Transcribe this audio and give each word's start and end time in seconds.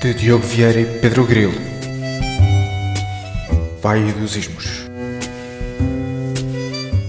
de 0.00 0.14
Diogo 0.14 0.46
Vieira 0.46 0.80
e 0.80 1.00
Pedro 1.00 1.26
Grilo. 1.26 1.52
Vai 3.82 4.00
dos 4.12 4.36
Ismos. 4.36 4.88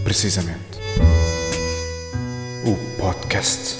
Precisamente. 0.03 0.57
O 2.65 2.75
podcast. 2.99 3.77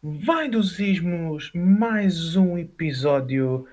Vai 0.00 0.48
dos 0.48 0.78
Ismos, 0.78 1.50
mais 1.52 2.36
um 2.36 2.56
episódio 2.56 3.66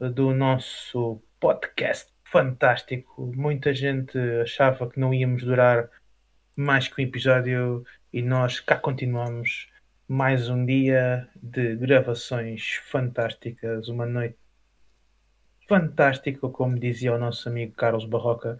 do 0.00 0.34
nosso 0.34 1.22
podcast 1.40 2.12
fantástico. 2.24 3.32
Muita 3.34 3.72
gente 3.72 4.18
achava 4.42 4.88
que 4.88 4.98
não 4.98 5.14
íamos 5.14 5.42
durar 5.42 5.88
mais 6.56 6.88
que 6.88 7.00
um 7.00 7.04
episódio 7.04 7.84
e 8.12 8.22
nós 8.22 8.60
cá 8.60 8.76
continuamos. 8.76 9.68
Mais 10.08 10.48
um 10.48 10.64
dia 10.64 11.28
de 11.34 11.76
gravações 11.76 12.80
fantásticas, 12.90 13.88
uma 13.88 14.06
noite 14.06 14.38
fantástica, 15.68 16.48
como 16.48 16.78
dizia 16.78 17.12
o 17.12 17.18
nosso 17.18 17.48
amigo 17.48 17.74
Carlos 17.74 18.04
Barroca. 18.04 18.58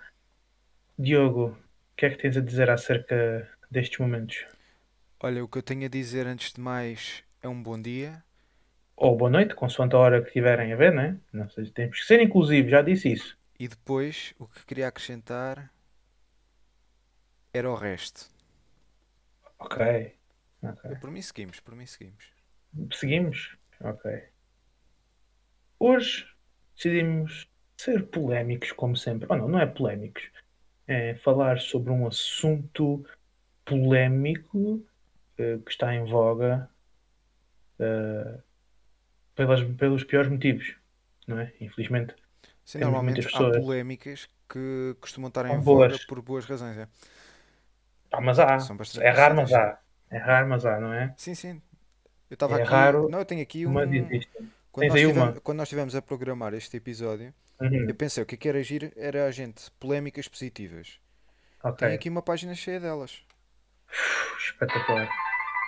Diogo, 0.98 1.48
o 1.48 1.56
que 1.96 2.06
é 2.06 2.10
que 2.10 2.16
tens 2.16 2.36
a 2.36 2.40
dizer 2.40 2.68
acerca 2.68 3.48
destes 3.70 3.98
momentos? 3.98 4.44
Olha, 5.20 5.44
o 5.44 5.48
que 5.48 5.58
eu 5.58 5.62
tenho 5.62 5.84
a 5.84 5.88
dizer 5.88 6.26
antes 6.26 6.52
de 6.52 6.60
mais 6.60 7.22
é 7.40 7.48
um 7.48 7.62
bom 7.62 7.80
dia. 7.80 8.25
Ou 8.96 9.14
boa 9.14 9.30
noite, 9.30 9.54
consoante 9.54 9.94
a 9.94 9.98
hora 9.98 10.22
que 10.22 10.32
tiverem 10.32 10.72
a 10.72 10.76
ver, 10.76 10.90
né? 10.90 11.20
Não 11.30 11.48
sei, 11.50 11.70
temos 11.70 12.00
que 12.00 12.06
ser 12.06 12.22
inclusivos, 12.22 12.70
já 12.70 12.80
disse 12.80 13.12
isso. 13.12 13.36
E 13.58 13.68
depois 13.68 14.34
o 14.38 14.46
que 14.46 14.64
queria 14.64 14.88
acrescentar 14.88 15.70
era 17.52 17.70
o 17.70 17.74
resto. 17.74 18.30
Ok. 19.58 20.14
ok. 20.62 20.90
Eu, 20.90 20.98
por 20.98 21.10
mim 21.10 21.20
seguimos, 21.20 21.60
por 21.60 21.74
mim 21.74 21.84
seguimos. 21.84 22.24
Seguimos? 22.94 23.58
Ok. 23.80 24.10
Hoje 25.78 26.26
decidimos 26.74 27.50
ser 27.76 28.06
polémicos, 28.06 28.72
como 28.72 28.96
sempre. 28.96 29.26
Ou 29.30 29.36
não, 29.36 29.48
não 29.48 29.60
é 29.60 29.66
polémicos. 29.66 30.30
É 30.86 31.14
falar 31.16 31.60
sobre 31.60 31.90
um 31.90 32.06
assunto 32.06 33.04
polémico 33.62 34.82
eh, 35.36 35.58
que 35.58 35.70
está 35.70 35.94
em 35.94 36.04
voga 36.04 36.70
eh, 37.78 38.38
pelas, 39.36 39.62
pelos 39.62 40.02
piores 40.04 40.30
motivos, 40.30 40.74
não 41.26 41.38
é? 41.38 41.52
Infelizmente. 41.60 42.14
Sim, 42.64 42.80
normalmente 42.80 43.16
muitas 43.16 43.34
há 43.34 43.38
pessoas. 43.38 43.56
polémicas 43.58 44.28
que 44.48 44.96
costumam 45.00 45.28
estar 45.28 45.46
em 45.46 45.60
voga 45.60 45.96
por 46.08 46.20
boas 46.20 46.44
razões. 46.44 46.76
É, 46.76 46.88
Ah, 48.12 48.20
mas 48.20 48.38
há. 48.40 48.58
É 49.00 49.10
raro, 49.10 49.36
mas 49.36 49.52
há. 49.52 49.78
É 50.10 50.18
raro, 50.18 50.48
mas 50.48 50.64
há, 50.66 50.80
não 50.80 50.92
é? 50.92 51.14
Sim, 51.16 51.34
sim. 51.34 51.62
Eu 52.30 52.34
estava 52.34 52.58
É 52.58 52.62
aqui. 52.62 52.70
raro, 52.72 53.08
Não, 53.08 53.20
eu 53.20 53.24
tenho 53.24 53.42
aqui 53.42 53.66
um. 53.66 53.72
Mas 53.72 53.92
existe. 53.92 54.30
Quando 54.72 54.88
nós, 54.88 55.00
tivemos, 55.00 55.22
uma? 55.22 55.40
quando 55.40 55.56
nós 55.58 55.66
estivemos 55.68 55.94
a 55.94 56.02
programar 56.02 56.54
este 56.54 56.76
episódio, 56.76 57.32
Uhum. 57.60 57.86
eu 57.88 57.94
pensei 57.94 58.22
o 58.22 58.26
que 58.26 58.34
é 58.34 58.38
que 58.38 58.48
era 58.48 58.58
agir 58.58 58.92
era 58.96 59.26
a 59.26 59.30
gente 59.30 59.70
polémicas 59.80 60.28
positivas. 60.28 61.00
Ok. 61.62 61.78
Tenho 61.78 61.94
aqui 61.94 62.08
uma 62.10 62.20
página 62.20 62.54
cheia 62.54 62.78
delas. 62.78 63.22
Uf, 63.88 64.50
Espetacular. 64.50 65.08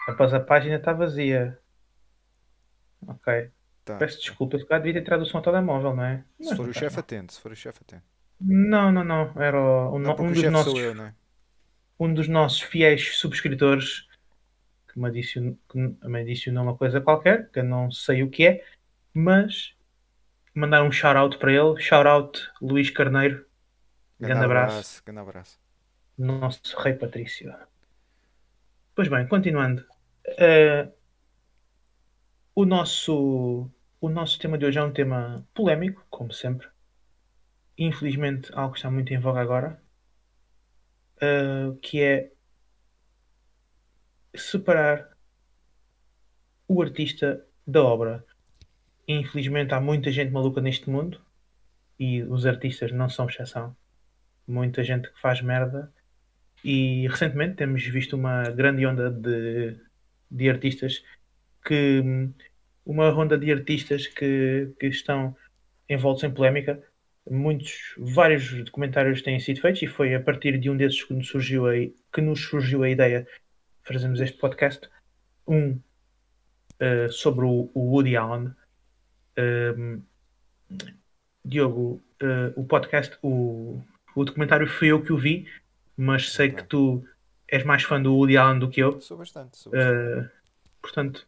Após 0.09 0.35
a 0.35 0.41
página 0.41 0.77
está 0.77 0.93
vazia. 0.93 1.59
Ok. 3.07 3.51
Tá. 3.89 3.97
Peço 3.97 4.21
desculpa, 4.21 4.59
se 4.59 4.67
calhar 4.67 4.83
devia 4.83 5.01
ter 5.01 5.07
tradução 5.07 5.39
ao 5.39 5.43
telemóvel, 5.45 5.97
não 5.97 6.05
é? 6.05 6.23
Se 6.41 6.55
for 6.55 6.65
não 6.65 6.71
o 6.71 6.75
chefe 6.75 7.01
atento, 7.01 7.33
se 7.33 7.41
for 7.41 7.53
o 7.53 7.57
chefe 7.57 7.81
atento. 7.83 8.05
Não, 8.41 8.93
não, 8.93 9.03
não. 9.03 9.33
Era 9.43 9.59
o- 9.61 9.95
o 9.95 9.99
Não, 9.99 10.13
um 10.21 10.33
dos 10.33 10.43
nossos, 10.45 10.79
eu, 10.79 10.93
é? 11.03 11.15
um 11.99 12.13
dos 12.13 12.29
nossos 12.29 12.61
fiéis 12.61 13.17
subscritores 13.17 14.07
que 14.93 15.01
me 15.01 15.09
adicionou, 15.09 15.59
que 15.69 15.79
me 15.79 16.21
adicionou 16.21 16.65
uma 16.65 16.77
coisa 16.77 17.01
qualquer, 17.01 17.51
que 17.51 17.61
eu 17.61 17.65
não 17.65 17.91
sei 17.91 18.23
o 18.23 18.31
que 18.31 18.47
é, 18.47 18.65
mas 19.15 19.75
mandar 20.55 20.83
um 20.83 20.93
shout-out 20.93 21.39
para 21.39 21.53
ele. 21.53 21.81
Shout-out 21.81 22.41
Luís 22.61 22.91
Carneiro. 22.91 23.47
Grande 24.21 24.45
abraço. 24.45 25.03
Grande 25.05 25.21
abraço. 25.21 25.59
Nosso 26.19 26.77
rei 26.79 26.93
Patrício. 26.93 27.55
Pois 28.95 29.09
bem, 29.09 29.27
continuando. 29.27 29.85
Eh, 30.27 30.89
o, 32.55 32.65
nosso, 32.65 33.71
o 34.01 34.09
nosso 34.09 34.39
tema 34.39 34.59
de 34.59 34.67
hoje 34.67 34.79
é 34.79 34.83
um 34.83 34.93
tema 34.93 35.47
polémico, 35.55 36.05
como 36.11 36.33
sempre. 36.33 36.69
Infelizmente, 37.79 38.51
algo 38.53 38.73
que 38.75 38.79
está 38.81 38.91
muito 38.91 39.13
em 39.15 39.19
voga 39.19 39.41
agora. 39.41 39.83
eh, 41.21 41.73
que 41.83 42.01
é 42.03 42.33
separar 44.35 45.11
o 46.67 46.83
artista 46.83 47.45
da 47.67 47.83
obra. 47.83 48.25
Infelizmente, 49.07 49.75
há 49.75 49.81
muita 49.81 50.11
gente 50.13 50.31
maluca 50.33 50.61
neste 50.61 50.89
mundo 50.91 51.21
e 51.99 52.23
os 52.25 52.47
artistas 52.47 52.93
não 52.93 53.09
são 53.09 53.29
exceção. 53.29 53.77
Muita 54.47 54.85
gente 54.85 55.11
que 55.13 55.21
faz 55.21 55.41
merda 55.43 55.93
e 56.65 57.07
recentemente 57.09 57.57
temos 57.57 57.85
visto 57.85 58.17
uma 58.17 58.45
grande 58.51 58.87
onda 58.87 59.11
de, 59.11 59.81
de 60.31 60.51
artistas 60.51 61.03
que 61.65 62.03
uma 62.89 63.11
ronda 63.11 63.37
de 63.37 63.53
artistas 63.53 64.07
que, 64.07 64.73
que 64.81 64.87
estão 64.87 65.37
envoltos 65.89 66.25
em 66.25 66.31
polémica. 66.31 66.83
Muitos, 67.31 67.95
vários 67.99 68.51
documentários 68.65 69.21
têm 69.21 69.39
sido 69.39 69.61
feitos 69.61 69.83
e 69.83 69.87
foi 69.87 70.15
a 70.15 70.21
partir 70.21 70.59
de 70.59 70.71
um 70.71 70.77
desses 70.77 71.05
que 71.05 71.13
nos 71.13 71.29
surgiu 71.29 71.69
a, 71.69 71.73
que 71.73 72.21
nos 72.23 72.43
surgiu 72.43 72.83
a 72.83 72.89
ideia 72.89 73.23
de 73.23 73.29
fazermos 73.83 74.21
este 74.21 74.39
podcast. 74.39 74.89
Um 75.47 75.79
eh, 76.81 77.09
sobre 77.11 77.45
o, 77.45 77.71
o 77.75 77.81
Woody 77.93 78.17
Allen. 78.17 78.55
Um, 79.37 80.03
Diogo, 81.45 82.01
eh, 82.21 82.53
o 82.57 82.65
podcast, 82.65 83.17
o, 83.23 83.81
o 84.15 84.25
documentário 84.25 84.67
fui 84.67 84.89
eu 84.89 85.03
que 85.03 85.13
o 85.13 85.17
vi, 85.17 85.47
mas 85.97 86.33
sei 86.33 86.51
que 86.51 86.63
tu 86.65 87.05
és 87.49 87.65
mais 87.65 87.83
fã 87.83 88.01
do 88.01 88.15
Woody 88.15 88.37
Allen 88.37 88.59
do 88.59 88.69
que 88.69 88.81
eu. 88.81 89.01
Sou 89.01 89.17
bastante, 89.17 89.57
sou 89.57 89.73
bastante. 89.73 90.27
Uh, 90.27 90.31
portanto, 90.81 91.27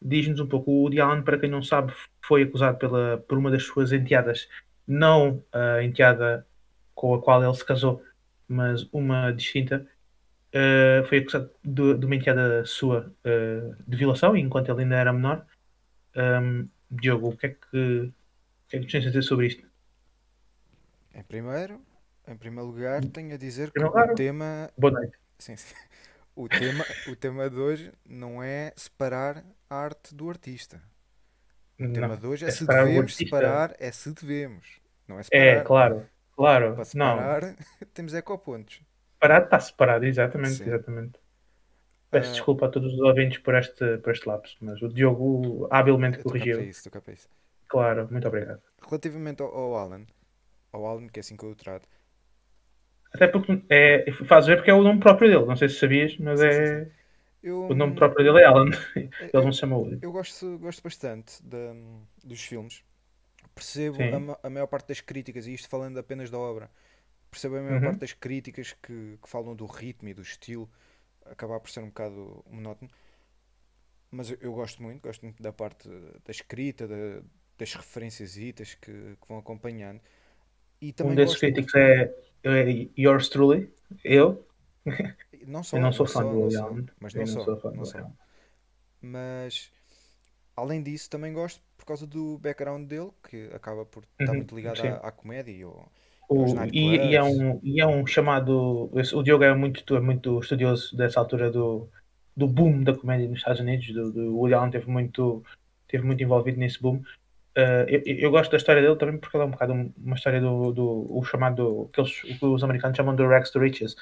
diz-nos 0.00 0.40
um 0.40 0.46
pouco. 0.46 0.70
O 0.70 0.82
Woody 0.82 1.00
Allen, 1.00 1.22
para 1.22 1.38
quem 1.38 1.50
não 1.50 1.62
sabe, 1.62 1.92
foi 2.22 2.42
acusado 2.42 2.78
pela, 2.78 3.18
por 3.18 3.38
uma 3.38 3.50
das 3.50 3.64
suas 3.64 3.92
enteadas, 3.92 4.48
não 4.86 5.42
a 5.52 5.82
enteada 5.82 6.46
com 6.94 7.14
a 7.14 7.22
qual 7.22 7.42
ele 7.42 7.54
se 7.54 7.64
casou, 7.64 8.02
mas 8.48 8.88
uma 8.92 9.30
distinta. 9.32 9.86
Uh, 10.48 11.06
foi 11.06 11.18
acusado 11.18 11.50
de, 11.62 11.94
de 11.98 12.06
uma 12.06 12.14
enteada 12.14 12.64
sua 12.64 13.12
uh, 13.26 13.76
de 13.86 13.96
violação, 13.96 14.36
enquanto 14.36 14.70
ele 14.70 14.82
ainda 14.82 14.96
era 14.96 15.12
menor. 15.12 15.44
Um, 16.16 16.66
Diogo, 16.90 17.28
o 17.28 17.36
que 17.36 17.46
é 17.46 17.48
que, 17.50 17.66
o 17.76 18.68
que 18.68 18.76
é 18.76 18.80
que 18.80 18.86
tens 18.86 19.04
a 19.04 19.08
dizer 19.08 19.22
sobre 19.22 19.48
isto? 19.48 19.66
Em 21.14 21.22
primeiro, 21.22 21.80
em 22.26 22.36
primeiro 22.36 22.68
lugar, 22.70 23.04
tenho 23.04 23.34
a 23.34 23.36
dizer 23.36 23.70
que 23.70 23.80
lugar, 23.80 24.12
o 24.12 24.14
tema, 24.14 24.70
Boa 24.78 24.92
noite. 24.92 25.18
sim, 25.38 25.56
sim. 25.56 25.74
O 26.36 26.48
tema, 26.48 26.86
o 27.04 27.16
tema 27.16 27.50
de 27.50 27.56
hoje 27.58 27.92
não 28.04 28.40
é 28.42 28.72
separar 28.76 29.44
a 29.68 29.74
arte 29.76 30.14
do 30.14 30.30
artista. 30.30 30.80
O 31.82 31.88
tema 31.88 32.14
Não, 32.14 32.16
de 32.16 32.26
hoje 32.26 32.44
é, 32.44 32.48
é 32.48 32.50
se 32.50 32.66
devemos 32.66 33.16
separar, 33.16 33.74
é 33.78 33.90
se 33.92 34.12
devemos. 34.12 34.80
Não 35.08 35.18
é 35.18 35.22
separar. 35.22 35.58
É, 35.58 35.60
claro, 35.62 36.10
claro. 36.32 36.74
Para 36.74 36.84
Não, 36.94 37.16
separar, 37.16 37.56
temos 37.94 38.14
ecopontos. 38.14 38.82
Separado 39.14 39.44
está 39.46 39.60
separado, 39.60 40.04
exatamente, 40.06 40.64
Sim. 40.64 40.64
exatamente. 40.64 41.18
Peço 42.10 42.30
Ah, 42.30 42.32
desculpa 42.32 42.66
a 42.66 42.70
todos 42.70 42.92
os 42.94 43.00
ouvintes 43.00 43.38
por 43.40 43.54
este, 43.56 43.98
por 43.98 44.12
este 44.12 44.28
lapso, 44.28 44.56
mas 44.60 44.80
o 44.82 44.88
Diogo 44.88 45.68
habilmente 45.70 46.18
corrigiu. 46.20 46.60
isso, 46.60 46.88
isso. 47.12 47.28
Claro, 47.68 48.08
muito 48.10 48.26
obrigado. 48.28 48.62
Relativamente 48.88 49.42
ao, 49.42 49.48
ao 49.54 49.76
Alan, 49.76 50.06
ao 50.72 50.86
Alan, 50.86 51.08
que 51.08 51.18
é 51.18 51.22
assim 51.22 51.36
que 51.36 51.44
eu 51.44 51.50
o 51.50 51.56
trato, 51.56 51.88
Até 53.14 53.26
porque 53.28 53.62
é, 53.70 54.10
fazes 54.26 54.48
ver 54.48 54.56
porque 54.56 54.70
é 54.70 54.74
o 54.74 54.82
nome 54.82 55.00
próprio 55.00 55.30
dele, 55.30 55.46
não 55.46 55.56
sei 55.56 55.68
se 55.68 55.78
sabias, 55.78 56.16
mas 56.18 56.40
é 56.42 56.88
eu, 57.42 57.58
o 57.68 57.74
nome 57.74 57.94
próprio 57.96 58.24
dele 58.24 58.42
é 58.42 58.46
Alan. 58.46 58.70
Ele 58.96 59.10
eu, 59.18 59.44
não 59.44 59.52
se 59.52 59.60
chama 59.60 59.76
Woody. 59.78 60.02
eu 60.02 60.12
gosto, 60.12 60.58
gosto 60.58 60.82
bastante 60.82 61.42
da- 61.42 61.74
dos 62.24 62.42
filmes. 62.42 62.82
Percebo 63.54 64.08
a, 64.12 64.46
a 64.46 64.50
maior 64.50 64.68
parte 64.68 64.88
das 64.88 65.00
críticas, 65.00 65.46
e 65.46 65.54
isto 65.54 65.68
falando 65.68 65.98
apenas 65.98 66.30
da 66.30 66.38
obra, 66.38 66.70
percebo 67.30 67.56
a 67.58 67.62
maior 67.62 67.80
Uhum. 67.80 67.82
parte 67.82 68.00
das 68.00 68.12
críticas 68.14 68.74
que, 68.82 69.18
que 69.22 69.28
falam 69.30 69.56
do 69.56 69.66
ritmo 69.66 70.08
e 70.08 70.14
do 70.14 70.22
estilo, 70.22 70.70
acabar 71.26 71.60
por 71.60 71.70
ser 71.70 71.82
um 71.82 71.88
bocado 71.88 72.44
monótono. 72.50 72.90
Mas 74.10 74.30
eu, 74.30 74.38
eu 74.40 74.52
gosto 74.52 74.82
muito, 74.82 75.02
gosto 75.02 75.22
muito 75.24 75.42
da 75.42 75.52
parte 75.52 75.88
da 75.88 76.30
escrita, 76.30 76.86
da- 76.86 77.22
das 77.58 77.74
referências 77.74 78.34
que, 78.74 78.92
que 79.16 79.28
vão 79.28 79.38
acompanhando. 79.38 80.00
E 80.80 80.92
Um 81.00 81.14
também 81.14 81.14
desses 81.14 81.36
gosto, 81.38 81.38
críticos 81.38 81.74
é 81.74 82.12
Yours 82.96 83.28
Truly, 83.28 83.68
eu. 84.04 84.46
não 85.46 85.62
só, 85.62 85.76
Eu 85.76 85.80
não 85.80 85.92
sou 85.92 86.06
fã 86.06 86.26
do 86.26 86.38
Woody 86.40 86.56
Allen. 86.56 86.86
mas 87.00 87.14
não 87.14 87.26
sou 87.26 87.56
fã 87.60 87.70
do. 87.70 87.78
Woody. 87.78 88.16
Mas 89.00 89.70
além 90.56 90.82
disso, 90.82 91.10
também 91.10 91.32
gosto 91.32 91.62
causa 91.86 92.06
do 92.06 92.38
background 92.38 92.88
dele, 92.88 93.12
que 93.28 93.50
acaba 93.54 93.86
por 93.86 94.04
estar 94.20 94.32
Uhum, 94.32 94.36
muito 94.36 94.56
ligado 94.56 94.82
à, 94.82 94.96
à 94.98 95.12
comédia 95.12 95.52
e 95.52 95.62
ao- 95.62 95.90
O- 96.28 96.58
e, 96.72 97.10
e 97.10 97.14
é 97.14 97.22
um, 97.22 97.60
e 97.62 97.80
é 97.80 97.86
um 97.86 98.04
chamado. 98.06 98.90
O 98.92 99.22
Diogo 99.22 99.44
é 99.44 99.54
muito, 99.54 99.96
é 99.96 100.00
muito 100.00 100.40
estudioso 100.40 100.96
dessa 100.96 101.20
altura 101.20 101.50
do, 101.50 101.88
do 102.36 102.46
boom 102.48 102.82
da 102.82 102.96
comédia 102.96 103.28
nos 103.28 103.38
Estados 103.38 103.60
Unidos. 103.60 103.86
Do, 103.94 104.12
do 104.12 104.36
Woody 104.36 104.54
Allen 104.54 104.70
teve 104.72 104.90
muito, 104.90 105.44
teve 105.88 106.04
muito 106.04 106.22
envolvido 106.22 106.58
nesse 106.58 106.80
boom. 106.82 107.02
Uh, 107.56 107.88
eu, 107.88 108.02
eu 108.18 108.30
gosto 108.30 108.50
da 108.50 108.58
história 108.58 108.82
dele 108.82 108.96
também 108.96 109.18
porque 109.18 109.34
ele 109.36 109.44
é 109.44 109.46
um 109.46 109.50
bocado 109.50 109.72
um- 109.72 109.92
uma 109.96 110.14
história 110.16 110.40
do, 110.40 110.72
do 110.72 111.06
o 111.08 111.24
chamado 111.24 111.88
que, 111.92 112.00
eles, 112.00 112.22
o 112.24 112.38
que 112.38 112.44
os 112.44 112.62
americanos 112.62 112.96
chamam 112.96 113.16
de 113.16 113.24
rags 113.24 113.50
to 113.50 113.58
riches. 113.58 113.96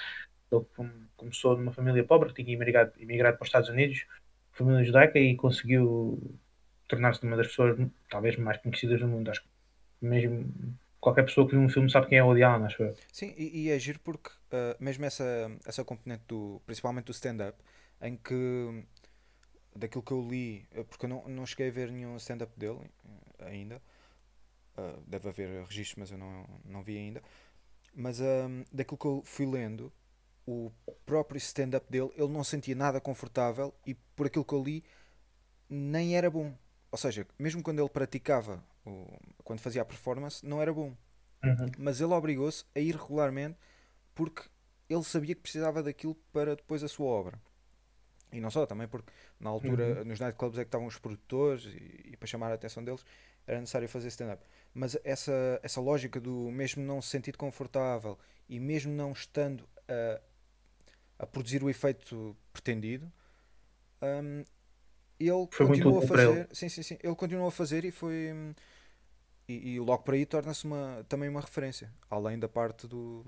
Ele 0.50 0.64
com- 0.76 0.90
começou 1.16 1.56
numa 1.56 1.72
família 1.72 2.02
pobre 2.04 2.32
tinha 2.34 2.52
imigrado, 2.52 2.92
imigrado 2.98 3.36
para 3.36 3.44
os 3.44 3.48
Estados 3.48 3.68
Unidos, 3.68 4.06
família 4.52 4.82
judaica, 4.82 5.18
e 5.20 5.36
conseguiu 5.36 6.20
tornar-se 6.88 7.24
uma 7.24 7.36
das 7.36 7.46
pessoas 7.46 7.78
talvez 8.10 8.36
mais 8.36 8.58
conhecidas 8.58 9.00
do 9.00 9.06
mundo. 9.06 9.30
Acho 9.30 9.42
que 9.42 9.48
mesmo 10.02 10.52
qualquer 11.00 11.24
pessoa 11.24 11.46
que 11.46 11.54
viu 11.54 11.60
um 11.64 11.68
filme 11.68 11.90
sabe 11.90 12.08
quem 12.08 12.18
é 12.18 12.24
o 12.24 12.30
Allen, 12.30 12.66
acho 12.66 12.82
eu. 12.82 12.94
Sim, 13.12 13.34
e, 13.36 13.66
e 13.66 13.70
é 13.70 13.78
porque 14.00 14.30
uh, 14.30 14.76
mesmo 14.80 15.04
essa, 15.04 15.50
essa 15.64 15.84
componente 15.84 16.24
do, 16.26 16.60
principalmente 16.66 17.06
do 17.06 17.12
stand-up, 17.12 17.56
em 18.02 18.16
que 18.16 18.84
daquilo 19.74 20.02
que 20.02 20.12
eu 20.12 20.20
li, 20.22 20.66
uh, 20.76 20.84
porque 20.84 21.06
eu 21.06 21.08
não, 21.10 21.28
não 21.28 21.46
cheguei 21.46 21.68
a 21.68 21.72
ver 21.72 21.90
nenhum 21.90 22.16
stand-up 22.16 22.52
dele 22.58 22.78
uh, 22.78 23.44
ainda, 23.44 23.82
uh, 24.76 25.00
deve 25.06 25.28
haver 25.28 25.64
registros, 25.64 25.96
mas 25.96 26.10
eu 26.10 26.18
não, 26.18 26.46
não 26.64 26.82
vi 26.82 26.96
ainda. 26.96 27.22
Mas 27.94 28.20
um, 28.20 28.64
daquilo 28.72 28.98
que 28.98 29.06
eu 29.06 29.22
fui 29.24 29.46
lendo, 29.46 29.92
o 30.46 30.70
próprio 31.06 31.38
stand-up 31.38 31.90
dele, 31.90 32.10
ele 32.16 32.28
não 32.28 32.44
sentia 32.44 32.74
nada 32.74 33.00
confortável 33.00 33.72
e 33.86 33.94
por 33.94 34.26
aquilo 34.26 34.44
que 34.44 34.52
eu 34.54 34.62
li, 34.62 34.84
nem 35.68 36.16
era 36.16 36.30
bom. 36.30 36.54
Ou 36.90 36.98
seja, 36.98 37.26
mesmo 37.38 37.62
quando 37.62 37.80
ele 37.80 37.88
praticava, 37.88 38.64
o, 38.84 39.06
quando 39.42 39.60
fazia 39.60 39.82
a 39.82 39.84
performance, 39.84 40.44
não 40.44 40.60
era 40.60 40.72
bom 40.72 40.94
Uhum. 41.44 41.70
mas 41.78 42.00
ele 42.00 42.12
obrigou-se 42.14 42.64
a 42.74 42.80
ir 42.80 42.96
regularmente 42.96 43.58
porque 44.14 44.42
ele 44.88 45.02
sabia 45.04 45.34
que 45.34 45.42
precisava 45.42 45.82
daquilo 45.82 46.14
para 46.32 46.56
depois 46.56 46.82
a 46.82 46.88
sua 46.88 47.06
obra. 47.06 47.38
E 48.34 48.40
não 48.40 48.50
só, 48.50 48.66
também 48.66 48.88
porque 48.88 49.12
na 49.40 49.50
altura 49.50 50.04
nos 50.04 50.20
nightclubs 50.20 50.58
é 50.58 50.64
que 50.64 50.68
estavam 50.68 50.86
os 50.88 50.98
produtores 50.98 51.66
e, 51.66 52.12
e 52.12 52.16
para 52.16 52.26
chamar 52.26 52.50
a 52.52 52.54
atenção 52.54 52.84
deles 52.84 53.04
era 53.46 53.60
necessário 53.60 53.88
fazer 53.88 54.08
stand-up. 54.08 54.42
Mas 54.74 54.96
essa, 55.04 55.60
essa 55.62 55.80
lógica 55.80 56.20
do 56.20 56.50
mesmo 56.50 56.82
não 56.84 57.00
se 57.02 57.10
sentir 57.10 57.36
confortável 57.36 58.18
e 58.48 58.58
mesmo 58.60 58.92
não 58.92 59.12
estando 59.12 59.68
a, 59.88 60.20
a 61.18 61.26
produzir 61.26 61.62
o 61.62 61.70
efeito 61.70 62.36
pretendido, 62.52 63.10
hum, 64.02 64.44
ele 65.20 65.48
Foi 65.50 65.66
continuou 65.66 65.98
a 66.00 66.02
fazer. 66.02 66.48
Sim, 66.52 66.68
sim, 66.68 66.82
sim. 66.82 66.98
Ele 67.02 67.14
continuou 67.16 67.48
a 67.48 67.52
fazer 67.52 67.84
e 67.84 67.90
foi. 67.90 68.32
hum, 68.32 68.54
E, 69.48 69.74
e 69.74 69.80
logo 69.80 70.02
por 70.04 70.14
aí 70.14 70.24
torna-se 70.26 70.64
uma, 70.64 71.04
também 71.08 71.28
uma 71.28 71.40
referência, 71.40 71.92
além 72.10 72.38
da 72.38 72.48
parte 72.48 72.86
do, 72.88 73.24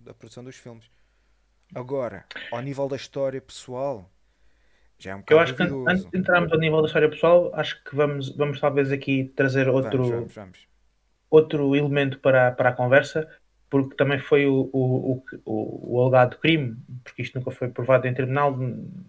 da 0.00 0.12
produção 0.14 0.42
dos 0.44 0.56
filmes. 0.56 0.90
Agora, 1.74 2.26
ao 2.50 2.60
nível 2.62 2.88
da 2.88 2.96
história 2.96 3.40
pessoal, 3.40 4.10
já 5.02 5.12
é 5.12 5.16
um 5.16 5.22
Eu 5.28 5.38
acho 5.38 5.54
que 5.54 5.62
antes 5.62 6.04
de 6.04 6.18
entrarmos 6.18 6.52
ao 6.52 6.58
nível 6.58 6.80
da 6.80 6.86
história 6.86 7.08
pessoal, 7.08 7.50
acho 7.54 7.82
que 7.84 7.94
vamos, 7.94 8.34
vamos 8.36 8.60
talvez 8.60 8.92
aqui 8.92 9.32
trazer 9.34 9.68
outro, 9.68 10.04
Vamos, 10.08 10.34
vamos, 10.34 10.58
outro 11.28 11.74
elemento 11.74 12.18
para, 12.20 12.52
para 12.52 12.70
a 12.70 12.72
conversa, 12.72 13.28
porque 13.68 13.96
também 13.96 14.18
foi 14.18 14.46
o, 14.46 14.70
o, 14.72 15.12
o, 15.12 15.24
o, 15.44 15.96
o 15.96 16.02
alegado 16.02 16.38
crime, 16.38 16.76
porque 17.02 17.22
isto 17.22 17.38
nunca 17.38 17.50
foi 17.50 17.68
provado 17.68 18.06
em 18.06 18.14
tribunal, 18.14 18.56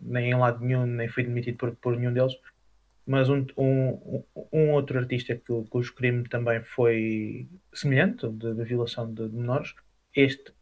nem 0.01 0.31
em 0.31 0.35
lado 0.35 0.63
nenhum, 0.63 0.85
nem 0.85 1.07
foi 1.07 1.23
demitido 1.23 1.57
por, 1.57 1.75
por 1.75 1.97
nenhum 1.97 2.13
deles. 2.13 2.33
Mas 3.05 3.29
um, 3.29 3.45
um, 3.57 4.23
um 4.51 4.71
outro 4.71 4.97
artista 4.97 5.35
que, 5.35 5.63
cujo 5.69 5.93
crime 5.93 6.23
também 6.29 6.63
foi 6.63 7.49
semelhante, 7.73 8.27
de, 8.29 8.53
de 8.53 8.63
violação 8.63 9.13
de, 9.13 9.27
de 9.27 9.35
menores, 9.35 9.75
este, 10.15 10.53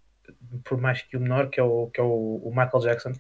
por 0.64 0.80
mais 0.80 1.04
que 1.04 1.16
o 1.16 1.20
menor, 1.20 1.50
que 1.50 1.60
é 1.60 1.64
o, 1.64 1.88
que 1.88 2.00
é 2.00 2.04
o, 2.04 2.42
o 2.44 2.50
Michael 2.50 2.80
Jackson, 2.82 3.14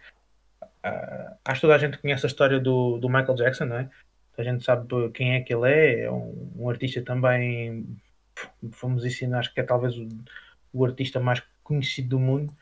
ah, 0.83 1.37
acho 1.45 1.61
que 1.61 1.67
toda 1.67 1.75
a 1.75 1.79
gente 1.79 1.97
conhece 1.97 2.25
a 2.25 2.27
história 2.27 2.59
do, 2.59 2.97
do 2.97 3.09
Michael 3.09 3.35
Jackson, 3.35 3.65
não 3.65 3.77
é? 3.77 3.89
A 4.37 4.43
gente 4.43 4.63
sabe 4.63 4.87
quem 5.11 5.35
é 5.35 5.41
que 5.41 5.53
ele 5.53 5.69
é, 5.69 6.01
é 6.05 6.11
um, 6.11 6.51
um 6.55 6.69
artista 6.69 7.01
também 7.01 7.85
famosíssimo, 8.71 9.35
acho 9.35 9.53
que 9.53 9.59
é 9.59 9.63
talvez 9.63 9.97
o, 9.97 10.07
o 10.73 10.85
artista 10.85 11.19
mais 11.19 11.43
conhecido 11.63 12.09
do 12.09 12.19
mundo, 12.19 12.53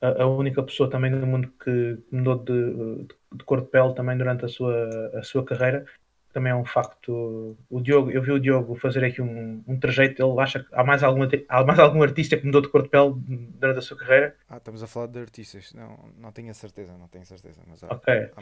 a, 0.00 0.26
única 0.26 0.62
pessoa 0.62 0.90
também 0.90 1.10
do 1.10 1.26
mundo 1.26 1.52
que 1.62 1.98
mudou 2.10 2.38
de, 2.38 3.06
de 3.36 3.44
cor 3.44 3.60
de 3.60 3.68
pele 3.68 3.94
também 3.94 4.16
durante 4.16 4.44
a 4.44 4.48
sua, 4.48 5.10
a 5.14 5.22
sua 5.22 5.44
carreira, 5.44 5.84
também 6.32 6.50
é 6.50 6.54
um 6.54 6.64
facto. 6.64 7.56
O 7.68 7.80
Diogo, 7.80 8.10
eu 8.10 8.22
vi 8.22 8.32
o 8.32 8.40
Diogo 8.40 8.74
fazer 8.76 9.04
aqui 9.04 9.20
um, 9.20 9.62
um 9.66 9.78
trajeto, 9.78 10.22
ele 10.22 10.40
acha 10.40 10.60
que 10.60 10.68
há 10.72 10.82
mais, 10.82 11.02
algum, 11.02 11.22
há 11.48 11.64
mais 11.64 11.78
algum 11.78 12.02
artista 12.02 12.36
que 12.36 12.46
mudou 12.46 12.62
de 12.62 12.68
cor 12.68 12.82
de 12.82 12.88
pele 12.88 13.14
durante 13.16 13.78
a 13.78 13.82
sua 13.82 13.96
carreira. 13.96 14.34
Ah, 14.48 14.56
estamos 14.56 14.82
a 14.82 14.86
falar 14.86 15.08
de 15.08 15.20
artistas. 15.20 15.72
Não, 15.74 16.10
não 16.18 16.32
tenho 16.32 16.50
a 16.50 16.54
certeza, 16.54 16.96
não 16.96 17.08
tenho 17.08 17.24
certeza. 17.26 17.62
Mas 17.66 17.84
há, 17.84 17.88
Ok, 17.88 18.14
muita 18.14 18.32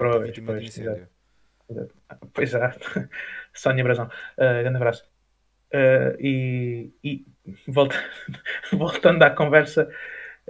pois, 2.33 2.51
de 2.51 2.57
é, 2.57 2.73
Sónia 3.53 3.85
Brazão, 3.85 4.07
uh, 4.07 4.63
grande 4.63 4.77
abraço. 4.77 5.05
Uh, 5.73 6.17
e 6.19 6.93
e 7.05 7.25
volta, 7.69 7.95
voltando 8.73 9.23
à 9.23 9.31
conversa 9.31 9.89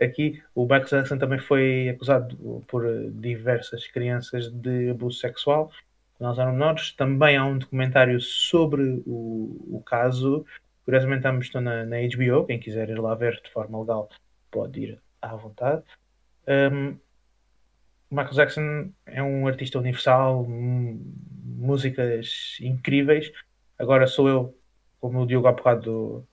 aqui, 0.01 0.43
o 0.55 0.63
Michael 0.63 0.87
Jackson 0.87 1.19
também 1.19 1.39
foi 1.39 1.91
acusado 1.91 2.65
por 2.67 2.87
diversas 3.13 3.87
crianças 3.89 4.51
de 4.51 4.91
abuso 4.91 5.19
sexual 5.19 5.71
elas 6.21 6.39
eram 6.39 6.53
menores. 6.53 6.93
Também 6.93 7.37
há 7.37 7.45
um 7.45 7.59
documentário 7.59 8.21
sobre 8.21 9.03
o, 9.07 9.77
o 9.77 9.83
caso. 9.85 10.45
Curiosamente, 10.85 11.27
ambos 11.27 11.47
estão 11.47 11.61
na, 11.61 11.85
na 11.85 11.97
HBO. 11.97 12.47
Quem 12.47 12.59
quiser 12.59 12.89
ir 12.91 13.01
lá 13.01 13.15
ver 13.15 13.41
de 13.43 13.51
forma 13.51 13.81
legal 13.81 14.09
pode 14.51 14.81
ir 14.81 15.03
à 15.23 15.35
vontade. 15.37 15.83
Um, 16.47 16.97
Michael 18.11 18.35
Jackson 18.35 18.93
é 19.07 19.23
um 19.23 19.47
artista 19.47 19.79
universal, 19.79 20.45
músicas 20.49 22.59
incríveis. 22.61 23.31
Agora 23.79 24.07
sou 24.07 24.29
eu, 24.29 24.59
como 25.01 25.23
o 25.23 25.27
Diogo 25.27 25.47
há 25.47 25.53
bocado 25.53 26.27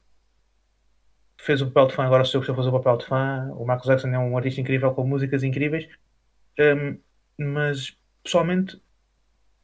fez 1.40 1.62
o 1.62 1.68
papel 1.68 1.88
de 1.88 1.95
fã, 1.95 2.04
agora 2.04 2.25
sou 2.25 2.40
eu 2.40 2.42
que 2.42 2.50
estou 2.50 2.54
a 2.54 2.57
fazer 2.57 2.75
o 2.75 2.80
papel 2.80 2.98
de 2.98 3.06
fã. 3.06 3.51
O 3.54 3.60
Michael 3.60 3.86
Jackson 3.86 4.07
é 4.07 4.19
um 4.19 4.36
artista 4.36 4.60
incrível 4.60 4.94
com 4.94 5.06
músicas 5.06 5.44
incríveis. 5.44 5.88
Um, 6.60 7.00
mas 7.38 7.95
pessoalmente, 8.24 8.81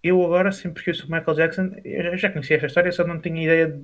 eu 0.04 0.24
agora, 0.24 0.52
sempre 0.52 0.84
que 0.84 0.90
ouço 0.90 1.08
o 1.08 1.12
Michael 1.12 1.36
Jackson, 1.36 1.72
eu 1.86 2.18
já 2.18 2.30
conhecia 2.30 2.58
esta 2.58 2.68
história, 2.68 2.92
só 2.92 3.08
não 3.08 3.22
tinha 3.22 3.44
ideia 3.44 3.82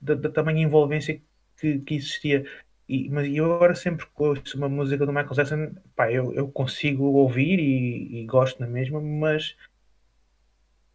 da 0.00 0.30
tamanha 0.30 0.62
envolvência 0.62 1.20
que, 1.56 1.80
que 1.80 1.96
existia. 1.96 2.44
E, 2.88 3.08
mas 3.10 3.26
eu 3.28 3.52
agora 3.52 3.74
sempre 3.74 4.06
que 4.06 4.22
ouço 4.22 4.56
uma 4.56 4.68
música 4.68 5.04
do 5.04 5.12
Michael 5.12 5.34
Jackson, 5.34 5.74
pá, 5.96 6.10
eu, 6.12 6.32
eu 6.34 6.50
consigo 6.50 7.04
ouvir 7.04 7.58
e, 7.58 8.20
e 8.20 8.26
gosto 8.26 8.60
na 8.60 8.66
mesma, 8.66 9.00
mas 9.00 9.56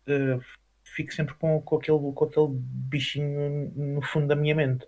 uh, 0.07 0.41
fico 0.83 1.13
sempre 1.13 1.33
com, 1.35 1.61
com, 1.61 1.75
aquele, 1.75 1.99
com 2.13 2.25
aquele 2.25 2.47
bichinho 2.49 3.71
no 3.75 4.01
fundo 4.01 4.27
da 4.27 4.35
minha 4.35 4.55
mente. 4.55 4.87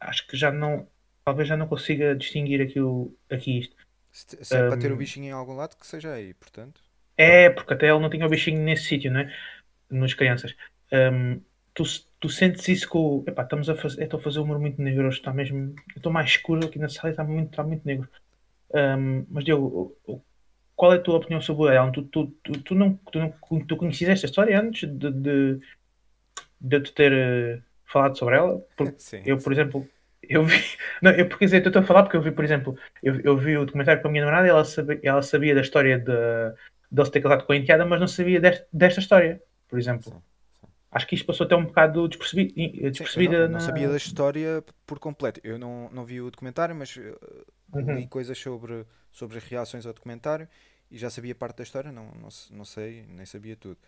Acho 0.00 0.26
que 0.26 0.36
já 0.36 0.52
não, 0.52 0.86
talvez 1.24 1.48
já 1.48 1.56
não 1.56 1.66
consiga 1.66 2.14
distinguir 2.14 2.60
aqui, 2.60 2.80
o, 2.80 3.16
aqui 3.30 3.60
isto. 3.60 3.76
Se, 4.12 4.44
se 4.44 4.54
é 4.54 4.64
um, 4.64 4.68
para 4.68 4.78
ter 4.78 4.92
o 4.92 4.96
bichinho 4.96 5.26
em 5.26 5.32
algum 5.32 5.54
lado, 5.54 5.76
que 5.76 5.86
seja 5.86 6.12
aí, 6.12 6.34
portanto. 6.34 6.83
É, 7.16 7.50
porque 7.50 7.74
até 7.74 7.88
ele 7.88 8.00
não 8.00 8.10
tinha 8.10 8.26
o 8.26 8.28
bichinho 8.28 8.60
nesse 8.60 8.84
sítio, 8.84 9.10
né? 9.10 9.32
Nas 9.90 10.14
crianças. 10.14 10.54
Um, 10.92 11.40
tu, 11.72 11.84
tu 12.20 12.28
sentes 12.28 12.66
isso 12.68 12.88
com. 12.88 13.24
Epá, 13.26 13.42
estamos 13.42 13.68
a 13.68 13.74
fazer. 13.74 14.02
Estou 14.02 14.18
a 14.18 14.22
fazer 14.22 14.40
um 14.40 14.42
humor 14.44 14.58
muito 14.58 14.80
negro 14.80 15.06
hoje, 15.06 15.18
está 15.18 15.32
mesmo. 15.32 15.74
estou 15.96 16.12
mais 16.12 16.30
escuro 16.30 16.66
aqui 16.66 16.78
na 16.78 16.88
sala 16.88 17.08
e 17.08 17.12
está 17.12 17.24
muito, 17.24 17.50
está 17.50 17.62
muito 17.62 17.86
negro. 17.86 18.08
Um, 18.74 19.26
mas 19.30 19.44
Diogo, 19.44 19.96
qual 20.74 20.92
é 20.92 20.96
a 20.96 21.00
tua 21.00 21.16
opinião 21.16 21.40
sobre 21.40 21.78
o? 21.78 21.92
Tu, 21.92 22.02
tu, 22.04 22.26
tu, 22.42 22.52
tu, 22.62 22.74
não, 22.74 22.94
tu, 23.10 23.18
não, 23.18 23.34
tu 23.66 23.76
conhecias 23.76 24.10
esta 24.10 24.26
história 24.26 24.60
antes 24.60 24.88
de, 24.88 25.10
de, 25.10 25.58
de 26.60 26.80
te 26.80 26.92
ter 26.92 27.12
uh, 27.12 27.62
falado 27.86 28.18
sobre 28.18 28.36
ela? 28.36 28.60
Porque 28.76 28.94
sim, 28.98 29.22
eu, 29.24 29.36
por 29.36 29.54
sim. 29.54 29.60
exemplo, 29.60 29.88
eu 30.22 30.44
vi. 30.44 30.56
Não, 31.02 31.10
eu 31.12 31.28
porque 31.28 31.44
dizer, 31.44 31.64
estou 31.64 31.82
a 31.82 31.84
falar 31.84 32.02
porque 32.02 32.16
eu 32.16 32.22
vi, 32.22 32.32
por 32.32 32.44
exemplo, 32.44 32.76
eu, 33.02 33.20
eu 33.20 33.36
vi 33.36 33.56
o 33.56 33.66
documentário 33.66 34.00
com 34.00 34.08
a 34.08 34.10
minha 34.10 34.24
namorada 34.24 34.46
e 34.46 34.50
ela 34.50 34.64
sabia, 34.64 35.00
ela 35.02 35.22
sabia 35.22 35.54
da 35.54 35.60
história 35.60 35.98
de, 35.98 36.12
de 36.94 37.00
ele 37.00 37.06
se 37.06 37.12
ter 37.12 37.22
casado 37.22 37.44
com 37.46 37.52
a 37.52 37.56
enteada, 37.56 37.84
mas 37.86 38.00
não 38.00 38.08
sabia 38.08 38.40
desta, 38.40 38.66
desta 38.72 39.00
história, 39.00 39.42
por 39.68 39.78
exemplo. 39.78 40.10
Sim, 40.10 40.22
sim. 40.60 40.68
Acho 40.92 41.06
que 41.08 41.16
isto 41.16 41.26
passou 41.26 41.46
até 41.46 41.56
um 41.56 41.66
bocado 41.66 42.08
despercebido, 42.08 42.54
despercebida. 42.92 43.40
não, 43.40 43.48
não 43.48 43.58
na- 43.58 43.60
sabia 43.60 43.88
da 43.88 43.96
história 43.96 44.64
por 44.86 44.98
completo. 44.98 45.40
Eu 45.44 45.58
não, 45.58 45.90
não 45.90 46.04
vi 46.04 46.20
o 46.20 46.30
documentário, 46.30 46.74
mas 46.74 46.96
uh, 46.96 47.46
Uhum. 47.74 47.88
li 47.88 48.06
coisas 48.06 48.38
sobre, 48.38 48.86
sobre 49.12 49.38
as 49.38 49.44
reações 49.44 49.86
ao 49.86 49.92
documentário 49.92 50.48
e 50.90 50.98
já 50.98 51.10
sabia 51.10 51.34
parte 51.34 51.58
da 51.58 51.62
história, 51.64 51.90
não, 51.92 52.06
não, 52.14 52.28
não 52.50 52.64
sei, 52.64 53.04
nem 53.08 53.26
sabia 53.26 53.56
tudo. 53.56 53.78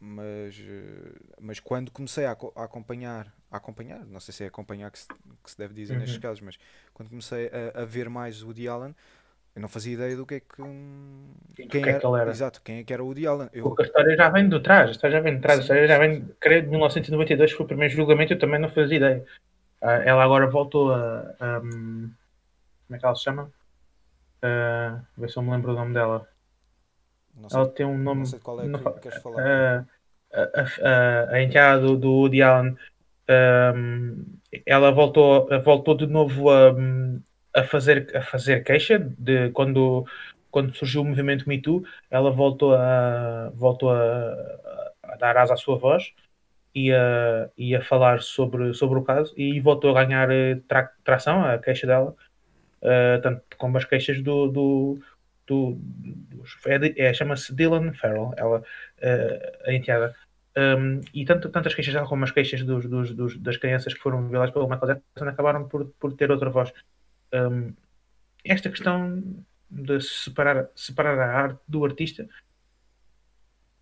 Mas, 0.00 0.58
uh, 0.58 1.20
mas 1.40 1.60
quando 1.60 1.90
comecei 1.92 2.26
a, 2.26 2.32
a 2.56 2.64
acompanhar, 2.64 3.34
a 3.50 3.58
acompanhar, 3.58 4.04
não 4.06 4.20
sei 4.20 4.34
se 4.34 4.44
é 4.44 4.48
acompanhar 4.48 4.90
que 4.90 4.98
se, 4.98 5.08
que 5.44 5.50
se 5.50 5.58
deve 5.58 5.74
dizer 5.74 5.96
nestes 5.96 6.18
Uhum. 6.18 6.20
casos, 6.20 6.40
mas 6.42 6.58
quando 6.94 7.08
comecei 7.10 7.50
a, 7.76 7.82
a 7.82 7.84
ver 7.84 8.08
mais 8.10 8.42
o 8.42 8.46
Woody 8.46 8.68
Allen, 8.68 8.94
Eu 9.54 9.60
não 9.62 9.68
fazia 9.68 9.94
ideia 9.94 10.16
do 10.16 10.26
que 10.26 10.34
é 10.36 10.40
que. 10.40 10.62
hum, 10.62 11.34
Sim, 11.56 11.68
Quem 11.68 11.82
que 11.82 11.88
é 11.90 11.94
que 11.94 12.06
ele 12.06 12.20
era. 12.20 12.34
Exato, 12.34 12.62
quem 12.62 12.78
é 12.78 12.84
que 12.84 12.92
era 12.92 13.02
o 13.02 13.06
Woody 13.06 13.26
Allen. 13.26 13.48
Eu, 13.52 13.70
Porque 13.70 13.82
a 13.82 13.86
história 13.86 14.16
já 14.16 14.28
vem 14.30 14.48
de 14.48 14.60
trás, 14.60 14.88
a 14.88 14.92
história 14.92 15.16
já 15.16 15.22
vem 15.22 15.36
de 15.36 15.40
trás, 15.42 15.58
a 15.58 15.62
história 15.62 15.86
já 15.86 15.98
vem, 15.98 16.26
creio, 16.40 16.62
de 16.62 16.68
1992, 16.68 17.50
que 17.52 17.56
foi 17.56 17.64
o 17.64 17.68
primeiro 17.68 17.94
julgamento, 17.94 18.32
eu 18.32 18.38
também 18.38 18.60
não 18.60 18.68
fazia 18.68 18.96
ideia. 18.96 19.24
Ah, 19.82 19.94
ela 20.04 20.24
agora 20.24 20.48
voltou 20.50 20.92
a. 20.94 21.34
hum, 21.62 22.12
como 22.86 22.96
é 22.96 22.98
que 23.00 23.06
ela 23.06 23.14
se 23.16 23.24
chama? 23.24 23.52
Ah, 24.42 25.02
ver 25.18 25.30
se 25.30 25.38
eu 25.38 25.42
me 25.44 25.52
lembro 25.52 25.72
o 25.72 25.76
nome 25.76 25.94
dela. 25.94 26.28
não 27.34 27.50
sei, 27.50 27.64
Ela 27.64 27.72
tem 27.72 27.86
um 27.86 27.98
nome. 27.98 28.22
não 28.22 28.24
sei 28.24 28.38
qual 28.40 28.60
é 28.62 28.68
não 28.68 28.78
que 28.78 28.80
fa- 28.80 29.00
queres 29.00 29.18
falar. 29.18 29.46
a, 29.46 29.84
a, 30.34 30.62
a, 30.82 31.30
a 31.34 31.42
enteada 31.42 31.80
do, 31.82 31.96
do 31.96 32.10
Woody 32.12 32.42
Allen, 32.42 32.76
hum, 33.76 34.26
ela 34.66 34.90
voltou, 34.92 35.48
voltou 35.62 35.96
de 35.96 36.06
novo 36.06 36.50
a, 36.50 36.72
a, 37.54 37.62
fazer, 37.64 38.14
a 38.16 38.22
fazer 38.22 38.62
queixa 38.64 38.98
de 38.98 39.50
quando, 39.50 40.06
quando 40.50 40.74
surgiu 40.74 41.02
o 41.02 41.04
movimento 41.04 41.48
Me 41.48 41.60
Too, 41.60 41.84
ela 42.10 42.30
voltou 42.30 42.74
a, 42.74 43.50
voltou 43.54 43.90
a, 43.90 44.34
a 45.02 45.16
dar 45.16 45.36
asa 45.36 45.54
à 45.54 45.56
sua 45.56 45.76
voz 45.76 46.12
e 46.74 46.92
a, 46.92 47.50
e 47.56 47.74
a 47.76 47.82
falar 47.82 48.22
sobre, 48.22 48.74
sobre 48.74 48.98
o 48.98 49.04
caso 49.04 49.34
e 49.36 49.60
voltou 49.60 49.96
a 49.96 50.04
ganhar 50.04 50.30
eh, 50.30 50.56
tra, 50.68 50.90
tração, 51.04 51.44
a 51.44 51.58
queixa 51.58 51.86
dela, 51.86 52.16
eh, 52.82 53.18
tanto 53.22 53.42
como 53.58 53.78
as 53.78 53.84
queixas 53.84 54.22
do, 54.22 54.48
do, 54.48 54.98
do, 55.46 55.74
dos- 55.78 56.58
é, 56.66 57.08
é, 57.08 57.14
chama-se 57.14 57.54
Dylan 57.54 57.92
Farrell, 57.94 58.32
ela, 58.36 58.62
eh, 59.00 59.60
a 59.66 59.72
enteada. 59.72 60.14
Um, 60.56 61.00
e 61.14 61.24
tanto, 61.24 61.48
tanto 61.50 61.68
as 61.68 61.74
queixas 61.74 61.94
dela 61.94 62.06
como 62.06 62.24
as 62.24 62.30
queixas 62.30 62.62
dos, 62.64 62.86
dos- 62.88 63.14
dos- 63.14 63.38
das 63.38 63.56
crianças 63.56 63.94
que 63.94 64.00
foram 64.00 64.28
violadas 64.28 64.52
pelo 64.52 64.68
Michael 64.68 64.96
Jackson 64.96 65.28
acabaram 65.28 65.68
por, 65.68 65.86
por 65.98 66.12
ter 66.14 66.30
outra 66.30 66.50
voz. 66.50 66.72
Um, 67.32 67.74
esta 68.44 68.68
questão 68.68 69.22
de 69.70 70.00
separar, 70.00 70.68
separar 70.74 71.18
a 71.18 71.42
arte 71.44 71.60
do 71.66 71.84
artista 71.84 72.28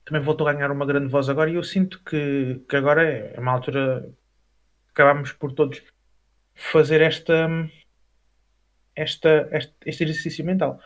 também 0.05 0.23
voltou 0.23 0.47
a 0.47 0.53
ganhar 0.53 0.71
uma 0.71 0.87
grande 0.87 1.09
voz 1.09 1.29
agora 1.29 1.51
e 1.51 1.55
eu 1.55 1.63
sinto 1.63 2.03
que, 2.05 2.61
que 2.69 2.77
agora 2.77 3.03
é 3.03 3.39
uma 3.39 3.53
altura 3.53 4.09
acabamos 4.93 5.33
por 5.33 5.53
todos 5.53 5.83
fazer 6.55 7.01
esta, 7.01 7.49
esta, 8.95 9.49
este, 9.53 9.75
este 9.87 10.05
exercício 10.05 10.45
mental. 10.45 10.81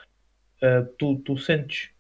Uh, 0.63 0.87
tu, 0.99 1.19
tu 1.19 1.37
sentes, 1.37 1.91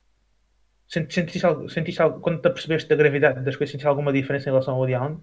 sentes, 0.87 1.14
sentiste, 1.14 1.44
algo, 1.44 1.68
sentiste 1.68 2.00
algo, 2.00 2.21
quando 2.21 2.40
te 2.40 2.49
apercebeste 2.49 2.88
da 2.88 2.97
gravidade 2.97 3.44
das 3.44 3.56
coisas, 3.56 3.73
sentiste 3.73 3.88
alguma 3.88 4.12
diferença 4.12 4.49
em 4.49 4.52
relação 4.52 4.75
ao 4.75 4.80
Woody 4.80 4.94
Allen? 4.94 5.21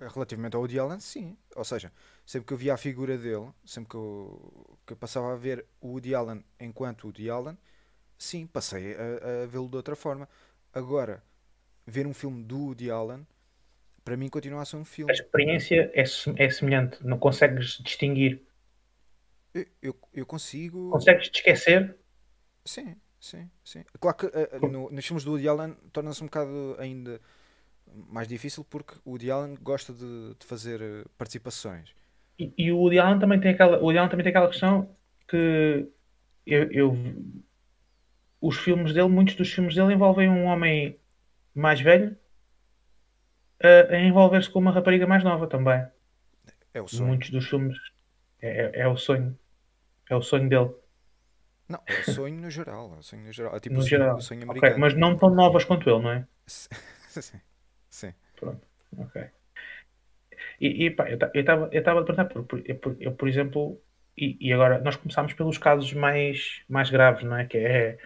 Relativamente 0.00 0.54
ao 0.56 0.62
Woody 0.62 0.78
Allen, 0.78 1.00
sim. 1.00 1.36
Ou 1.54 1.64
seja, 1.64 1.92
sempre 2.24 2.46
que 2.46 2.52
eu 2.54 2.58
via 2.58 2.74
a 2.74 2.76
figura 2.76 3.16
dele, 3.18 3.50
sempre 3.64 3.90
que 3.90 3.96
eu, 3.96 4.78
que 4.86 4.92
eu 4.92 4.96
passava 4.96 5.32
a 5.32 5.36
ver 5.36 5.66
o 5.80 5.88
Woody 5.88 6.14
Allen 6.14 6.44
enquanto 6.60 7.04
Woody 7.04 7.30
Allen, 7.30 7.56
sim, 8.18 8.46
passei 8.46 8.94
a, 8.96 9.44
a 9.44 9.46
vê-lo 9.46 9.68
de 9.68 9.76
outra 9.76 9.96
forma. 9.96 10.28
Agora, 10.72 11.22
ver 11.86 12.06
um 12.06 12.14
filme 12.14 12.42
do 12.44 12.58
Woody 12.66 12.90
Allen, 12.90 13.26
para 14.04 14.16
mim 14.16 14.28
continua 14.30 14.62
a 14.62 14.66
ser 14.66 14.76
um 14.76 14.84
A 15.08 15.12
filme. 15.12 15.12
experiência 15.12 15.90
é, 15.94 16.02
é 16.44 16.50
semelhante, 16.50 17.04
não 17.04 17.18
consegues 17.18 17.78
distinguir, 17.82 18.40
Eu, 19.54 19.66
eu, 19.82 20.00
eu 20.14 20.26
consigo. 20.26 20.90
consegues 20.90 21.28
te 21.30 21.36
esquecer. 21.38 21.96
Sim, 22.64 22.96
sim, 23.20 23.50
sim. 23.64 23.84
Claro 24.00 24.16
que 24.16 24.26
eh, 24.26 24.58
no- 24.60 24.90
nos 24.90 25.06
filmes 25.06 25.24
do 25.24 25.32
Woody 25.32 25.48
Allen 25.48 25.74
torna-se 25.92 26.22
um 26.22 26.26
bocado 26.26 26.76
ainda 26.78 27.20
mais 28.08 28.28
difícil 28.28 28.64
porque 28.64 28.94
o 29.04 29.10
Woody 29.10 29.30
Allen 29.30 29.56
gosta 29.60 29.92
de, 29.92 30.34
de 30.38 30.46
fazer 30.46 30.80
eh, 30.82 31.04
participações. 31.16 31.94
E, 32.38 32.52
e 32.58 32.72
o 32.72 32.78
Woody 32.78 32.98
Allen 32.98 33.18
também 33.18 33.40
tem 33.40 33.52
aquela, 33.52 33.78
o 33.78 33.84
Woody 33.84 33.98
Allen 33.98 34.10
também 34.10 34.24
tem 34.24 34.30
aquela 34.30 34.48
questão 34.48 34.88
que 35.28 35.88
eu, 36.46 36.70
eu- 36.72 36.96
os 38.40 38.56
filmes 38.56 38.92
dele, 38.94 39.08
muitos 39.08 39.34
dos 39.34 39.52
filmes 39.52 39.74
dele 39.74 39.92
envolvem 39.94 40.28
um 40.28 40.44
homem 40.44 40.98
mais 41.54 41.80
velho 41.80 42.16
a, 43.62 43.94
a 43.94 44.00
envolver-se 44.00 44.50
com 44.50 44.58
uma 44.58 44.72
rapariga 44.72 45.06
mais 45.06 45.22
nova 45.24 45.46
também. 45.46 45.86
É 46.74 46.80
o 46.80 46.88
sonho. 46.88 47.08
Muitos 47.08 47.30
dos 47.30 47.46
filmes 47.48 47.76
é, 48.40 48.66
é- 48.66 48.80
é 48.82 48.88
o 48.88 48.96
sonho. 48.96 49.38
É 50.10 50.16
o 50.16 50.22
sonho 50.22 50.48
dele, 50.48 50.70
Não, 51.68 51.80
é 51.86 51.94
o 52.00 52.04
sonho 52.04 52.40
no 52.40 52.50
geral. 52.50 52.94
É 52.94 52.98
o 52.98 53.02
sonho 53.02 53.22
no 53.24 53.32
geral. 53.32 53.56
É 53.56 53.60
tipo 53.60 53.74
no 53.74 53.80
o 53.80 53.82
sonho, 53.82 53.90
geral. 54.00 54.16
o 54.16 54.20
sonho 54.20 54.42
americano. 54.44 54.78
mas 54.78 54.94
não 54.94 55.16
tão 55.16 55.30
novas 55.34 55.64
quanto 55.64 55.88
ele, 55.90 56.02
não 56.02 56.10
é? 56.10 56.26
sim, 57.20 57.40
sim. 57.90 58.12
Ok. 58.98 59.16
E, 60.60 60.86
e 60.86 60.90
pá, 60.90 61.08
eu 61.10 61.18
estava 61.40 61.68
eu 61.72 61.80
a 61.80 62.04
perguntar, 62.04 62.24
por, 62.26 62.44
por, 62.44 62.62
eu, 62.64 62.76
por- 62.78 62.96
eu, 63.00 63.12
por 63.14 63.28
exemplo, 63.28 63.80
e, 64.16 64.36
e 64.40 64.52
agora 64.52 64.78
nós 64.80 64.96
começámos 64.96 65.32
pelos 65.34 65.58
casos 65.58 65.92
mais, 65.92 66.62
mais 66.68 66.90
graves, 66.90 67.24
não 67.24 67.36
é? 67.36 67.46
Que 67.46 67.58
é, 67.58 67.98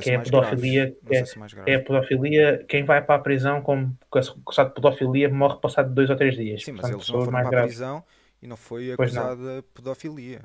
Que 0.00 0.10
é 0.10 0.18
mais 0.18 0.30
pedofilia, 0.30 0.96
que 1.06 1.14
mais 1.36 1.54
é 1.66 1.74
a 1.76 1.80
pedofilia. 1.82 2.64
Quem 2.68 2.84
vai 2.84 3.04
para 3.04 3.16
a 3.16 3.18
prisão 3.18 3.62
com 3.62 3.92
acusado 4.12 4.70
de 4.70 4.74
pedofilia 4.74 5.28
morre 5.28 5.60
passado 5.60 5.94
dois 5.94 6.10
ou 6.10 6.16
três 6.16 6.36
dias. 6.36 6.64
Sim, 6.64 6.72
mas 6.72 6.90
Portanto, 6.90 6.90
eles 6.90 7.08
não 7.08 7.20
foram 7.20 7.32
mais 7.32 7.40
para 7.40 7.50
a 7.50 7.52
prisão 7.52 8.04
e 8.42 8.46
não 8.46 8.56
foi 8.56 8.92
acusada 8.92 9.56
de 9.56 9.62
pedofilia. 9.74 10.42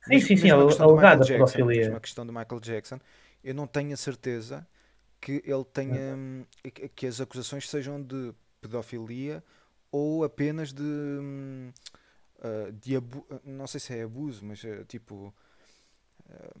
Sim, 0.00 0.20
Mesmo- 0.20 0.20
sim, 0.20 0.36
sim, 0.36 0.52
mesmo 0.52 0.86
a 0.88 0.92
Michael 0.92 1.20
alegada 1.20 1.20
Jackson, 1.20 1.60
pedofilia. 1.60 1.62
mesmo 1.62 1.96
a 1.96 2.00
questão 2.00 2.24
do 2.26 2.32
Michael 2.32 2.60
Jackson, 2.60 3.00
eu 3.42 3.54
não 3.54 3.66
tenho 3.66 3.92
a 3.92 3.96
certeza 3.96 4.66
que 5.26 5.42
ele 5.44 5.64
tenha 5.72 6.14
hum, 6.16 6.44
que- 6.94 7.06
as 7.06 7.20
acusações 7.20 7.68
sejam 7.68 8.00
de 8.02 8.32
pedofilia 8.60 9.42
ou 9.90 10.24
apenas 10.24 10.72
de 10.72 10.82
hum, 10.82 11.72
ah, 12.42 12.70
de 12.72 12.96
abu- 12.96 13.26
não 13.44 13.66
sei 13.66 13.80
se 13.80 13.94
é 13.98 14.02
abuso, 14.04 14.44
mas 14.44 14.64
ah, 14.64 14.84
tipo 14.86 15.34
ah, 16.30 16.54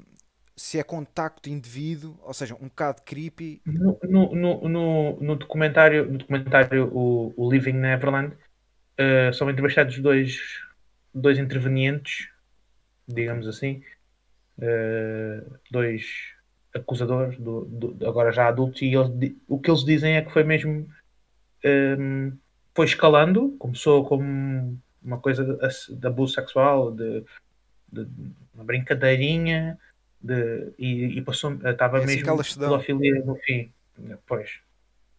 se 0.56 0.78
é 0.78 0.82
contacto 0.82 1.48
indevido, 1.50 2.18
ou 2.22 2.34
seja, 2.34 2.54
um 2.56 2.68
bocado 2.68 3.02
creepy. 3.04 3.62
No, 3.64 3.98
no, 4.04 4.34
no, 4.68 5.18
no, 5.20 5.36
documentário, 5.36 6.06
no 6.10 6.18
documentário 6.18 6.88
o, 6.94 7.32
o 7.36 7.50
Living 7.50 7.72
Neverland, 7.72 8.36
eh, 8.98 9.32
são 9.32 9.50
entrevistados 9.50 9.98
dois, 10.00 10.38
dois 11.14 11.38
intervenientes, 11.38 12.28
digamos 13.08 13.48
assim, 13.48 13.82
eh, 14.60 15.42
dois 15.70 16.06
acusadores, 16.76 17.38
do, 17.38 17.64
do- 17.64 18.06
agora 18.08 18.30
já 18.32 18.48
adultos, 18.48 18.82
e 18.82 18.94
eles, 18.94 19.34
o 19.48 19.58
que 19.58 19.70
eles 19.70 19.84
dizem 19.84 20.16
é 20.16 20.22
que 20.22 20.32
foi 20.32 20.44
mesmo. 20.44 20.86
ehm, 21.64 22.32
foi 22.74 22.84
escalando, 22.86 23.56
começou 23.58 24.04
como 24.04 24.78
uma 25.02 25.18
coisa 25.18 25.44
de, 25.44 26.06
abuso 26.06 26.34
sexual, 26.34 26.92
de, 26.92 27.24
de 27.90 28.06
uma 28.54 28.64
brincadeirinha, 28.64 29.78
de, 30.20 30.72
e, 30.78 31.18
e 31.18 31.22
passou, 31.22 31.52
estava 31.54 31.98
É 31.98 32.04
assim 32.04 32.16
mesmo 32.22 32.36
pedofilia 32.60 33.24
no 33.24 33.36
fim. 33.36 33.72
Pois. 34.26 34.60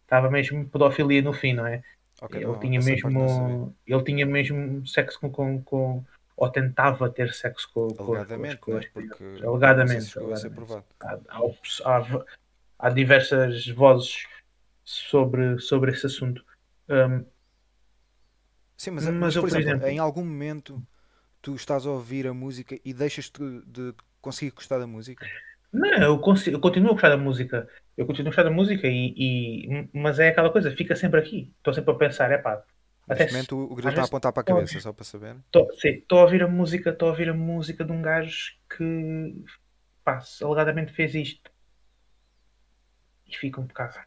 Estava 0.04 0.30
mesmo 0.30 0.68
pedofilia 0.68 1.20
no 1.20 1.32
fim, 1.32 1.52
não 1.52 1.66
é? 1.66 1.82
Ok, 2.22 2.40
ele, 2.40 2.46
não, 2.46 2.58
tinha 2.60 2.80
mesmo, 2.80 3.74
ele 3.86 4.02
tinha 4.04 4.26
mesmo 4.26 4.86
sexo 4.86 5.20
com, 5.20 5.30
com, 5.30 5.62
com- 5.62 6.04
ou 6.38 6.50
tentava 6.50 7.10
ter 7.10 7.32
sexo 7.34 7.68
com, 7.72 7.88
com, 7.94 8.04
Alegadamente, 8.04 8.56
com, 8.60 8.72
né? 8.72 8.78
as 8.78 8.86
porque 8.86 9.14
crianças. 9.16 9.40
não 9.42 9.48
alegadamente, 9.54 10.04
se 10.04 10.18
alegadamente. 10.18 10.72
Há, 11.00 11.18
há 11.84 11.98
há- 12.78 12.90
diversas 12.90 13.66
vozes 13.68 14.26
sobre, 14.84 15.58
sobre 15.58 15.92
esse 15.92 16.06
assunto. 16.06 16.44
Um, 16.88 17.24
Sim, 18.76 18.92
mas, 18.92 19.04
Mas 19.06 19.34
eu, 19.34 19.42
por 19.42 19.50
por 19.50 19.58
exemplo, 19.58 19.70
exemplo- 19.70 19.88
em 19.88 19.98
algum 19.98 20.24
momento 20.24 20.80
tu 21.42 21.54
estás 21.56 21.86
a 21.86 21.90
ouvir 21.90 22.26
a 22.26 22.34
música 22.34 22.78
e 22.84 22.94
deixas-te 22.94 23.42
de 23.66 23.94
conseguir 24.20 24.52
gostar 24.52 24.78
da 24.78 24.86
música? 24.86 25.26
não, 25.72 26.02
eu, 26.02 26.18
consigo, 26.20 26.56
eu 26.56 26.60
continuo 26.60 26.90
a 26.90 26.92
gostar 26.94 27.10
da 27.10 27.16
música. 27.16 27.68
Eu 27.96 28.06
continuo 28.06 28.28
a 28.28 28.30
gostar 28.30 28.44
da 28.44 28.50
música, 28.50 28.86
e, 28.86 29.64
e- 29.66 29.88
mas 29.92 30.18
é 30.18 30.28
aquela 30.28 30.50
coisa, 30.52 30.70
fica 30.74 30.94
sempre 30.96 31.20
aqui. 31.20 31.52
Estou 31.58 31.74
sempre 31.74 31.92
a 31.92 31.96
pensar, 31.96 32.30
é 32.30 32.38
pá. 32.38 32.62
Até 33.08 33.24
Neste 33.24 33.32
momento 33.32 33.56
o 33.58 33.74
grilo 33.74 33.88
às 33.88 33.94
está 33.94 34.02
a 34.02 34.04
apontar 34.06 34.32
para 34.32 34.40
a 34.42 34.44
cabeça, 34.44 34.80
só 34.80 34.92
para 34.92 35.04
saber. 35.04 35.36
Estou 35.84 36.18
a 36.18 36.22
ouvir 36.22 36.42
a 36.42 36.48
música, 36.48 36.90
estou 36.90 37.08
a 37.08 37.10
ouvir 37.12 37.28
a 37.30 37.34
música 37.34 37.84
de 37.84 37.92
um 37.92 38.02
gajo 38.02 38.52
que 38.76 39.44
pá, 40.04 40.20
alegadamente 40.42 40.92
fez 40.92 41.14
isto. 41.14 41.50
E 43.26 43.36
fica 43.36 43.60
um 43.60 43.66
bocado. 43.66 43.98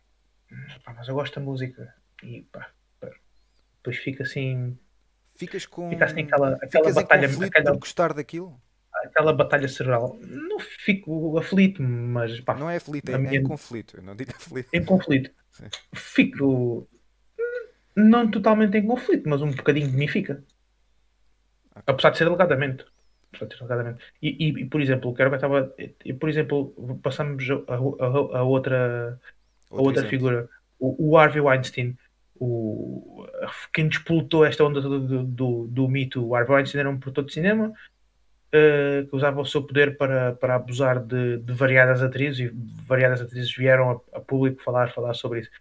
"Hum, 0.52 0.66
pá, 0.84 0.94
mas 0.94 1.08
eu 1.08 1.16
gosto 1.16 1.36
da 1.40 1.46
música. 1.46 1.94
E 2.24 2.44
pá, 2.52 2.70
pá. 3.00 3.10
depois 3.78 3.98
fica 3.98 4.24
assim. 4.24 4.78
Ficas 5.36 5.66
com. 5.66 5.90
Fica 5.90 6.06
assim 6.06 6.22
aquela, 6.22 6.56
aquela 6.62 6.94
batalha, 6.94 7.28
aquela, 7.28 7.78
gostar 7.78 8.14
daquilo? 8.14 8.62
aquela 9.06 9.34
batalha 9.34 9.68
cerebral. 9.68 10.18
Não 10.22 10.60
fico 10.60 11.38
aflito, 11.38 11.82
mas 11.82 12.40
pá, 12.42 12.56
Não 12.56 12.70
é 12.70 12.78
aflito, 12.78 13.10
é, 13.10 13.14
a 13.14 13.18
é 13.18 13.20
minha- 13.20 13.40
em 13.40 13.44
conflito. 13.44 13.98
Eu 13.98 14.04
não 14.04 14.16
digo 14.16 14.32
aflito. 14.36 14.70
em 14.74 14.84
conflito. 14.86 15.32
Sim. 15.52 15.66
Fico. 15.96 16.88
Não 17.96 18.30
totalmente 18.30 18.78
em 18.78 18.86
conflito, 18.88 19.28
mas 19.28 19.42
um 19.42 19.52
bocadinho 19.52 19.90
de 19.90 19.98
mim 19.98 20.08
fica. 20.08 20.44
Ok. 21.76 21.84
Apesar 21.88 22.12
de 22.12 22.18
ser 22.18 22.28
alegadamente. 22.28 22.86
Apesar 23.30 23.46
de 23.48 23.58
ser 23.58 23.64
alegadamente. 23.64 24.04
E, 24.22 24.30
e, 24.30 24.62
e, 24.62 24.66
por 24.66 24.82
exemplo, 24.82 25.12
o 25.12 25.16
eu 25.22 25.36
estava. 25.36 25.74
E, 26.06 26.14
por 26.14 26.30
exemplo, 26.30 27.00
passamos 27.02 27.44
a, 27.50 27.74
a- 27.74 28.40
a- 28.40 28.44
outra, 28.44 29.20
a 29.70 29.76
outra 29.76 30.02
exemplo. 30.04 30.10
figura. 30.10 30.50
O, 30.80 31.12
o 31.12 31.18
Harvey 31.18 31.42
Weinstein. 31.42 31.98
O, 32.36 33.28
quem 33.72 33.88
despolutou 33.88 34.44
esta 34.46 34.64
onda 34.64 34.82
toda 34.82 35.00
do, 35.00 35.24
do, 35.24 35.68
do 35.68 35.88
mito. 35.88 36.26
O 36.26 36.36
Harvey 36.36 36.56
Weinstein 36.56 36.80
era 36.82 36.90
um 36.90 37.00
produtor 37.00 37.26
de 37.26 37.34
cinema 37.34 37.68
uh, 37.70 39.08
que 39.08 39.16
usava 39.16 39.40
o 39.42 39.46
seu 39.46 39.64
poder 39.64 39.98
para, 39.98 40.34
para 40.34 40.56
abusar 40.56 41.00
de, 41.00 41.38
de 41.38 41.54
variadas 41.54 42.02
atrizes 42.02 42.40
e 42.40 42.52
variadas 42.88 43.22
atrizes 43.22 43.56
vieram 43.56 44.02
a, 44.14 44.18
a 44.18 44.20
público 44.20 44.62
falar, 44.64 44.92
falar 44.92 45.14
sobre 45.14 45.42
isso. 45.42 45.52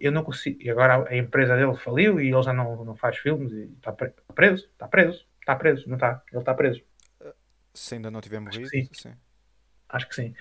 Eu, 0.00 0.12
não 0.12 0.22
consigo. 0.22 0.62
E 0.62 0.70
agora 0.70 1.08
a 1.08 1.16
empresa 1.16 1.56
dele 1.56 1.76
faliu 1.76 2.20
e 2.20 2.32
ele 2.32 2.42
já 2.42 2.52
não, 2.52 2.84
não 2.84 2.96
faz 2.96 3.18
filmes 3.18 3.52
e 3.52 3.64
está 3.76 3.92
preso, 3.92 4.14
está 4.72 4.88
preso, 4.88 5.26
está 5.40 5.56
preso, 5.56 5.88
não 5.88 5.96
está, 5.96 6.22
ele 6.32 6.40
está 6.40 6.54
preso. 6.54 6.82
Se 7.74 7.94
ainda 7.94 8.10
não 8.10 8.20
tiver 8.20 8.40
morrido, 8.40 8.68
sim. 8.68 8.88
sim. 8.92 9.14
Acho 9.88 10.08
que 10.08 10.14
sim. 10.14 10.34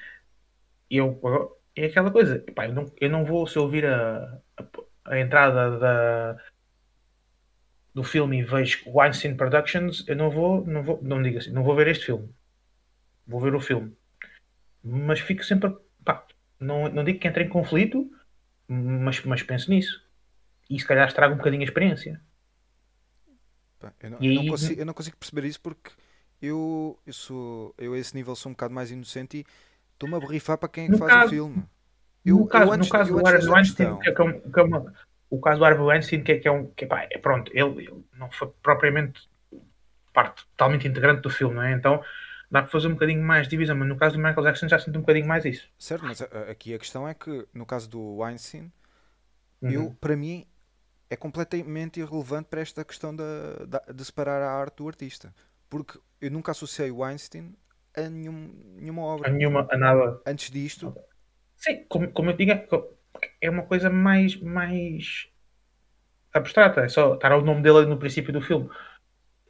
E 0.90 0.98
eu, 0.98 1.20
é 1.76 1.86
aquela 1.86 2.12
coisa, 2.12 2.44
pá, 2.56 2.68
eu, 2.68 2.74
não, 2.74 2.92
eu 3.00 3.10
não 3.10 3.26
vou, 3.26 3.46
se 3.48 3.60
ouvir 3.60 3.86
a, 3.86 4.40
a, 4.58 4.66
a 5.06 5.20
entrada 5.20 5.78
da, 5.78 6.38
do 7.94 8.04
filme 8.04 8.40
e 8.40 8.44
vejo 8.44 8.84
Weinstein 8.88 9.36
Productions, 9.36 10.06
eu 10.08 10.16
não 10.16 10.30
vou, 10.30 10.66
não 10.66 10.84
vou, 10.84 11.00
não 11.02 11.22
digo 11.22 11.38
assim, 11.38 11.52
não 11.52 11.64
vou 11.64 11.76
ver 11.76 11.88
este 11.88 12.06
filme. 12.06 12.30
Vou 13.28 13.40
ver 13.40 13.56
o 13.56 13.60
filme. 13.60 13.96
Mas 14.84 15.20
fico 15.20 15.44
sempre, 15.44 15.76
pá, 16.04 16.26
não, 16.60 16.88
não 16.90 17.04
digo 17.04 17.20
que 17.20 17.28
entre 17.28 17.44
em 17.44 17.50
conflito, 17.50 18.10
mas, 18.68 19.24
mas 19.24 19.44
penso 19.44 19.70
nisso. 19.70 20.04
E 20.70 20.80
se 20.80 20.86
calhar 20.86 21.08
estraga 21.08 21.34
um 21.34 21.38
bocadinho 21.38 21.62
a 21.62 21.66
experiência. 21.66 22.20
Eu, 24.02 24.10
não, 24.10 24.18
eu, 24.20 24.34
não 24.34 24.48
consigo, 24.48 24.82
eu 24.82 24.86
não 24.86 24.94
consigo 24.94 25.18
perceber 25.18 25.46
isso 25.46 25.62
porque 25.62 25.92
eu, 26.42 26.98
eu 27.06 27.14
sou 27.14 27.76
eu 27.78 27.94
a 27.94 27.98
esse 28.00 28.16
nível 28.16 28.36
sou 28.36 28.50
um 28.50 28.54
bocado 28.54 28.74
mais 28.74 28.90
inocente 28.90 29.38
e 29.38 29.46
estou-me 29.94 30.16
a 30.16 30.20
borrifar 30.20 30.58
para 30.58 30.70
quem 30.70 30.86
é 30.86 30.90
que 30.90 30.98
faz 30.98 31.12
caso, 31.12 31.28
o 31.28 31.30
filme. 31.30 31.64
Eu, 32.26 32.38
no 32.38 32.48
caso, 32.48 32.72
antes, 32.72 32.88
no 32.88 32.92
caso 32.92 33.14
do 33.14 33.28
Harvey 33.28 33.48
Weinstein, 33.48 34.00
que 34.00 34.10
é, 34.10 34.14
que 34.14 34.60
é 34.60 34.64
uma, 34.64 34.94
o 35.30 35.40
caso 35.40 35.60
do 35.60 35.66
Harvey 35.66 35.86
Weinstein, 35.86 36.24
que 36.24 36.32
é, 36.32 36.40
que 36.40 36.48
é 36.48 36.52
um. 36.52 36.66
Que, 36.68 36.86
pá, 36.86 37.08
é, 37.12 37.18
pronto, 37.20 37.52
ele, 37.54 37.84
ele, 37.84 38.06
não 38.18 38.32
foi 38.32 38.52
propriamente 38.64 39.30
parte 40.14 40.46
totalmente 40.48 40.88
integrante 40.88 41.22
do 41.22 41.30
filme, 41.30 41.56
não 41.56 41.64
é? 41.64 41.74
Então 41.74 42.04
dá 42.56 42.62
para 42.62 42.72
fazer 42.72 42.88
um 42.88 42.94
bocadinho 42.94 43.22
mais 43.22 43.48
divisão, 43.48 43.76
mas 43.76 43.88
no 43.88 43.98
caso 43.98 44.16
do 44.16 44.24
Michael 44.24 44.44
Jackson 44.44 44.68
já 44.68 44.80
sinto 44.80 44.98
um 44.98 45.02
bocadinho 45.02 45.28
mais 45.28 45.44
isso. 45.44 45.70
Certo, 45.78 46.06
mas 46.06 46.22
aqui 46.22 46.74
a 46.74 46.80
questão 46.80 47.08
é 47.08 47.14
que 47.14 47.46
no 47.54 47.66
caso 47.66 47.90
do 47.90 48.18
Weinstein, 48.18 48.72
uhum. 49.62 49.70
eu, 49.70 49.98
para 50.00 50.16
mim, 50.16 50.48
é 51.10 51.16
completamente 51.16 52.00
irrelevante 52.00 52.48
para 52.50 52.62
esta 52.62 52.84
questão 52.86 53.16
de, 53.16 53.24
de, 53.68 53.94
de 53.94 54.06
separar 54.06 54.42
a 54.42 54.52
arte 54.52 54.78
do 54.78 54.88
artista. 54.88 55.34
Porque 55.70 56.00
eu 56.22 56.32
nunca 56.32 56.52
associei 56.52 56.92
o 56.92 57.04
Einstein 57.04 57.54
a 57.96 58.10
nenhum, 58.10 58.52
nenhuma 58.78 59.02
obra. 59.02 59.30
A 59.30 59.32
nenhuma, 59.32 59.68
a 59.70 59.78
nada. 59.78 60.22
Antes 60.26 60.50
disto. 60.50 60.96
Sim, 61.58 61.86
como, 61.90 62.10
como 62.12 62.30
eu 62.30 62.38
digo, 62.38 62.52
é 63.42 63.50
uma 63.50 63.64
coisa 63.64 63.90
mais, 63.90 64.40
mais 64.40 65.28
abstrata. 66.34 66.82
É 66.82 66.88
só 66.88 67.16
estar 67.16 67.36
o 67.36 67.42
nome 67.42 67.62
dele 67.62 67.86
no 67.86 67.98
princípio 67.98 68.32
do 68.32 68.42
filme. 68.42 68.70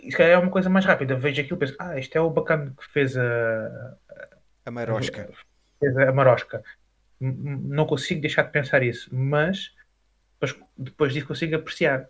Isso 0.07 0.21
é 0.21 0.37
uma 0.37 0.51
coisa 0.51 0.69
mais 0.69 0.85
rápida. 0.85 1.15
Vejo 1.15 1.41
aquilo 1.41 1.57
e 1.57 1.59
penso, 1.59 1.75
ah, 1.79 1.97
este 1.97 2.17
é 2.17 2.21
o 2.21 2.29
bacana 2.29 2.73
que 2.77 2.91
fez 2.91 3.17
a. 3.17 3.97
A 4.65 4.71
Marosca. 4.71 5.29
Fez 5.79 5.97
a 5.97 6.11
Marosca. 6.11 6.63
Não 7.19 7.85
consigo 7.85 8.21
deixar 8.21 8.43
de 8.43 8.51
pensar 8.51 8.83
isso, 8.83 9.09
mas 9.13 9.73
depois, 10.77 11.13
disso 11.13 11.27
consigo 11.27 11.55
apreciar 11.55 12.07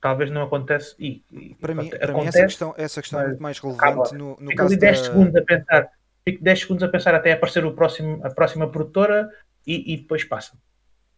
talvez 0.00 0.30
não 0.30 0.42
acontece 0.42 0.94
e, 0.98 1.22
e 1.30 1.54
para 1.56 1.74
mim, 1.74 1.90
para 1.90 2.12
mim 2.14 2.26
essa 2.26 2.42
questão, 2.42 2.74
essa 2.78 3.02
questão 3.02 3.20
é 3.20 3.26
muito 3.28 3.42
mais 3.42 3.58
relevante 3.58 4.14
no, 4.14 4.30
no 4.30 4.50
Fico 4.50 4.56
caso 4.56 4.78
10 4.78 4.98
da... 4.98 5.04
segundos 5.04 5.36
a 5.36 5.42
pensar 5.42 5.90
fico 6.24 6.42
10 6.42 6.60
segundos 6.60 6.82
a 6.82 6.88
pensar 6.88 7.14
até 7.14 7.32
aparecer 7.32 7.64
o 7.66 7.74
próximo, 7.74 8.20
a 8.24 8.30
próxima 8.30 8.70
produtora 8.70 9.28
e, 9.66 9.92
e 9.92 9.96
depois 9.98 10.24
passa 10.24 10.56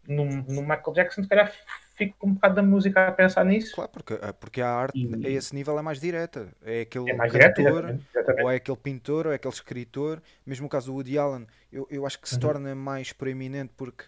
no, 0.08 0.24
no, 0.24 0.62
Michael 0.62 0.92
Jackson 0.94 1.22
se 1.22 1.28
calhar 1.28 1.52
fico 1.94 2.16
com 2.18 2.28
um 2.28 2.34
bocado 2.34 2.54
da 2.54 2.62
música 2.62 3.08
a 3.08 3.12
pensar 3.12 3.44
nisso. 3.44 3.74
Claro, 3.74 3.90
porque, 3.90 4.14
eh, 4.14 4.32
porque 4.32 4.60
a 4.60 4.68
arte 4.68 4.98
e... 4.98 5.26
a 5.26 5.30
esse 5.30 5.54
nível 5.54 5.78
é 5.78 5.82
mais 5.82 6.00
direta. 6.00 6.48
É 6.62 6.82
aquele 6.82 7.10
é 7.10 7.14
mais 7.14 7.32
cantor 7.32 7.84
exatamente, 7.84 8.06
exatamente. 8.14 8.42
ou 8.44 8.50
é 8.50 8.56
aquele 8.56 8.76
pintor 8.76 9.26
ou 9.26 9.32
é 9.32 9.36
aquele 9.36 9.54
escritor. 9.54 10.22
Mesmo 10.44 10.66
o 10.66 10.70
caso 10.70 10.86
do 10.86 10.94
Woody 10.94 11.18
Allen 11.18 11.46
eu, 11.72 11.86
eu 11.90 12.06
acho 12.06 12.20
que 12.20 12.28
se 12.28 12.34
uhum. 12.36 12.40
torna 12.40 12.74
mais 12.74 13.12
proeminente 13.12 13.72
porque 13.76 14.04